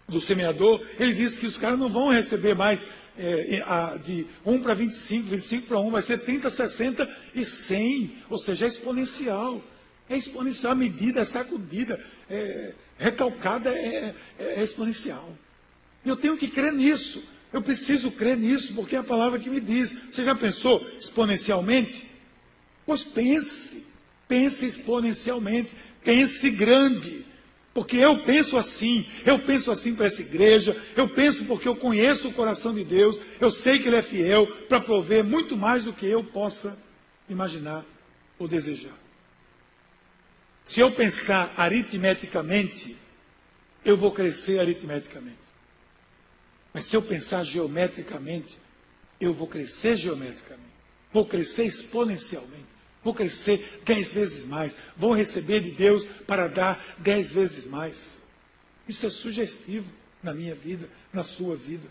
do 0.08 0.20
semeador, 0.20 0.82
ele 1.00 1.14
diz 1.14 1.38
que 1.38 1.46
os 1.46 1.58
caras 1.58 1.80
não 1.80 1.90
vão 1.90 2.10
receber 2.10 2.54
mais 2.56 2.86
é, 3.18 3.64
a, 3.66 3.98
de 3.98 4.28
1 4.46 4.62
para 4.62 4.74
25, 4.74 5.30
25 5.30 5.68
para 5.68 5.80
1, 5.80 5.92
vai 5.92 6.02
ser 6.02 6.18
30, 6.20 6.50
60 6.50 7.18
e 7.34 7.46
100. 7.46 8.16
Ou 8.30 8.38
seja, 8.38 8.66
é 8.66 8.70
exponencial. 8.70 9.62
É 10.10 10.18
exponencial, 10.18 10.74
a 10.74 10.76
medida 10.76 11.22
é 11.22 11.26
sacudida, 11.26 12.04
é, 12.30 12.74
recalcada 12.98 13.72
é, 13.72 14.14
é, 14.38 14.60
é 14.60 14.64
exponencial. 14.64 15.36
Eu 16.06 16.16
tenho 16.16 16.38
que 16.38 16.48
crer 16.48 16.72
nisso. 16.72 17.24
Eu 17.54 17.62
preciso 17.62 18.12
crer 18.12 18.38
nisso, 18.38 18.74
porque 18.74 18.96
é 18.96 19.00
a 19.00 19.04
palavra 19.04 19.40
que 19.40 19.50
me 19.50 19.60
diz. 19.60 19.94
Você 20.12 20.24
já 20.24 20.36
pensou 20.36 20.86
exponencialmente? 21.00 22.10
Pois 22.86 23.04
pense, 23.04 23.86
pense 24.28 24.66
exponencialmente, 24.66 25.72
pense 26.04 26.50
grande. 26.50 27.26
Porque 27.74 27.98
eu 27.98 28.20
penso 28.20 28.58
assim, 28.58 29.06
eu 29.26 29.38
penso 29.38 29.70
assim 29.70 29.94
para 29.94 30.06
essa 30.06 30.22
igreja, 30.22 30.82
eu 30.96 31.10
penso 31.10 31.44
porque 31.44 31.68
eu 31.68 31.76
conheço 31.76 32.30
o 32.30 32.34
coração 32.34 32.74
de 32.74 32.86
Deus, 32.86 33.20
eu 33.40 33.52
sei 33.52 33.80
que 33.80 33.88
Ele 33.88 33.98
é 33.98 34.02
fiel 34.02 34.48
para 34.70 34.80
prover 34.80 35.26
muito 35.26 35.58
mais 35.58 35.84
do 35.84 35.92
que 35.92 36.06
eu 36.06 36.24
possa 36.24 36.82
imaginar 37.28 37.84
ou 38.40 38.48
desejar. 38.48 38.98
Se 40.64 40.80
eu 40.80 40.90
pensar 40.90 41.54
aritmeticamente, 41.58 42.96
eu 43.84 43.98
vou 43.98 44.12
crescer 44.12 44.60
aritmeticamente. 44.60 45.45
Mas 46.76 46.84
se 46.84 46.98
eu 46.98 47.02
pensar 47.02 47.46
geometricamente, 47.46 48.60
eu 49.18 49.34
vou 49.34 49.48
crescer 49.48 49.96
geometricamente, 49.96 50.74
vou 51.10 51.26
crescer 51.26 51.64
exponencialmente, 51.64 52.66
vou 53.02 53.14
crescer 53.14 53.82
dez 53.86 54.12
vezes 54.12 54.46
mais, 54.46 54.76
vou 54.98 55.14
receber 55.14 55.62
de 55.62 55.72
Deus 55.72 56.06
para 56.28 56.50
dar 56.50 56.98
dez 56.98 57.32
vezes 57.32 57.66
mais. 57.66 58.22
Isso 58.90 59.06
é 59.06 59.10
sugestivo 59.10 59.90
na 60.22 60.34
minha 60.34 60.54
vida, 60.54 60.90
na 61.14 61.24
sua 61.24 61.56
vida. 61.56 61.88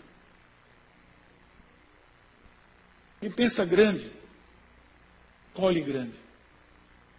Quem 3.19 3.31
pensa 3.31 3.65
grande, 3.65 4.11
colhe 5.55 5.81
grande. 5.81 6.13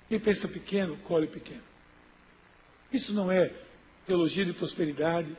Quem 0.08 0.20
pensa 0.20 0.46
pequeno, 0.46 0.96
colhe 0.98 1.26
pequeno. 1.26 1.64
Isso 2.92 3.12
não 3.12 3.28
é 3.28 3.52
teologia 4.06 4.44
de 4.44 4.52
prosperidade, 4.52 5.36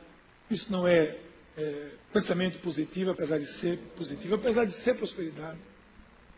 isso 0.50 0.70
não 0.70 0.86
é 0.86 1.16
é, 1.58 1.90
pensamento 2.12 2.58
positivo, 2.58 3.10
apesar 3.10 3.38
de 3.38 3.46
ser 3.46 3.78
positivo, 3.96 4.34
apesar 4.34 4.64
de 4.64 4.72
ser 4.72 4.94
prosperidade. 4.94 5.58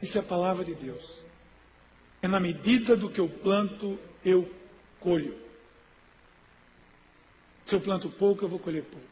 Isso 0.03 0.17
é 0.19 0.21
a 0.21 0.25
palavra 0.25 0.65
de 0.65 0.75
Deus. 0.75 1.05
É 2.23 2.29
na 2.29 2.41
medida 2.41 2.97
do 2.97 3.09
que 3.09 3.21
eu 3.21 3.29
planto, 3.29 3.99
eu 4.25 4.51
colho. 4.99 5.37
Se 7.65 7.75
eu 7.75 7.81
planto 7.81 8.09
pouco, 8.11 8.45
eu 8.45 8.49
vou 8.49 8.59
colher 8.59 8.83
pouco. 8.83 9.07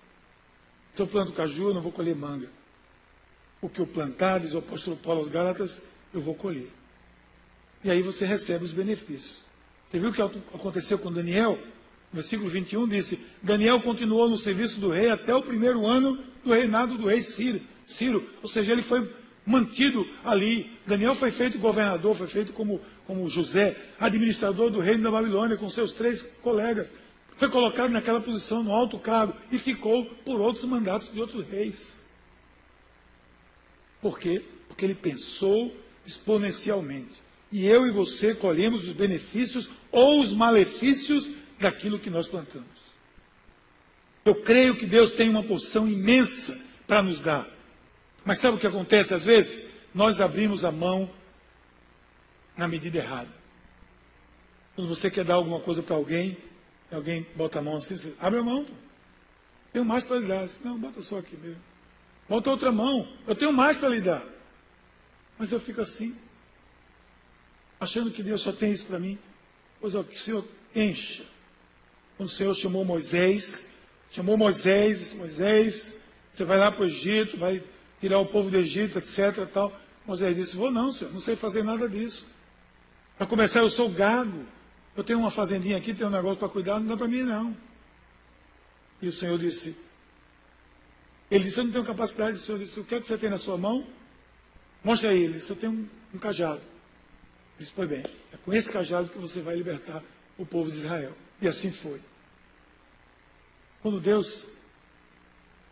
Se 0.95 1.03
eu 1.03 1.07
planto 1.07 1.33
caju, 1.33 1.69
eu 1.69 1.75
não 1.75 1.83
vou 1.83 1.93
colher 1.93 2.15
manga. 2.15 2.51
O 3.61 3.69
que 3.69 3.81
eu 3.81 3.87
plantar, 3.87 4.41
diz 4.41 4.55
o 4.55 4.59
apóstolo 4.59 4.97
Paulo 4.97 5.21
aos 5.21 5.29
Gálatas, 5.29 5.83
eu 6.13 6.21
vou 6.21 6.35
colher. 6.35 6.71
E 7.85 7.91
aí 7.91 8.03
você 8.03 8.27
recebe 8.27 8.65
os 8.65 8.73
benefícios. 8.73 9.45
Você 9.89 9.99
viu 9.99 10.11
o 10.11 10.13
que 10.13 10.21
aconteceu 10.21 10.99
com 10.99 11.13
Daniel? 11.13 11.59
versículo 12.13 12.49
21 12.49 12.89
disse: 12.89 13.27
Daniel 13.43 13.81
continuou 13.81 14.29
no 14.29 14.39
serviço 14.39 14.81
do 14.81 14.91
rei 14.91 15.11
até 15.11 15.35
o 15.35 15.43
primeiro 15.43 15.87
ano 15.87 16.19
do 16.45 16.53
reinado 16.53 16.97
do 16.97 17.09
rei 17.09 17.21
Ciro. 17.21 17.61
Ciro 17.87 18.29
ou 18.43 18.49
seja, 18.49 18.73
ele 18.73 18.83
foi 18.83 19.11
mantido 19.45 20.07
ali. 20.23 20.71
Daniel 20.87 21.15
foi 21.15 21.31
feito 21.31 21.59
governador, 21.59 22.15
foi 22.15 22.27
feito 22.27 22.53
como, 22.53 22.81
como 23.07 23.29
José, 23.31 23.77
administrador 23.99 24.71
do 24.71 24.81
reino 24.81 25.03
da 25.03 25.11
Babilônia, 25.11 25.57
com 25.57 25.69
seus 25.71 25.93
três 25.93 26.23
colegas. 26.43 26.93
Foi 27.37 27.49
colocado 27.49 27.91
naquela 27.91 28.21
posição, 28.21 28.63
no 28.63 28.73
alto 28.73 28.99
cargo, 28.99 29.35
e 29.51 29.59
ficou 29.59 30.05
por 30.05 30.41
outros 30.41 30.65
mandatos 30.65 31.13
de 31.13 31.21
outros 31.21 31.47
reis. 31.47 32.03
Por 34.03 34.19
quê? 34.19 34.45
Porque 34.69 34.85
ele 34.85 34.95
pensou 34.95 35.75
exponencialmente. 36.05 37.23
E 37.51 37.67
eu 37.67 37.87
e 37.87 37.91
você 37.91 38.35
colhemos 38.35 38.87
os 38.87 38.93
benefícios 38.93 39.71
ou 39.91 40.21
os 40.21 40.33
malefícios 40.33 41.31
daquilo 41.59 41.99
que 41.99 42.11
nós 42.11 42.29
plantamos. 42.29 42.88
Eu 44.29 44.35
creio 44.35 44.77
que 44.77 44.85
Deus 44.85 45.13
tem 45.13 45.31
uma 45.31 45.43
porção 45.43 45.89
imensa 45.89 46.61
para 46.87 47.03
nos 47.03 47.23
dar. 47.23 47.49
Mas 48.27 48.39
sabe 48.39 48.59
o 48.59 48.61
que 48.61 48.67
acontece 48.67 49.15
às 49.15 49.25
vezes? 49.25 49.65
Nós 49.95 50.21
abrimos 50.21 50.67
a 50.67 50.71
mão 50.71 51.11
na 52.55 52.69
medida 52.69 52.99
errada. 52.99 53.31
Quando 54.77 54.87
você 54.87 55.11
quer 55.11 55.25
dar 55.25 55.37
alguma 55.37 55.61
coisa 55.61 55.83
para 55.83 55.97
alguém, 55.97 56.37
alguém 56.93 57.27
bota 57.35 57.59
a 57.59 57.63
mão 57.63 57.79
assim, 57.79 57.97
você 57.97 58.13
abre 58.21 58.41
a 58.41 58.43
mão. 58.43 58.67
Tenho 59.73 59.87
mais 59.87 60.05
para 60.05 60.19
lhe 60.19 60.27
dar. 60.27 60.47
Não, 60.63 60.79
bota 60.79 61.01
só 61.01 61.19
aqui 61.19 61.35
mesmo. 61.35 61.63
Bota 62.29 62.51
outra 62.51 62.71
mão. 62.71 63.09
Eu 63.27 63.35
tenho 63.35 63.51
mais 63.51 63.79
para 63.79 63.89
lhe 63.89 64.01
dar. 64.03 64.23
Mas 65.39 65.53
eu 65.53 65.59
fico 65.59 65.81
assim, 65.81 66.15
achando 67.81 68.11
que 68.11 68.23
Deus 68.23 68.43
só 68.43 68.53
tem 68.53 68.73
isso 68.73 68.85
para 68.85 68.99
mim. 68.99 69.19
Pois 69.81 69.95
ó, 69.95 70.03
que 70.03 70.17
o 70.17 70.19
Senhor 70.19 70.47
encha. 70.77 71.25
Quando 72.19 72.29
o 72.29 72.33
Senhor 72.33 72.55
chamou 72.55 72.85
Moisés, 72.85 73.69
chamou 74.11 74.37
Moisés, 74.37 74.99
disse, 74.99 75.17
Moisés, 75.17 75.95
você 76.33 76.45
vai 76.45 76.59
lá 76.59 76.71
para 76.71 76.83
o 76.83 76.87
Egito, 76.87 77.37
vai 77.37 77.63
tirar 78.01 78.19
o 78.19 78.27
povo 78.27 78.51
do 78.51 78.57
Egito, 78.57 78.99
etc. 78.99 79.47
Tal. 79.53 79.73
Moisés 80.07 80.37
disse, 80.37 80.57
vou 80.57 80.71
não, 80.71 80.93
Senhor, 80.93 81.13
não 81.13 81.21
sei 81.21 81.37
fazer 81.37 81.63
nada 81.63 81.89
disso. 81.89 82.27
Para 83.17 83.27
começar, 83.27 83.61
eu 83.61 83.71
sou 83.71 83.91
gago. 83.91 84.47
Eu 84.97 85.05
tenho 85.05 85.19
uma 85.19 85.31
fazendinha 85.31 85.77
aqui, 85.77 85.95
tenho 85.95 86.09
um 86.09 86.13
negócio 86.13 86.39
para 86.39 86.49
cuidar, 86.49 86.81
não 86.81 86.87
dá 86.87 86.97
para 86.97 87.07
mim 87.07 87.23
não. 87.23 87.57
E 89.01 89.09
o 89.09 89.13
Senhor 89.13 89.39
disse, 89.39 89.77
ele 91.31 91.45
disse, 91.45 91.59
eu 91.59 91.65
não 91.65 91.73
tenho 91.73 91.85
capacidade. 91.85 92.37
O 92.37 92.41
Senhor 92.41 92.59
disse, 92.59 92.81
o 92.81 92.85
que 92.85 92.95
é 92.95 93.01
que 93.01 93.07
você 93.07 93.19
tem 93.19 93.31
na 93.31 93.39
sua 93.39 93.57
mão? 93.57 93.87
Mostra 94.83 95.11
aí. 95.11 95.25
Ele 95.25 95.35
disse, 95.35 95.51
eu 95.51 95.57
tenho 95.57 95.73
um, 95.73 95.89
um 96.15 96.19
cajado. 96.19 96.61
Ele 96.61 97.61
disse, 97.61 97.73
pois 97.75 97.89
bem, 97.89 98.03
é 98.33 98.37
com 98.45 98.53
esse 98.53 98.71
cajado 98.71 99.09
que 99.09 99.19
você 99.19 99.41
vai 99.41 99.57
libertar 99.57 100.03
o 100.37 100.47
povo 100.47 100.71
de 100.71 100.79
Israel. 100.79 101.13
E 101.41 101.47
assim 101.47 101.71
foi. 101.71 102.01
Quando 103.83 104.01
Deus, 104.01 104.47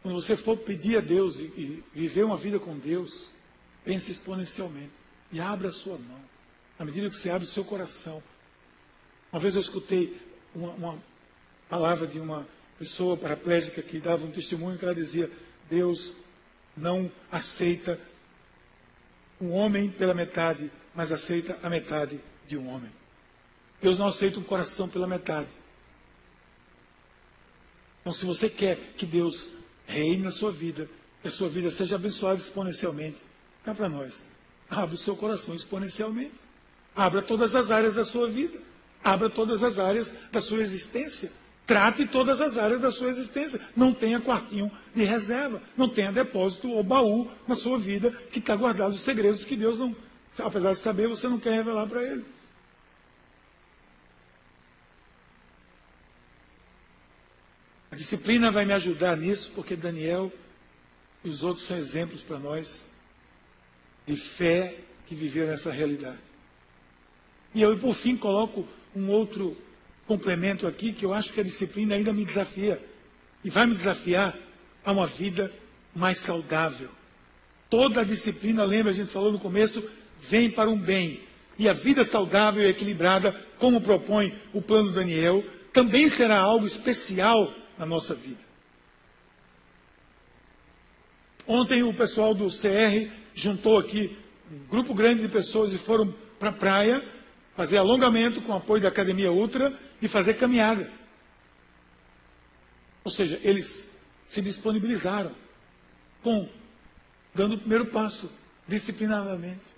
quando 0.02 0.14
você 0.20 0.36
for 0.36 0.56
pedir 0.56 0.98
a 0.98 1.00
Deus 1.00 1.38
e, 1.40 1.44
e 1.44 1.84
viver 1.94 2.24
uma 2.24 2.36
vida 2.36 2.58
com 2.58 2.78
Deus, 2.78 3.32
pense 3.84 4.10
exponencialmente 4.10 4.92
e 5.32 5.40
abra 5.40 5.68
a 5.68 5.72
sua 5.72 5.98
mão. 5.98 6.20
À 6.78 6.84
medida 6.84 7.10
que 7.10 7.16
você 7.16 7.30
abre 7.30 7.46
o 7.46 7.50
seu 7.50 7.64
coração, 7.64 8.22
uma 9.32 9.40
vez 9.40 9.54
eu 9.54 9.60
escutei 9.60 10.20
uma, 10.54 10.70
uma 10.72 10.98
palavra 11.68 12.06
de 12.06 12.20
uma 12.20 12.46
pessoa 12.78 13.16
paraplégica 13.16 13.82
que 13.82 13.98
dava 13.98 14.24
um 14.24 14.30
testemunho 14.30 14.78
que 14.78 14.84
ela 14.84 14.94
dizia: 14.94 15.30
Deus 15.68 16.14
não 16.76 17.10
aceita 17.30 17.98
um 19.40 19.50
homem 19.52 19.90
pela 19.90 20.14
metade, 20.14 20.70
mas 20.94 21.10
aceita 21.10 21.58
a 21.62 21.68
metade 21.68 22.20
de 22.46 22.56
um 22.56 22.68
homem. 22.68 22.90
Deus 23.80 23.98
não 23.98 24.08
aceita 24.08 24.38
um 24.38 24.42
coração 24.42 24.88
pela 24.88 25.06
metade. 25.06 25.48
Então, 28.06 28.14
se 28.14 28.24
você 28.24 28.48
quer 28.48 28.78
que 28.96 29.04
Deus 29.04 29.50
reine 29.84 30.22
na 30.22 30.30
sua 30.30 30.52
vida, 30.52 30.88
que 31.20 31.26
a 31.26 31.30
sua 31.30 31.48
vida 31.48 31.72
seja 31.72 31.96
abençoada 31.96 32.38
exponencialmente, 32.38 33.16
cá 33.64 33.74
para 33.74 33.88
nós. 33.88 34.22
Abra 34.70 34.94
o 34.94 34.96
seu 34.96 35.16
coração 35.16 35.56
exponencialmente. 35.56 36.36
Abra 36.94 37.20
todas 37.20 37.56
as 37.56 37.72
áreas 37.72 37.96
da 37.96 38.04
sua 38.04 38.28
vida. 38.28 38.60
Abra 39.02 39.28
todas 39.28 39.64
as 39.64 39.80
áreas 39.80 40.14
da 40.30 40.40
sua 40.40 40.60
existência. 40.60 41.32
Trate 41.66 42.06
todas 42.06 42.40
as 42.40 42.56
áreas 42.56 42.80
da 42.80 42.92
sua 42.92 43.08
existência. 43.08 43.60
Não 43.76 43.92
tenha 43.92 44.20
quartinho 44.20 44.70
de 44.94 45.02
reserva. 45.02 45.60
Não 45.76 45.88
tenha 45.88 46.12
depósito 46.12 46.70
ou 46.70 46.84
baú 46.84 47.28
na 47.48 47.56
sua 47.56 47.76
vida 47.76 48.12
que 48.30 48.38
está 48.38 48.54
guardado 48.54 48.92
os 48.92 49.00
segredos 49.00 49.44
que 49.44 49.56
Deus 49.56 49.78
não, 49.80 49.96
apesar 50.38 50.74
de 50.74 50.78
saber, 50.78 51.08
você 51.08 51.26
não 51.26 51.40
quer 51.40 51.54
revelar 51.54 51.88
para 51.88 52.04
Ele. 52.04 52.24
A 57.96 57.98
disciplina 57.98 58.50
vai 58.50 58.66
me 58.66 58.74
ajudar 58.74 59.16
nisso, 59.16 59.52
porque 59.54 59.74
Daniel 59.74 60.30
e 61.24 61.30
os 61.30 61.42
outros 61.42 61.66
são 61.66 61.78
exemplos 61.78 62.20
para 62.20 62.38
nós 62.38 62.84
de 64.04 64.14
fé 64.16 64.74
que 65.06 65.14
viveram 65.14 65.50
essa 65.50 65.70
realidade. 65.70 66.18
E 67.54 67.62
eu, 67.62 67.74
por 67.78 67.94
fim, 67.94 68.14
coloco 68.14 68.68
um 68.94 69.08
outro 69.08 69.56
complemento 70.06 70.66
aqui 70.66 70.92
que 70.92 71.06
eu 71.06 71.14
acho 71.14 71.32
que 71.32 71.40
a 71.40 71.42
disciplina 71.42 71.94
ainda 71.94 72.12
me 72.12 72.26
desafia 72.26 72.78
e 73.42 73.48
vai 73.48 73.64
me 73.64 73.74
desafiar 73.74 74.36
a 74.84 74.92
uma 74.92 75.06
vida 75.06 75.50
mais 75.94 76.18
saudável. 76.18 76.90
Toda 77.70 78.02
a 78.02 78.04
disciplina, 78.04 78.62
lembra, 78.62 78.90
a 78.90 78.94
gente 78.94 79.08
falou 79.08 79.32
no 79.32 79.38
começo, 79.38 79.82
vem 80.20 80.50
para 80.50 80.68
um 80.68 80.78
bem. 80.78 81.20
E 81.58 81.66
a 81.66 81.72
vida 81.72 82.04
saudável 82.04 82.62
e 82.62 82.68
equilibrada, 82.68 83.32
como 83.58 83.80
propõe 83.80 84.34
o 84.52 84.60
plano 84.60 84.92
Daniel, 84.92 85.42
também 85.72 86.10
será 86.10 86.38
algo 86.38 86.66
especial 86.66 87.50
na 87.78 87.86
nossa 87.86 88.14
vida. 88.14 88.40
Ontem 91.46 91.82
o 91.82 91.94
pessoal 91.94 92.34
do 92.34 92.48
CR 92.48 93.10
juntou 93.34 93.78
aqui 93.78 94.16
um 94.50 94.66
grupo 94.68 94.94
grande 94.94 95.22
de 95.22 95.28
pessoas 95.28 95.72
e 95.72 95.78
foram 95.78 96.12
para 96.38 96.50
a 96.50 96.52
praia 96.52 97.02
fazer 97.56 97.78
alongamento 97.78 98.40
com 98.42 98.52
apoio 98.54 98.82
da 98.82 98.88
Academia 98.88 99.32
Ultra 99.32 99.72
e 100.00 100.08
fazer 100.08 100.34
caminhada. 100.34 100.90
Ou 103.04 103.10
seja, 103.10 103.38
eles 103.42 103.88
se 104.26 104.42
disponibilizaram 104.42 105.30
com 106.22 106.48
dando 107.34 107.54
o 107.54 107.58
primeiro 107.58 107.86
passo, 107.86 108.30
disciplinadamente. 108.66 109.76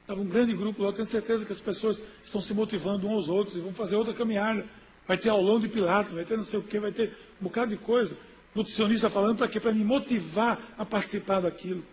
Estava 0.00 0.20
um 0.20 0.26
grande 0.26 0.54
grupo 0.54 0.82
lá, 0.82 0.88
eu 0.88 0.92
tenho 0.92 1.06
certeza 1.06 1.44
que 1.44 1.52
as 1.52 1.60
pessoas 1.60 2.02
estão 2.22 2.40
se 2.40 2.52
motivando 2.52 3.06
uns 3.06 3.14
aos 3.14 3.28
outros 3.28 3.56
e 3.56 3.60
vão 3.60 3.72
fazer 3.72 3.96
outra 3.96 4.12
caminhada. 4.12 4.66
Vai 5.06 5.18
ter 5.18 5.28
aulão 5.28 5.60
de 5.60 5.68
pilates, 5.68 6.12
vai 6.12 6.24
ter 6.24 6.36
não 6.36 6.44
sei 6.44 6.58
o 6.58 6.62
quê, 6.62 6.80
vai 6.80 6.92
ter 6.92 7.14
um 7.40 7.44
bocado 7.44 7.70
de 7.70 7.76
coisa. 7.76 8.16
Nutricionista 8.54 9.10
falando 9.10 9.36
para 9.36 9.48
quê? 9.48 9.60
Para 9.60 9.72
me 9.72 9.84
motivar 9.84 10.60
a 10.78 10.84
participar 10.86 11.40
daquilo. 11.40 11.84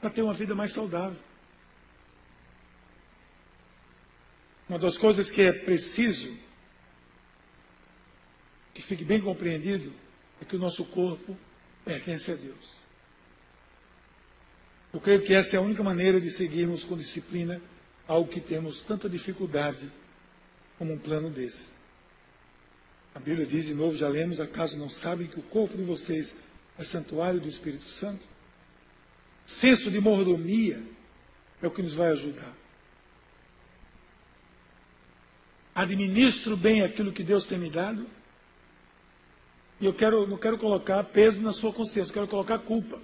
Para 0.00 0.10
ter 0.10 0.22
uma 0.22 0.32
vida 0.32 0.54
mais 0.54 0.72
saudável. 0.72 1.20
Uma 4.68 4.78
das 4.78 4.96
coisas 4.96 5.30
que 5.30 5.42
é 5.42 5.52
preciso 5.52 6.34
que 8.72 8.82
fique 8.82 9.04
bem 9.04 9.20
compreendido 9.20 9.92
é 10.40 10.44
que 10.44 10.56
o 10.56 10.58
nosso 10.58 10.84
corpo 10.84 11.36
pertence 11.84 12.32
a 12.32 12.34
Deus. 12.34 12.72
Eu 14.92 15.00
creio 15.00 15.22
que 15.22 15.34
essa 15.34 15.56
é 15.56 15.58
a 15.58 15.62
única 15.62 15.82
maneira 15.82 16.20
de 16.20 16.30
seguirmos 16.30 16.82
com 16.82 16.96
disciplina 16.96 17.60
algo 18.08 18.28
que 18.28 18.40
temos 18.40 18.82
tanta 18.82 19.08
dificuldade 19.08 19.90
como 20.78 20.92
um 20.92 20.98
plano 20.98 21.30
desse. 21.30 21.74
A 23.14 23.18
Bíblia 23.18 23.46
diz 23.46 23.66
de 23.66 23.74
novo, 23.74 23.96
já 23.96 24.08
lemos, 24.08 24.40
acaso 24.40 24.76
não 24.76 24.88
sabem 24.88 25.26
que 25.26 25.38
o 25.38 25.42
corpo 25.42 25.76
de 25.76 25.84
vocês 25.84 26.34
é 26.78 26.82
santuário 26.82 27.40
do 27.40 27.48
Espírito 27.48 27.88
Santo? 27.88 28.26
Senso 29.46 29.90
de 29.90 30.00
mordomia 30.00 30.82
é 31.62 31.66
o 31.66 31.70
que 31.70 31.82
nos 31.82 31.94
vai 31.94 32.10
ajudar. 32.10 32.54
administro 35.74 36.56
bem 36.56 36.82
aquilo 36.82 37.12
que 37.12 37.24
Deus 37.24 37.46
tem 37.46 37.58
me 37.58 37.68
dado. 37.68 38.06
E 39.80 39.86
eu 39.86 39.92
quero, 39.92 40.26
não 40.26 40.36
quero 40.36 40.56
colocar 40.56 41.02
peso 41.02 41.40
na 41.40 41.52
sua 41.52 41.72
consciência, 41.72 42.10
eu 42.10 42.14
quero 42.14 42.28
colocar 42.28 42.58
culpa. 42.58 43.00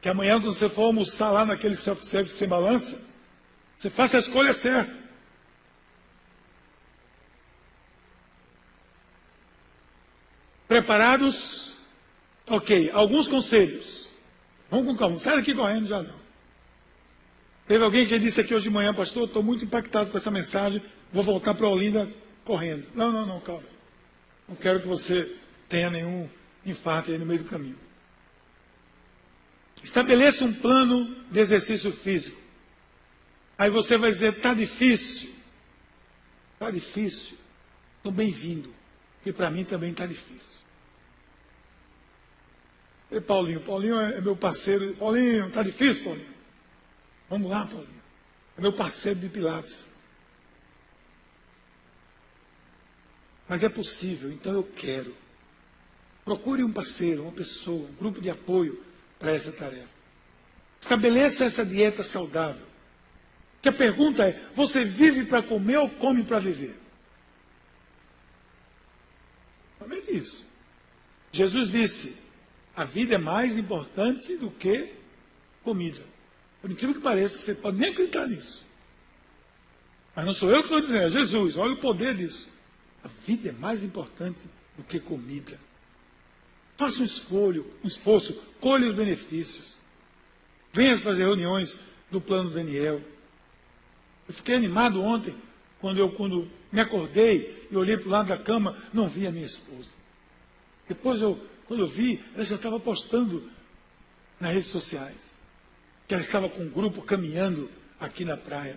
Que 0.00 0.08
amanhã, 0.08 0.40
quando 0.40 0.54
você 0.54 0.68
for 0.68 0.84
almoçar 0.84 1.30
lá 1.30 1.44
naquele 1.44 1.76
self-service 1.76 2.36
sem 2.36 2.48
balança, 2.48 3.04
você 3.78 3.90
faça 3.90 4.16
a 4.16 4.20
escolha 4.20 4.52
certa. 4.52 5.03
Preparados? 10.74 11.74
Ok, 12.48 12.90
alguns 12.92 13.28
conselhos. 13.28 14.08
Vamos 14.68 14.86
com 14.88 14.96
calma, 14.96 15.20
sai 15.20 15.36
daqui 15.36 15.54
correndo 15.54 15.86
já 15.86 16.02
não. 16.02 16.16
Teve 17.68 17.84
alguém 17.84 18.04
que 18.08 18.18
disse 18.18 18.40
aqui 18.40 18.52
hoje 18.52 18.64
de 18.64 18.70
manhã, 18.70 18.92
pastor, 18.92 19.28
estou 19.28 19.40
muito 19.40 19.64
impactado 19.64 20.10
com 20.10 20.16
essa 20.16 20.32
mensagem, 20.32 20.82
vou 21.12 21.22
voltar 21.22 21.54
para 21.54 21.68
Olinda 21.68 22.10
correndo. 22.44 22.88
Não, 22.92 23.12
não, 23.12 23.24
não, 23.24 23.38
calma. 23.38 23.62
Não 24.48 24.56
quero 24.56 24.80
que 24.80 24.88
você 24.88 25.36
tenha 25.68 25.88
nenhum 25.90 26.28
infarto 26.66 27.12
aí 27.12 27.18
no 27.18 27.24
meio 27.24 27.44
do 27.44 27.48
caminho. 27.48 27.78
Estabeleça 29.80 30.44
um 30.44 30.52
plano 30.52 31.14
de 31.30 31.38
exercício 31.38 31.92
físico. 31.92 32.40
Aí 33.56 33.70
você 33.70 33.96
vai 33.96 34.10
dizer, 34.10 34.32
está 34.32 34.52
difícil. 34.52 35.32
Está 36.54 36.68
difícil. 36.68 37.36
Estou 37.98 38.10
bem-vindo. 38.10 38.74
E 39.24 39.32
para 39.32 39.48
mim 39.52 39.64
também 39.64 39.92
está 39.92 40.04
difícil. 40.04 40.53
E 43.14 43.20
Paulinho, 43.20 43.60
Paulinho 43.60 43.96
é 44.00 44.20
meu 44.20 44.34
parceiro. 44.34 44.92
Paulinho, 44.96 45.46
está 45.46 45.62
difícil, 45.62 46.02
Paulinho? 46.02 46.34
Vamos 47.30 47.48
lá, 47.48 47.64
Paulinho. 47.64 48.02
É 48.58 48.60
meu 48.60 48.72
parceiro 48.72 49.20
de 49.20 49.28
Pilates. 49.28 49.88
Mas 53.48 53.62
é 53.62 53.68
possível, 53.68 54.32
então 54.32 54.52
eu 54.52 54.64
quero. 54.64 55.14
Procure 56.24 56.64
um 56.64 56.72
parceiro, 56.72 57.22
uma 57.22 57.30
pessoa, 57.30 57.88
um 57.88 57.94
grupo 57.94 58.20
de 58.20 58.30
apoio 58.30 58.82
para 59.16 59.30
essa 59.30 59.52
tarefa. 59.52 59.94
Estabeleça 60.80 61.44
essa 61.44 61.64
dieta 61.64 62.02
saudável. 62.02 62.66
Que 63.62 63.68
a 63.68 63.72
pergunta 63.72 64.24
é: 64.24 64.44
você 64.56 64.84
vive 64.84 65.24
para 65.24 65.40
comer 65.40 65.76
ou 65.76 65.88
come 65.88 66.24
para 66.24 66.40
viver? 66.40 66.76
Somente 69.78 70.10
isso. 70.16 70.44
Jesus 71.30 71.70
disse: 71.70 72.23
a 72.76 72.84
vida 72.84 73.14
é 73.14 73.18
mais 73.18 73.56
importante 73.58 74.36
do 74.36 74.50
que 74.50 74.92
comida. 75.62 76.02
Por 76.60 76.70
incrível 76.70 76.94
que 76.94 77.00
pareça, 77.00 77.38
você 77.38 77.54
pode 77.54 77.78
nem 77.78 77.90
acreditar 77.90 78.26
nisso. 78.26 78.64
Mas 80.14 80.24
não 80.24 80.32
sou 80.32 80.50
eu 80.50 80.58
que 80.58 80.66
estou 80.66 80.80
dizendo, 80.80 81.06
é 81.06 81.10
Jesus. 81.10 81.56
Olha 81.56 81.72
o 81.72 81.76
poder 81.76 82.14
disso. 82.14 82.48
A 83.02 83.08
vida 83.26 83.50
é 83.50 83.52
mais 83.52 83.84
importante 83.84 84.40
do 84.76 84.82
que 84.82 84.98
comida. 84.98 85.58
Faça 86.76 87.02
um 87.02 87.04
esforço, 87.04 87.66
um 87.82 87.86
esforço, 87.86 88.34
colhe 88.60 88.86
os 88.86 88.94
benefícios. 88.94 89.74
Venha 90.72 90.98
fazer 90.98 91.24
reuniões 91.24 91.78
do 92.10 92.20
plano 92.20 92.50
Daniel. 92.50 93.00
Eu 94.26 94.34
fiquei 94.34 94.54
animado 94.54 95.02
ontem, 95.02 95.34
quando 95.80 95.98
eu 95.98 96.10
quando 96.10 96.50
me 96.72 96.80
acordei 96.80 97.68
e 97.70 97.76
olhei 97.76 97.96
para 97.96 98.08
o 98.08 98.10
lado 98.10 98.28
da 98.28 98.38
cama, 98.38 98.76
não 98.92 99.08
vi 99.08 99.26
a 99.26 99.30
minha 99.30 99.46
esposa. 99.46 99.90
Depois, 100.88 101.20
eu, 101.20 101.38
quando 101.66 101.80
eu 101.80 101.88
vi, 101.88 102.22
ela 102.34 102.44
já 102.44 102.56
estava 102.56 102.78
postando 102.78 103.50
nas 104.40 104.52
redes 104.52 104.68
sociais 104.68 105.34
que 106.06 106.14
ela 106.14 106.22
estava 106.22 106.48
com 106.48 106.62
um 106.62 106.68
grupo 106.68 107.02
caminhando 107.02 107.70
aqui 107.98 108.24
na 108.24 108.36
praia. 108.36 108.76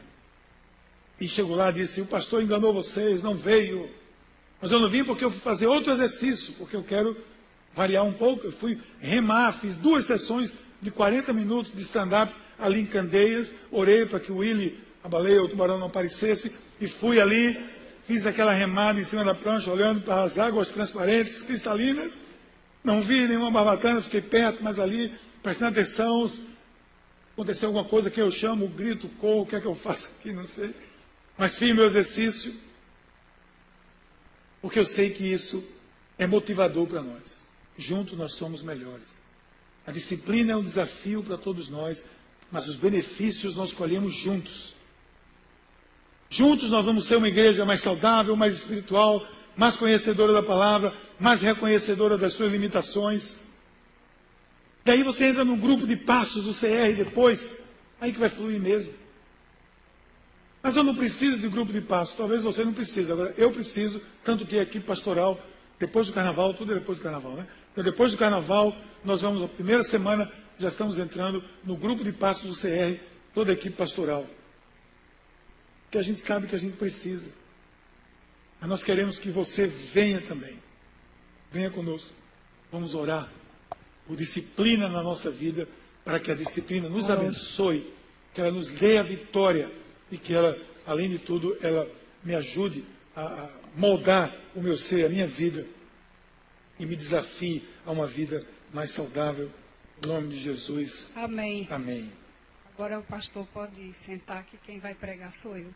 E 1.19 1.27
chegou 1.27 1.55
lá 1.55 1.69
e 1.69 1.73
disse: 1.73 2.01
O 2.01 2.05
pastor 2.05 2.41
enganou 2.41 2.73
vocês, 2.73 3.21
não 3.21 3.35
veio. 3.35 3.89
Mas 4.61 4.71
eu 4.71 4.79
não 4.79 4.89
vim 4.89 5.03
porque 5.03 5.23
eu 5.23 5.31
fui 5.31 5.39
fazer 5.39 5.67
outro 5.67 5.91
exercício, 5.91 6.53
porque 6.53 6.75
eu 6.75 6.83
quero 6.83 7.17
variar 7.75 8.05
um 8.05 8.13
pouco. 8.13 8.47
Eu 8.47 8.51
fui 8.51 8.79
remar, 8.99 9.51
fiz 9.51 9.75
duas 9.75 10.05
sessões 10.05 10.53
de 10.81 10.89
40 10.89 11.33
minutos 11.33 11.71
de 11.73 11.81
stand-up 11.81 12.33
ali 12.57 12.81
em 12.81 12.85
Candeias. 12.85 13.53
Orei 13.71 14.05
para 14.05 14.19
que 14.19 14.31
o 14.31 14.37
Willy, 14.37 14.79
a 15.03 15.09
baleia, 15.09 15.43
o 15.43 15.47
tubarão 15.47 15.77
não 15.77 15.87
aparecesse. 15.87 16.55
E 16.79 16.87
fui 16.87 17.19
ali, 17.19 17.59
fiz 18.05 18.25
aquela 18.25 18.53
remada 18.53 18.99
em 18.99 19.03
cima 19.03 19.23
da 19.23 19.35
prancha, 19.35 19.71
olhando 19.71 20.01
para 20.01 20.23
as 20.23 20.37
águas 20.37 20.69
transparentes, 20.69 21.41
cristalinas. 21.41 22.23
Não 22.83 23.01
vi 23.01 23.27
nenhuma 23.27 23.51
barbatana, 23.51 24.01
fiquei 24.01 24.21
perto, 24.21 24.63
mas 24.63 24.79
ali, 24.79 25.13
prestando 25.43 25.71
atenção. 25.71 26.29
Aconteceu 27.33 27.69
alguma 27.69 27.85
coisa 27.85 28.09
que 28.09 28.21
eu 28.21 28.31
chamo, 28.31 28.67
grito, 28.67 29.07
corro, 29.09 29.41
o 29.41 29.45
que 29.45 29.55
é 29.55 29.61
que 29.61 29.67
eu 29.67 29.75
faço 29.75 30.09
aqui, 30.19 30.31
não 30.31 30.47
sei. 30.47 30.73
Mas 31.37 31.57
fiz 31.57 31.75
meu 31.75 31.85
exercício, 31.85 32.53
porque 34.61 34.79
eu 34.79 34.85
sei 34.85 35.11
que 35.11 35.23
isso 35.23 35.63
é 36.17 36.25
motivador 36.25 36.87
para 36.87 37.01
nós. 37.01 37.47
Juntos 37.77 38.17
nós 38.17 38.33
somos 38.33 38.63
melhores. 38.63 39.23
A 39.85 39.91
disciplina 39.91 40.53
é 40.53 40.55
um 40.55 40.63
desafio 40.63 41.21
para 41.21 41.37
todos 41.37 41.69
nós, 41.69 42.03
mas 42.51 42.67
os 42.67 42.75
benefícios 42.75 43.55
nós 43.55 43.71
colhemos 43.71 44.15
juntos. 44.15 44.75
Juntos 46.29 46.69
nós 46.69 46.85
vamos 46.85 47.05
ser 47.05 47.15
uma 47.15 47.27
igreja 47.27 47.63
mais 47.63 47.81
saudável, 47.81 48.35
mais 48.35 48.55
espiritual, 48.55 49.25
mais 49.57 49.75
conhecedora 49.75 50.31
da 50.31 50.43
palavra, 50.43 50.93
mais 51.19 51.41
reconhecedora 51.41 52.17
das 52.17 52.33
suas 52.33 52.51
limitações. 52.51 53.43
Daí 54.85 55.03
você 55.03 55.25
entra 55.25 55.43
num 55.43 55.57
grupo 55.57 55.85
de 55.85 55.97
passos 55.97 56.45
do 56.45 56.53
CR 56.53 56.95
depois, 56.95 57.57
aí 57.99 58.13
que 58.13 58.19
vai 58.19 58.29
fluir 58.29 58.61
mesmo. 58.61 58.93
Mas 60.61 60.75
eu 60.75 60.83
não 60.83 60.95
preciso 60.95 61.39
de 61.39 61.49
grupo 61.49 61.73
de 61.73 61.81
passos, 61.81 62.15
talvez 62.15 62.43
você 62.43 62.63
não 62.63 62.73
precise. 62.73 63.11
Agora, 63.11 63.33
eu 63.37 63.51
preciso, 63.51 64.01
tanto 64.23 64.45
que 64.45 64.57
a 64.57 64.63
equipe 64.63 64.85
pastoral, 64.85 65.39
depois 65.79 66.07
do 66.07 66.13
carnaval, 66.13 66.53
tudo 66.53 66.71
é 66.71 66.75
depois 66.75 66.99
do 66.99 67.03
carnaval, 67.03 67.33
né? 67.33 67.47
Então, 67.71 67.83
depois 67.83 68.11
do 68.11 68.17
carnaval, 68.17 68.75
nós 69.03 69.21
vamos, 69.21 69.43
a 69.43 69.47
primeira 69.47 69.83
semana, 69.83 70.31
já 70.57 70.67
estamos 70.67 70.97
entrando 70.97 71.43
no 71.63 71.75
grupo 71.75 72.03
de 72.03 72.11
passos 72.11 72.49
do 72.49 72.55
CR, 72.55 73.01
toda 73.33 73.51
a 73.51 73.53
equipe 73.53 73.75
pastoral 73.75 74.25
que 75.89 75.97
a 75.97 76.01
gente 76.01 76.19
sabe 76.19 76.47
que 76.47 76.55
a 76.55 76.59
gente 76.59 76.75
precisa. 76.77 77.29
Mas 78.59 78.69
nós 78.69 78.83
queremos 78.83 79.19
que 79.19 79.29
você 79.29 79.67
venha 79.67 80.21
também. 80.21 80.57
Venha 81.51 81.69
conosco. 81.69 82.13
Vamos 82.71 82.93
orar 82.95 83.31
por 84.05 84.15
disciplina 84.15 84.87
na 84.87 85.03
nossa 85.03 85.29
vida, 85.29 85.67
para 86.03 86.19
que 86.19 86.31
a 86.31 86.35
disciplina 86.35 86.87
nos 86.87 87.09
abençoe, 87.09 87.93
que 88.33 88.39
ela 88.39 88.51
nos 88.51 88.69
dê 88.69 88.97
a 88.97 89.03
vitória 89.03 89.69
e 90.09 90.17
que 90.17 90.33
ela, 90.33 90.57
além 90.85 91.09
de 91.09 91.19
tudo, 91.19 91.57
ela 91.61 91.87
me 92.23 92.33
ajude 92.33 92.85
a, 93.15 93.49
moldar 93.75 94.33
o 94.55 94.61
meu 94.61 94.77
ser, 94.77 95.05
a 95.05 95.09
minha 95.09 95.27
vida 95.27 95.65
e 96.79 96.85
me 96.85 96.95
desafie 96.95 97.63
a 97.85 97.91
uma 97.91 98.07
vida 98.07 98.43
mais 98.73 98.91
saudável. 98.91 99.51
Em 100.03 100.07
nome 100.07 100.29
de 100.29 100.39
Jesus. 100.39 101.11
Amém. 101.15 101.67
Amém. 101.69 102.11
Agora 102.73 102.99
o 102.99 103.03
pastor 103.03 103.45
pode 103.53 103.93
sentar 103.93 104.43
que 104.45 104.57
quem 104.57 104.79
vai 104.79 104.93
pregar 104.93 105.31
sou 105.31 105.57
eu. 105.57 105.73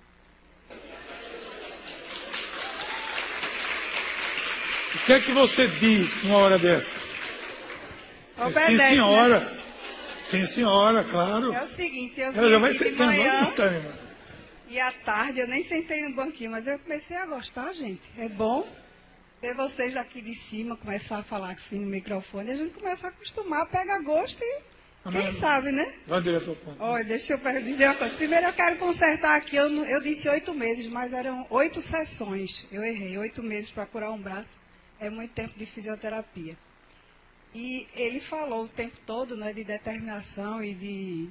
O 4.93 5.05
que 5.05 5.13
é 5.13 5.19
que 5.19 5.31
você 5.31 5.67
diz 5.67 6.23
numa 6.23 6.37
hora 6.37 6.59
dessa? 6.59 6.99
Obedece, 8.37 8.65
Sim, 8.67 8.77
né? 8.77 8.89
senhora. 8.89 9.61
Sim, 10.23 10.45
senhora, 10.45 11.03
claro. 11.03 11.53
É 11.53 11.63
o 11.63 11.67
seguinte, 11.67 12.19
eu 12.19 12.27
Ela 12.33 12.49
já 12.49 12.59
vai 12.59 12.73
sentando, 12.73 13.05
manhã 13.11 13.51
Tânia. 13.55 13.99
e 14.67 14.79
à 14.79 14.91
tarde 14.91 15.39
eu 15.39 15.47
nem 15.47 15.63
sentei 15.63 16.01
no 16.07 16.15
banquinho, 16.15 16.51
mas 16.51 16.67
eu 16.67 16.77
comecei 16.79 17.17
a 17.17 17.25
gostar, 17.25 17.73
gente. 17.73 18.01
É 18.17 18.27
bom 18.27 18.67
ver 19.41 19.55
vocês 19.55 19.95
aqui 19.95 20.21
de 20.21 20.35
cima 20.35 20.75
começar 20.75 21.17
a 21.19 21.23
falar 21.23 21.51
assim 21.53 21.79
no 21.79 21.87
microfone. 21.87 22.51
A 22.51 22.55
gente 22.57 22.71
começa 22.71 23.07
a 23.07 23.09
acostumar, 23.09 23.65
pega 23.67 23.97
gosto 23.99 24.43
e 24.43 24.59
Amém. 25.03 25.21
quem 25.23 25.31
sabe, 25.31 25.71
né? 25.71 25.93
Vai 26.05 26.21
direto 26.21 26.51
ao 26.51 26.55
ponto. 26.55 26.77
Olha, 26.79 27.03
deixa 27.03 27.33
eu 27.33 27.61
dizer 27.63 27.85
uma 27.87 27.95
coisa. 27.95 28.13
Primeiro 28.13 28.45
eu 28.47 28.53
quero 28.53 28.77
consertar 28.77 29.35
aqui, 29.35 29.55
eu, 29.55 29.67
eu 29.85 30.01
disse 30.01 30.29
oito 30.29 30.53
meses, 30.53 30.87
mas 30.87 31.13
eram 31.13 31.47
oito 31.49 31.81
sessões. 31.81 32.67
Eu 32.71 32.83
errei, 32.83 33.17
oito 33.17 33.41
meses 33.41 33.71
para 33.71 33.85
curar 33.87 34.11
um 34.11 34.21
braço. 34.21 34.60
É 35.01 35.09
muito 35.09 35.33
tempo 35.33 35.57
de 35.57 35.65
fisioterapia. 35.65 36.55
E 37.55 37.87
ele 37.95 38.21
falou 38.21 38.65
o 38.65 38.69
tempo 38.69 38.95
todo 39.03 39.35
né, 39.35 39.51
de 39.51 39.63
determinação 39.63 40.63
e 40.63 40.75
de 40.75 41.29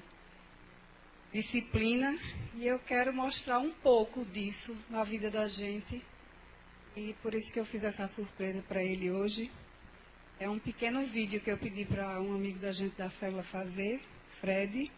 disciplina. 1.33 2.19
E 2.57 2.67
eu 2.67 2.81
quero 2.81 3.15
mostrar 3.15 3.61
um 3.61 3.71
pouco 3.71 4.25
disso 4.25 4.77
na 4.91 5.05
vida 5.05 5.31
da 5.31 5.47
gente. 5.47 6.05
E 6.97 7.15
por 7.23 7.33
isso 7.33 7.53
que 7.53 7.61
eu 7.61 7.65
fiz 7.65 7.85
essa 7.85 8.09
surpresa 8.09 8.61
para 8.61 8.83
ele 8.83 9.09
hoje. 9.09 9.49
É 10.41 10.49
um 10.49 10.59
pequeno 10.59 11.05
vídeo 11.05 11.41
que 11.41 11.53
eu 11.53 11.57
pedi 11.57 11.85
para 11.85 12.21
um 12.21 12.35
amigo 12.35 12.59
da 12.59 12.73
gente 12.73 12.97
da 12.97 13.09
célula 13.09 13.45
fazer, 13.45 14.03
Fred. 14.41 14.91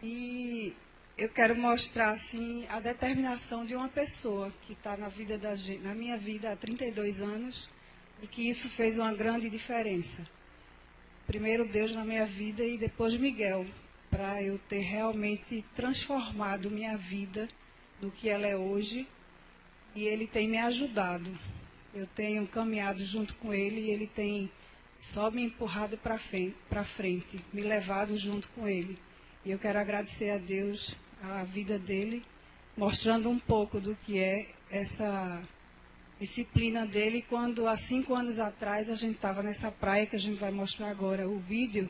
E 0.00 0.72
eu 1.18 1.30
quero 1.30 1.56
mostrar 1.56 2.10
assim 2.10 2.66
a 2.68 2.78
determinação 2.78 3.64
de 3.64 3.74
uma 3.74 3.88
pessoa 3.88 4.52
que 4.62 4.74
está 4.74 4.98
na 4.98 5.08
vida 5.08 5.38
da 5.38 5.56
gente, 5.56 5.82
na 5.82 5.94
minha 5.94 6.18
vida 6.18 6.52
há 6.52 6.56
32 6.56 7.22
anos 7.22 7.70
e 8.22 8.26
que 8.26 8.46
isso 8.46 8.68
fez 8.68 8.98
uma 8.98 9.14
grande 9.14 9.48
diferença. 9.48 10.22
Primeiro 11.26 11.66
Deus 11.66 11.90
na 11.92 12.04
minha 12.04 12.26
vida 12.26 12.62
e 12.62 12.76
depois 12.76 13.16
Miguel, 13.16 13.64
para 14.10 14.42
eu 14.42 14.58
ter 14.58 14.80
realmente 14.80 15.64
transformado 15.74 16.70
minha 16.70 16.98
vida 16.98 17.48
do 17.98 18.10
que 18.10 18.28
ela 18.28 18.46
é 18.46 18.54
hoje. 18.54 19.08
E 19.94 20.04
ele 20.04 20.26
tem 20.26 20.46
me 20.46 20.58
ajudado. 20.58 21.30
Eu 21.94 22.06
tenho 22.06 22.46
caminhado 22.46 23.02
junto 23.02 23.34
com 23.36 23.54
ele 23.54 23.80
e 23.80 23.90
ele 23.90 24.06
tem 24.06 24.52
só 25.00 25.30
me 25.30 25.42
empurrado 25.42 25.96
para 25.96 26.84
frente, 26.84 27.42
me 27.54 27.62
levado 27.62 28.18
junto 28.18 28.50
com 28.50 28.68
ele. 28.68 28.98
E 29.46 29.50
eu 29.50 29.58
quero 29.58 29.78
agradecer 29.78 30.28
a 30.30 30.38
Deus 30.38 30.94
a 31.22 31.44
vida 31.44 31.78
dele, 31.78 32.24
mostrando 32.76 33.28
um 33.28 33.38
pouco 33.38 33.80
do 33.80 33.94
que 33.96 34.18
é 34.18 34.48
essa 34.70 35.42
disciplina 36.18 36.86
dele. 36.86 37.24
Quando 37.28 37.66
há 37.66 37.76
cinco 37.76 38.14
anos 38.14 38.38
atrás 38.38 38.90
a 38.90 38.94
gente 38.94 39.16
estava 39.16 39.42
nessa 39.42 39.70
praia 39.70 40.06
que 40.06 40.16
a 40.16 40.20
gente 40.20 40.38
vai 40.38 40.50
mostrar 40.50 40.90
agora 40.90 41.28
o 41.28 41.38
vídeo, 41.38 41.88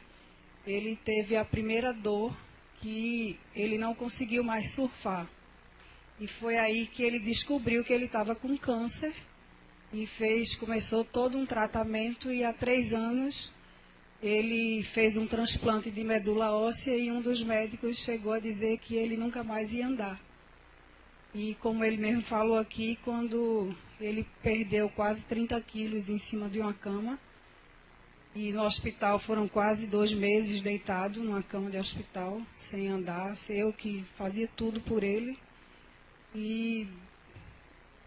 ele 0.67 0.97
teve 0.97 1.37
a 1.37 1.45
primeira 1.45 1.93
dor 1.93 2.37
que 2.81 3.39
ele 3.55 3.79
não 3.79 3.95
conseguiu 3.95 4.45
mais 4.45 4.71
surfar. 4.71 5.29
E 6.19 6.27
foi 6.27 6.57
aí 6.57 6.87
que 6.87 7.03
ele 7.03 7.19
descobriu 7.19 7.85
que 7.85 7.93
ele 7.93 8.07
estava 8.07 8.35
com 8.35 8.57
câncer 8.57 9.15
e 9.93 10.07
fez, 10.07 10.57
começou 10.57 11.05
todo 11.05 11.39
um 11.39 11.47
tratamento 11.47 12.33
e 12.33 12.43
há 12.43 12.53
três 12.53 12.93
anos 12.93 13.53
ele 14.23 14.83
fez 14.83 15.17
um 15.17 15.27
transplante 15.27 15.91
de 15.91 16.03
medula 16.03 16.53
óssea 16.53 16.97
e 16.97 17.11
um 17.11 17.21
dos 17.21 17.43
médicos 17.43 17.99
chegou 17.99 18.33
a 18.33 18.41
dizer 18.41 18.79
que 18.79 18.97
ele 18.97 19.17
nunca 19.17 19.45
mais 19.45 19.73
ia 19.73 19.87
andar. 19.87 20.21
E 21.35 21.55
como 21.57 21.85
ele 21.85 21.99
mesmo 21.99 22.23
falou 22.23 22.59
aqui, 22.59 22.99
quando 23.05 23.75
ele 24.01 24.27
perdeu 24.43 24.89
quase 24.89 25.25
30 25.27 25.61
quilos 25.61 26.09
em 26.09 26.19
cima 26.19 26.49
de 26.49 26.61
uma 26.61 26.73
cama, 26.73 27.19
e 28.35 28.53
no 28.53 28.63
hospital 28.63 29.19
foram 29.19 29.49
quase 29.49 29.87
dois 29.87 30.13
meses 30.13 30.61
deitado 30.61 31.23
numa 31.23 31.43
cama 31.43 31.71
de 31.71 31.79
hospital, 31.79 32.41
sem 32.51 32.89
andar, 32.89 33.35
eu 33.49 33.73
que 33.73 34.05
fazia 34.17 34.49
tudo 34.57 34.79
por 34.81 35.03
ele. 35.03 35.39
E 36.35 36.87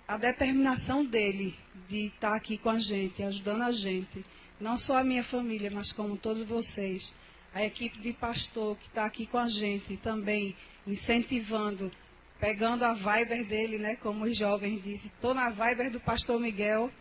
a 0.08 0.18
determinação 0.18 1.04
dele 1.04 1.58
de 1.88 2.08
estar 2.08 2.36
aqui 2.36 2.58
com 2.60 2.70
a 2.70 2.78
gente, 2.78 3.24
ajudando 3.24 3.64
a 3.64 3.72
gente. 3.72 4.24
Não 4.60 4.78
só 4.78 4.98
a 4.98 5.04
minha 5.04 5.24
família, 5.24 5.72
mas 5.72 5.92
como 5.92 6.18
todos 6.18 6.44
vocês. 6.44 7.14
A 7.54 7.64
equipe 7.64 7.98
de 8.00 8.14
pastor 8.14 8.76
que 8.78 8.88
está 8.88 9.06
aqui 9.06 9.26
com 9.26 9.38
a 9.38 9.48
gente 9.48 9.98
também, 9.98 10.56
incentivando, 10.86 11.92
pegando 12.40 12.84
a 12.84 12.94
Viber 12.94 13.46
dele, 13.46 13.78
né? 13.78 13.96
Como 13.96 14.26
os 14.26 14.38
jovens 14.38 14.84
dizem, 14.84 15.12
estou 15.14 15.34
na 15.34 15.50
Viber 15.50 15.90
do 15.90 16.00
pastor 16.00 16.40
Miguel. 16.40 16.92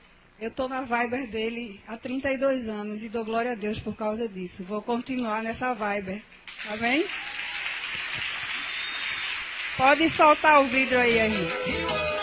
Eu 0.41 0.49
estou 0.49 0.69
na 0.69 0.83
Viber 0.83 1.29
dele 1.29 1.81
há 1.87 1.97
32 1.97 2.69
anos 2.69 3.03
e 3.03 3.09
dou 3.09 3.25
glória 3.25 3.53
a 3.53 3.57
Deus 3.57 3.81
por 3.81 3.97
causa 3.97 4.29
disso. 4.29 4.63
Vou 4.63 4.81
continuar 4.81 5.43
nessa 5.43 5.75
Viber. 5.75 6.23
Amém? 6.71 7.05
Pode 9.77 10.09
soltar 10.11 10.61
o 10.61 10.65
vidro 10.67 10.99
aí, 10.99 11.19
Henrique. 11.19 12.18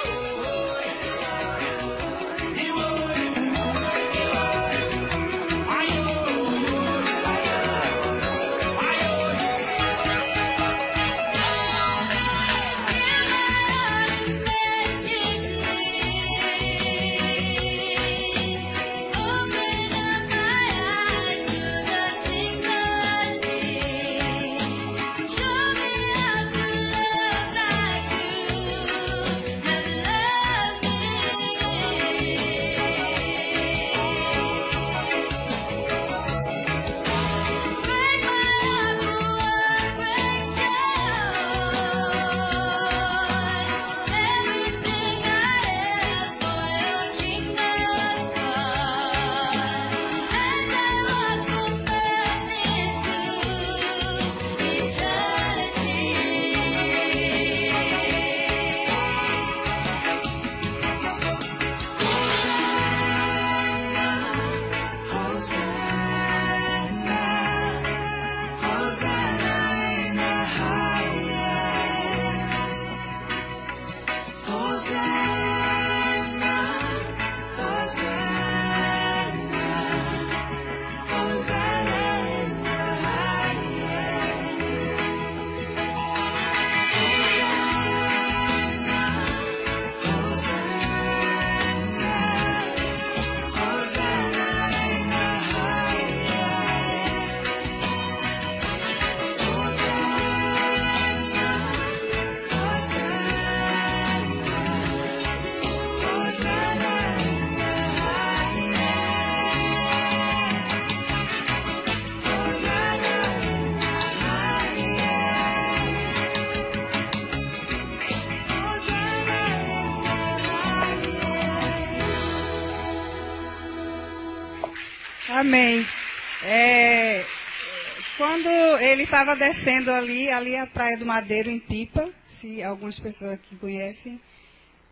Estava 129.06 129.36
descendo 129.36 129.92
ali, 129.92 130.30
ali 130.30 130.56
é 130.56 130.62
a 130.62 130.68
Praia 130.68 130.98
do 130.98 131.06
Madeiro, 131.06 131.50
em 131.50 131.60
Pipa, 131.60 132.12
se 132.28 132.62
algumas 132.64 133.00
pessoas 133.00 133.34
aqui 133.34 133.56
conhecem, 133.56 134.20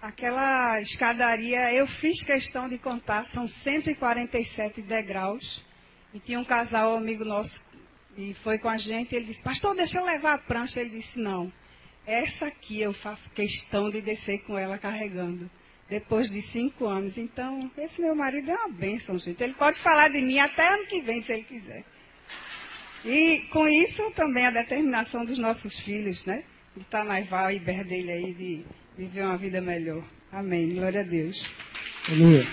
aquela 0.02 0.80
escadaria, 0.80 1.74
eu 1.74 1.88
fiz 1.88 2.24
questão 2.24 2.70
de 2.70 2.78
contar, 2.78 3.26
são 3.26 3.48
147 3.48 4.82
degraus, 4.84 5.66
e 6.14 6.20
tinha 6.20 6.40
um 6.40 6.46
casal, 6.46 6.94
um 6.94 6.98
amigo 6.98 7.26
nosso, 7.26 7.62
e 8.16 8.36
foi 8.36 8.60
com 8.60 8.70
a 8.70 8.78
gente, 8.78 9.16
ele 9.16 9.26
disse, 9.26 9.42
pastor, 9.42 9.76
deixa 9.76 9.98
eu 9.98 10.06
levar 10.06 10.34
a 10.34 10.38
prancha. 10.38 10.80
Ele 10.80 10.92
disse, 10.92 11.18
não, 11.18 11.52
essa 12.06 12.46
aqui 12.46 12.80
eu 12.80 12.94
faço 12.94 13.32
questão 13.32 13.90
de 13.90 14.00
descer 14.00 14.44
com 14.44 14.58
ela 14.58 14.78
carregando 14.78 15.50
depois 15.90 16.30
de 16.30 16.40
cinco 16.40 16.86
anos. 16.86 17.18
Então, 17.18 17.72
esse 17.76 18.00
meu 18.00 18.14
marido 18.14 18.52
é 18.52 18.56
uma 18.56 18.70
bênção, 18.70 19.18
gente. 19.18 19.42
Ele 19.42 19.54
pode 19.54 19.80
falar 19.80 20.10
de 20.10 20.22
mim 20.22 20.38
até 20.38 20.68
ano 20.72 20.86
que 20.86 21.02
vem, 21.02 21.24
se 21.24 21.34
ele 21.34 21.44
quiser. 21.44 21.84
E 23.06 23.42
com 23.52 23.68
isso 23.68 24.12
também 24.12 24.46
a 24.46 24.52
determinação 24.52 25.26
dos 25.26 25.38
nossos 25.38 25.78
filhos, 25.80 26.26
né? 26.26 26.44
De 26.76 26.82
estar 26.82 27.04
na 27.04 27.20
Ival 27.20 27.52
e 27.52 27.60
dele 27.60 28.12
aí, 28.12 28.34
de 28.34 28.66
viver 28.98 29.24
uma 29.24 29.38
vida 29.38 29.62
melhor. 29.62 30.04
Amém. 30.32 30.70
Glória 30.70 31.02
a 31.02 31.04
Deus. 31.04 31.52
Aleluia. 32.08 32.46